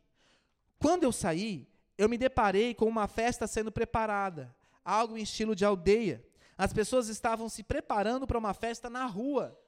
Quando 0.78 1.06
eu 1.06 1.12
saí, 1.12 1.68
eu 1.98 2.08
me 2.08 2.20
deparei 2.20 2.76
com 2.76 2.86
uma 2.86 3.08
festa 3.08 3.48
sendo 3.48 3.72
preparada, 3.72 4.56
algo 4.84 5.18
em 5.18 5.24
estilo 5.24 5.56
de 5.56 5.66
aldeia. 5.66 6.24
As 6.56 6.72
pessoas 6.72 7.10
estavam 7.10 7.50
se 7.50 7.64
preparando 7.64 8.28
para 8.28 8.38
uma 8.38 8.54
festa 8.54 8.92
na 8.92 9.08
rua. 9.08 9.60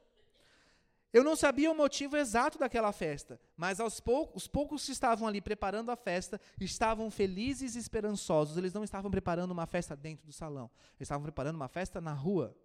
Eu 1.18 1.24
não 1.24 1.36
sabia 1.36 1.72
o 1.72 1.76
motivo 1.76 2.16
exato 2.16 2.60
daquela 2.60 2.92
festa, 2.92 3.40
mas 3.56 3.80
aos 3.80 4.00
poucos, 4.00 4.44
os 4.44 4.48
poucos 4.48 4.86
que 4.86 4.92
estavam 4.92 5.28
ali 5.28 5.42
preparando 5.42 5.90
a 5.90 5.96
festa 5.96 6.40
estavam 6.62 7.10
felizes 7.10 7.76
e 7.76 7.80
esperançosos. 7.80 8.56
Eles 8.56 8.72
não 8.72 8.84
estavam 8.84 9.10
preparando 9.10 9.50
uma 9.50 9.66
festa 9.66 9.96
dentro 9.96 10.28
do 10.28 10.32
salão, 10.32 10.70
eles 10.92 11.08
estavam 11.08 11.24
preparando 11.24 11.56
uma 11.56 11.68
festa 11.68 12.00
na 12.00 12.14
rua. 12.14 12.56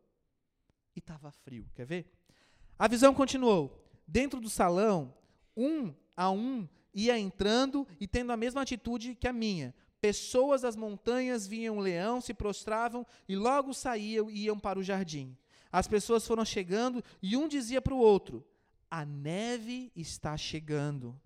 E 0.94 0.98
estava 0.98 1.32
frio, 1.32 1.66
quer 1.74 1.86
ver? 1.86 2.12
A 2.78 2.86
visão 2.86 3.14
continuou. 3.14 3.88
Dentro 4.06 4.38
do 4.38 4.50
salão, 4.50 5.14
um 5.56 5.94
a 6.14 6.30
um 6.30 6.68
ia 6.92 7.18
entrando 7.18 7.88
e 7.98 8.06
tendo 8.06 8.32
a 8.32 8.36
mesma 8.36 8.60
atitude 8.60 9.14
que 9.14 9.26
a 9.26 9.32
minha. 9.32 9.74
Pessoas 9.98 10.60
das 10.60 10.76
montanhas 10.76 11.46
viam 11.46 11.78
o 11.78 11.80
leão, 11.80 12.20
se 12.20 12.34
prostravam 12.34 13.06
e 13.26 13.34
logo 13.34 13.72
saíam 13.72 14.30
e 14.30 14.42
iam 14.42 14.58
para 14.58 14.78
o 14.78 14.82
jardim. 14.82 15.34
As 15.72 15.88
pessoas 15.88 16.26
foram 16.26 16.44
chegando 16.44 17.02
e 17.22 17.36
um 17.36 17.48
dizia 17.48 17.80
para 17.80 17.94
o 17.94 17.98
outro: 17.98 18.46
A 18.90 19.04
neve 19.04 19.90
está 19.96 20.36
chegando. 20.36 21.18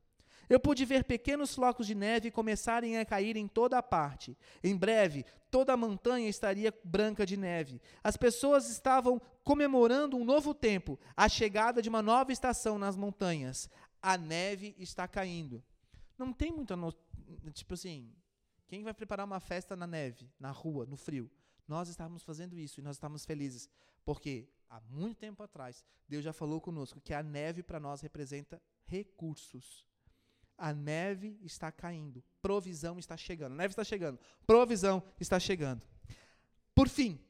Eu 0.49 0.61
pude 0.61 0.85
ver 0.85 1.03
pequenos 1.03 1.53
flocos 1.55 1.89
de 1.89 1.95
neve 1.95 2.31
começarem 2.31 2.97
a 2.99 3.05
cair 3.05 3.37
em 3.37 3.49
toda 3.49 3.77
a 3.77 3.83
parte. 3.83 4.39
Em 4.63 4.77
breve, 4.77 5.25
toda 5.51 5.73
a 5.73 5.77
montanha 5.77 6.29
estaria 6.29 6.73
branca 6.85 7.27
de 7.27 7.37
neve. 7.37 7.81
As 8.03 8.17
pessoas 8.17 8.71
estavam 8.71 9.21
comemorando 9.43 10.17
um 10.17 10.25
novo 10.25 10.55
tempo, 10.55 10.99
a 11.17 11.29
chegada 11.29 11.83
de 11.83 11.89
uma 11.89 12.01
nova 12.01 12.31
estação 12.31 12.79
nas 12.79 12.97
montanhas. 12.97 13.69
A 14.01 14.17
neve 14.17 14.77
está 14.79 15.09
caindo. 15.09 15.63
Não 16.17 16.33
tem 16.33 16.53
muita. 16.53 16.77
No... 16.77 16.95
Tipo 17.53 17.75
assim, 17.75 18.13
quem 18.69 18.85
vai 18.85 18.95
preparar 18.95 19.27
uma 19.27 19.41
festa 19.41 19.75
na 19.75 19.87
neve, 19.87 20.31
na 20.39 20.53
rua, 20.53 20.87
no 20.87 20.97
frio? 20.97 21.29
Nós 21.67 21.89
estávamos 21.89 22.23
fazendo 22.23 22.57
isso 22.57 22.79
e 22.79 22.83
nós 22.83 22.97
estávamos 22.97 23.25
felizes, 23.25 23.69
porque 24.07 24.49
há 24.71 24.81
muito 24.89 25.19
tempo 25.19 25.43
atrás 25.43 25.85
Deus 26.09 26.25
já 26.25 26.33
falou 26.33 26.61
conosco 26.61 27.01
que 27.01 27.13
a 27.13 27.23
neve 27.23 27.63
para 27.63 27.81
nós 27.81 28.01
representa 28.01 28.63
recursos. 28.87 29.85
A 30.57 30.73
neve 30.73 31.39
está 31.43 31.71
caindo, 31.71 32.25
provisão 32.41 32.99
está 32.99 33.17
chegando. 33.17 33.53
A 33.53 33.57
neve 33.57 33.73
está 33.73 33.85
chegando, 33.85 34.19
provisão 34.47 35.03
está 35.21 35.39
chegando. 35.39 35.83
Por 36.75 36.89
fim, 36.89 37.21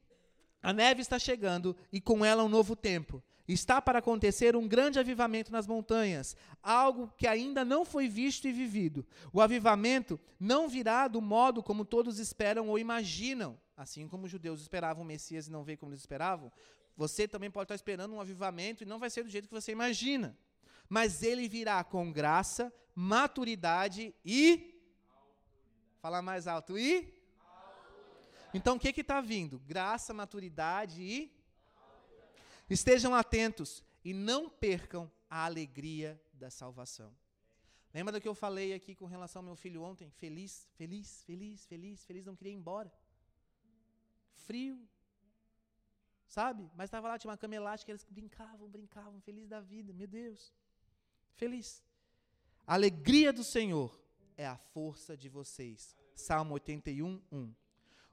a 0.63 0.73
neve 0.73 1.01
está 1.01 1.19
chegando 1.19 1.75
e 1.91 2.01
com 2.01 2.25
ela 2.25 2.45
um 2.45 2.49
novo 2.49 2.77
tempo. 2.77 3.23
Está 3.49 3.81
para 3.81 4.01
acontecer 4.01 4.57
um 4.57 4.67
grande 4.67 4.99
avivamento 4.99 5.53
nas 5.53 5.67
montanhas, 5.67 6.37
algo 6.63 7.13
que 7.17 7.27
ainda 7.27 7.65
não 7.65 7.85
foi 7.85 8.09
visto 8.09 8.49
e 8.49 8.53
vivido. 8.53 9.07
O 9.33 9.41
avivamento 9.41 10.19
não 10.39 10.69
virá 10.69 11.07
do 11.07 11.21
modo 11.21 11.63
como 11.63 11.85
todos 11.85 12.19
esperam 12.19 12.69
ou 12.69 12.79
imaginam. 12.79 13.59
Assim 13.77 14.09
como 14.09 14.25
os 14.25 14.31
judeus 14.31 14.61
esperavam 14.61 15.05
o 15.05 15.07
Messias 15.07 15.47
e 15.47 15.53
não 15.53 15.63
veio 15.63 15.79
como 15.79 15.93
eles 15.93 16.01
esperavam, 16.01 16.51
você 16.97 17.29
também 17.29 17.51
pode 17.51 17.65
estar 17.67 17.75
esperando 17.75 18.15
um 18.15 18.21
avivamento 18.21 18.83
e 18.83 18.87
não 18.87 18.99
vai 18.99 19.11
ser 19.11 19.23
do 19.23 19.29
jeito 19.29 19.49
que 19.49 19.55
você 19.55 19.71
imagina. 19.71 20.37
Mas 20.89 21.23
ele 21.23 21.49
virá 21.49 21.85
com 21.85 22.11
graça, 22.11 22.73
maturidade 22.95 24.15
e. 24.25 24.81
Fala 26.01 26.23
mais 26.23 26.47
alto. 26.47 26.79
E? 26.79 27.15
Então 28.55 28.77
o 28.77 28.81
que 28.81 29.01
está 29.01 29.21
vindo? 29.21 29.61
Graça, 29.67 30.15
maturidade 30.15 31.03
e. 31.03 31.36
Estejam 32.69 33.15
atentos 33.15 33.83
e 34.05 34.13
não 34.13 34.49
percam 34.49 35.11
a 35.29 35.45
alegria 35.45 36.21
da 36.33 36.51
salvação. 36.51 37.15
Lembra 37.95 38.13
do 38.13 38.21
que 38.21 38.29
eu 38.29 38.35
falei 38.35 38.75
aqui 38.75 38.95
com 38.95 39.07
relação 39.07 39.41
ao 39.41 39.47
meu 39.47 39.57
filho 39.57 39.83
ontem? 39.83 40.11
Feliz, 40.11 40.69
feliz, 40.75 41.23
feliz, 41.25 41.67
feliz, 41.67 42.05
feliz, 42.05 42.27
não 42.27 42.37
queria 42.37 42.53
ir 42.53 42.57
embora 42.57 42.93
frio. 44.47 44.79
Sabe? 46.29 46.71
Mas 46.75 46.87
estava 46.87 47.09
lá, 47.09 47.19
tinha 47.19 47.31
uma 47.31 47.37
cama 47.37 47.55
elástica, 47.55 47.93
eles 47.93 48.05
brincavam, 48.09 48.69
brincavam, 48.69 49.21
felizes 49.21 49.49
da 49.49 49.61
vida, 49.61 49.93
meu 49.93 50.07
Deus. 50.07 50.53
Feliz. 51.35 51.83
A 52.67 52.75
alegria 52.75 53.33
do 53.33 53.45
Senhor 53.45 54.01
é 54.37 54.47
a 54.47 54.57
força 54.57 55.17
de 55.17 55.29
vocês. 55.29 55.97
Salmo 56.15 56.55
81, 56.55 57.23
1. 57.31 57.55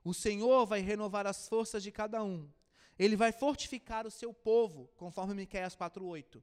O 0.03 0.13
Senhor 0.13 0.65
vai 0.65 0.81
renovar 0.81 1.25
as 1.25 1.47
forças 1.47 1.81
de 1.81 1.91
cada 1.91 2.23
um. 2.23 2.49
Ele 2.97 3.15
vai 3.15 3.31
fortificar 3.31 4.05
o 4.05 4.11
seu 4.11 4.33
povo, 4.33 4.89
conforme 4.97 5.33
Miqueias 5.33 5.75
4:8. 5.75 6.41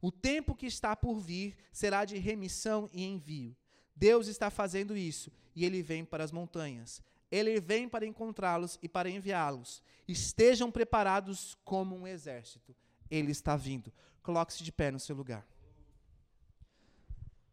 O 0.00 0.12
tempo 0.12 0.54
que 0.54 0.66
está 0.66 0.94
por 0.94 1.18
vir 1.18 1.56
será 1.72 2.04
de 2.04 2.16
remissão 2.18 2.88
e 2.92 3.04
envio. 3.04 3.56
Deus 3.94 4.28
está 4.28 4.48
fazendo 4.48 4.96
isso 4.96 5.32
e 5.56 5.64
ele 5.64 5.82
vem 5.82 6.04
para 6.04 6.22
as 6.22 6.30
montanhas. 6.30 7.02
Ele 7.30 7.60
vem 7.60 7.88
para 7.88 8.06
encontrá-los 8.06 8.78
e 8.80 8.88
para 8.88 9.10
enviá-los. 9.10 9.82
Estejam 10.06 10.70
preparados 10.70 11.58
como 11.64 11.96
um 11.96 12.06
exército. 12.06 12.74
Ele 13.10 13.32
está 13.32 13.56
vindo. 13.56 13.92
Coloque-se 14.22 14.62
de 14.62 14.72
pé 14.72 14.90
no 14.90 15.00
seu 15.00 15.16
lugar. 15.16 15.46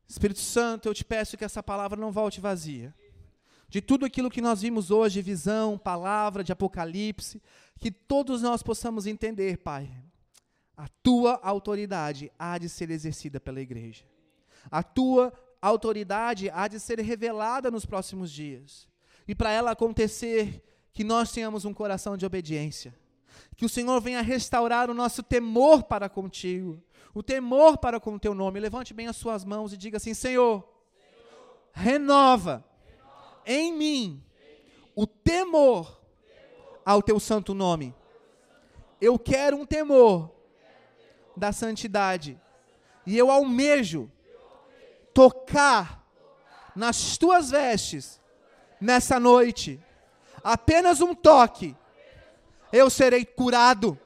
Espírito 0.08 0.40
Santo, 0.40 0.88
eu 0.88 0.94
te 0.94 1.04
peço 1.04 1.36
que 1.36 1.44
essa 1.44 1.64
palavra 1.64 2.00
não 2.00 2.12
volte 2.12 2.40
vazia. 2.40 2.94
De 3.68 3.82
tudo 3.82 4.06
aquilo 4.06 4.30
que 4.30 4.42
nós 4.42 4.62
vimos 4.62 4.92
hoje, 4.92 5.22
visão, 5.22 5.78
palavra 5.78 6.44
de 6.44 6.52
Apocalipse, 6.52 7.42
que 7.80 7.92
todos 7.92 8.42
nós 8.42 8.64
possamos 8.64 9.06
entender, 9.06 9.58
Pai. 9.58 9.90
A 10.78 10.88
tua 11.02 11.40
autoridade 11.42 12.32
há 12.38 12.58
de 12.58 12.70
ser 12.70 12.90
exercida 12.90 13.40
pela 13.40 13.62
igreja. 13.62 14.04
A 14.70 14.84
tua 14.84 15.34
autoridade 15.62 16.50
há 16.50 16.68
de 16.68 16.80
ser 16.80 17.00
revelada 17.00 17.72
nos 17.72 17.86
próximos 17.86 18.32
dias. 18.32 18.88
E 19.28 19.34
para 19.34 19.52
ela 19.52 19.72
acontecer, 19.72 20.64
que 20.96 21.04
nós 21.04 21.32
tenhamos 21.32 21.66
um 21.66 21.74
coração 21.74 22.16
de 22.16 22.26
obediência. 22.26 22.96
Que 23.58 23.66
o 23.66 23.70
Senhor 23.70 24.00
venha 24.00 24.22
restaurar 24.22 24.90
o 24.90 24.94
nosso 24.94 25.22
temor 25.22 25.84
para 25.84 26.08
contigo, 26.08 26.82
o 27.14 27.22
temor 27.22 27.78
para 27.78 28.00
com 28.00 28.16
o 28.16 28.20
teu 28.20 28.34
nome. 28.34 28.62
Levante 28.62 28.94
bem 28.94 29.08
as 29.08 29.18
suas 29.18 29.44
mãos 29.44 29.74
e 29.74 29.78
diga 29.78 29.98
assim: 29.98 30.14
Senhor, 30.14 30.64
Senhor 30.98 31.70
renova, 31.74 32.64
renova 32.64 32.75
em 33.46 33.74
mim 33.74 34.24
o 34.96 35.06
temor 35.06 36.02
ao 36.86 37.02
teu 37.02 37.20
santo 37.20 37.54
nome. 37.54 37.94
Eu 39.02 39.20
quero 39.20 39.58
um 39.58 39.66
temor 39.66 40.32
da 41.36 41.52
santidade. 41.52 42.40
E 43.06 43.18
eu 43.18 43.30
almejo 43.30 44.10
tocar 45.14 46.04
nas 46.76 47.18
tuas 47.18 47.52
vestes 47.52 48.22
nessa 48.80 49.20
noite. 49.20 49.80
Apenas 50.44 51.02
um 51.02 51.14
toque, 51.14 51.76
eu 52.72 52.90
serei 52.90 53.26
curado. 53.26 54.00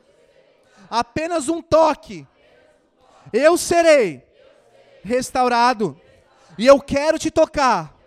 Apenas 0.90 1.50
um 1.50 1.62
toque, 1.62 2.28
eu 3.32 3.58
serei 3.58 4.24
restaurado. 5.04 6.00
E 6.58 6.66
eu 6.66 6.80
quero 6.82 7.20
te 7.20 7.30
tocar 7.30 7.99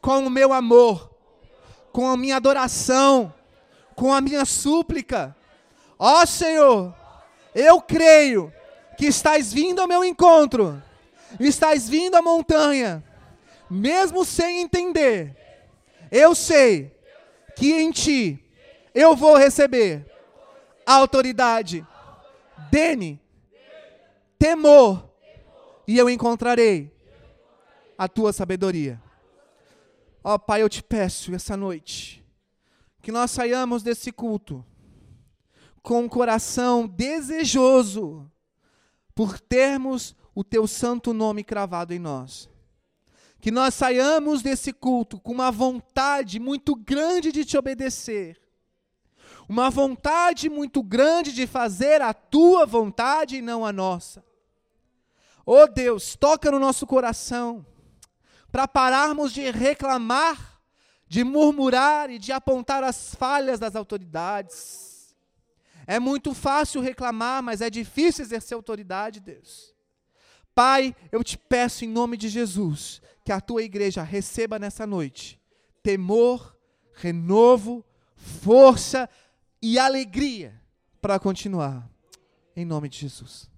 com 0.00 0.26
o 0.26 0.30
meu 0.30 0.52
amor, 0.52 1.10
com 1.92 2.08
a 2.08 2.16
minha 2.16 2.36
adoração, 2.36 3.32
com 3.94 4.12
a 4.12 4.20
minha 4.20 4.44
súplica. 4.44 5.36
Ó 5.98 6.24
Senhor, 6.24 6.94
eu 7.54 7.80
creio 7.80 8.52
que 8.96 9.06
estás 9.06 9.52
vindo 9.52 9.80
ao 9.80 9.88
meu 9.88 10.04
encontro, 10.04 10.82
estás 11.40 11.88
vindo 11.88 12.14
à 12.14 12.22
montanha, 12.22 13.02
mesmo 13.70 14.24
sem 14.24 14.60
entender. 14.60 15.36
Eu 16.10 16.34
sei 16.34 16.96
que 17.56 17.72
em 17.72 17.90
ti 17.90 18.42
eu 18.94 19.16
vou 19.16 19.36
receber 19.36 20.06
autoridade, 20.86 21.86
dene, 22.70 23.20
temor, 24.38 25.08
e 25.86 25.98
eu 25.98 26.08
encontrarei 26.08 26.92
a 27.96 28.06
tua 28.06 28.32
sabedoria. 28.32 29.00
Ó 30.22 30.34
oh, 30.34 30.38
Pai, 30.38 30.62
eu 30.62 30.68
te 30.68 30.82
peço 30.82 31.34
essa 31.34 31.56
noite 31.56 32.24
que 33.00 33.12
nós 33.12 33.30
saiamos 33.30 33.82
desse 33.82 34.12
culto 34.12 34.64
com 35.82 36.00
um 36.02 36.08
coração 36.08 36.86
desejoso 36.86 38.30
por 39.14 39.40
termos 39.40 40.14
o 40.34 40.44
teu 40.44 40.66
santo 40.66 41.12
nome 41.12 41.42
cravado 41.42 41.94
em 41.94 41.98
nós. 41.98 42.48
Que 43.40 43.50
nós 43.50 43.74
saiamos 43.74 44.42
desse 44.42 44.72
culto 44.72 45.18
com 45.20 45.32
uma 45.32 45.50
vontade 45.50 46.38
muito 46.38 46.74
grande 46.74 47.32
de 47.32 47.44
te 47.44 47.56
obedecer, 47.56 48.40
uma 49.48 49.70
vontade 49.70 50.50
muito 50.50 50.82
grande 50.82 51.32
de 51.32 51.46
fazer 51.46 52.02
a 52.02 52.12
tua 52.12 52.66
vontade 52.66 53.36
e 53.36 53.42
não 53.42 53.64
a 53.64 53.72
nossa. 53.72 54.22
Oh 55.46 55.66
Deus, 55.66 56.14
toca 56.14 56.50
no 56.50 56.58
nosso 56.58 56.86
coração, 56.86 57.64
para 58.50 58.66
pararmos 58.66 59.32
de 59.32 59.50
reclamar, 59.50 60.60
de 61.06 61.24
murmurar 61.24 62.10
e 62.10 62.18
de 62.18 62.32
apontar 62.32 62.82
as 62.82 63.14
falhas 63.14 63.58
das 63.58 63.76
autoridades. 63.76 65.16
É 65.86 65.98
muito 65.98 66.34
fácil 66.34 66.80
reclamar, 66.80 67.42
mas 67.42 67.60
é 67.60 67.70
difícil 67.70 68.24
exercer 68.24 68.54
autoridade, 68.54 69.20
Deus. 69.20 69.74
Pai, 70.54 70.94
eu 71.12 71.22
te 71.22 71.38
peço 71.38 71.84
em 71.84 71.88
nome 71.88 72.16
de 72.16 72.28
Jesus 72.28 73.00
que 73.24 73.32
a 73.32 73.40
tua 73.40 73.62
igreja 73.62 74.02
receba 74.02 74.58
nessa 74.58 74.86
noite 74.86 75.38
temor, 75.82 76.58
renovo, 76.92 77.84
força, 78.14 79.08
e 79.62 79.78
alegria 79.78 80.60
para 81.00 81.18
continuar. 81.18 81.88
Em 82.54 82.64
nome 82.64 82.88
de 82.88 82.98
Jesus. 82.98 83.50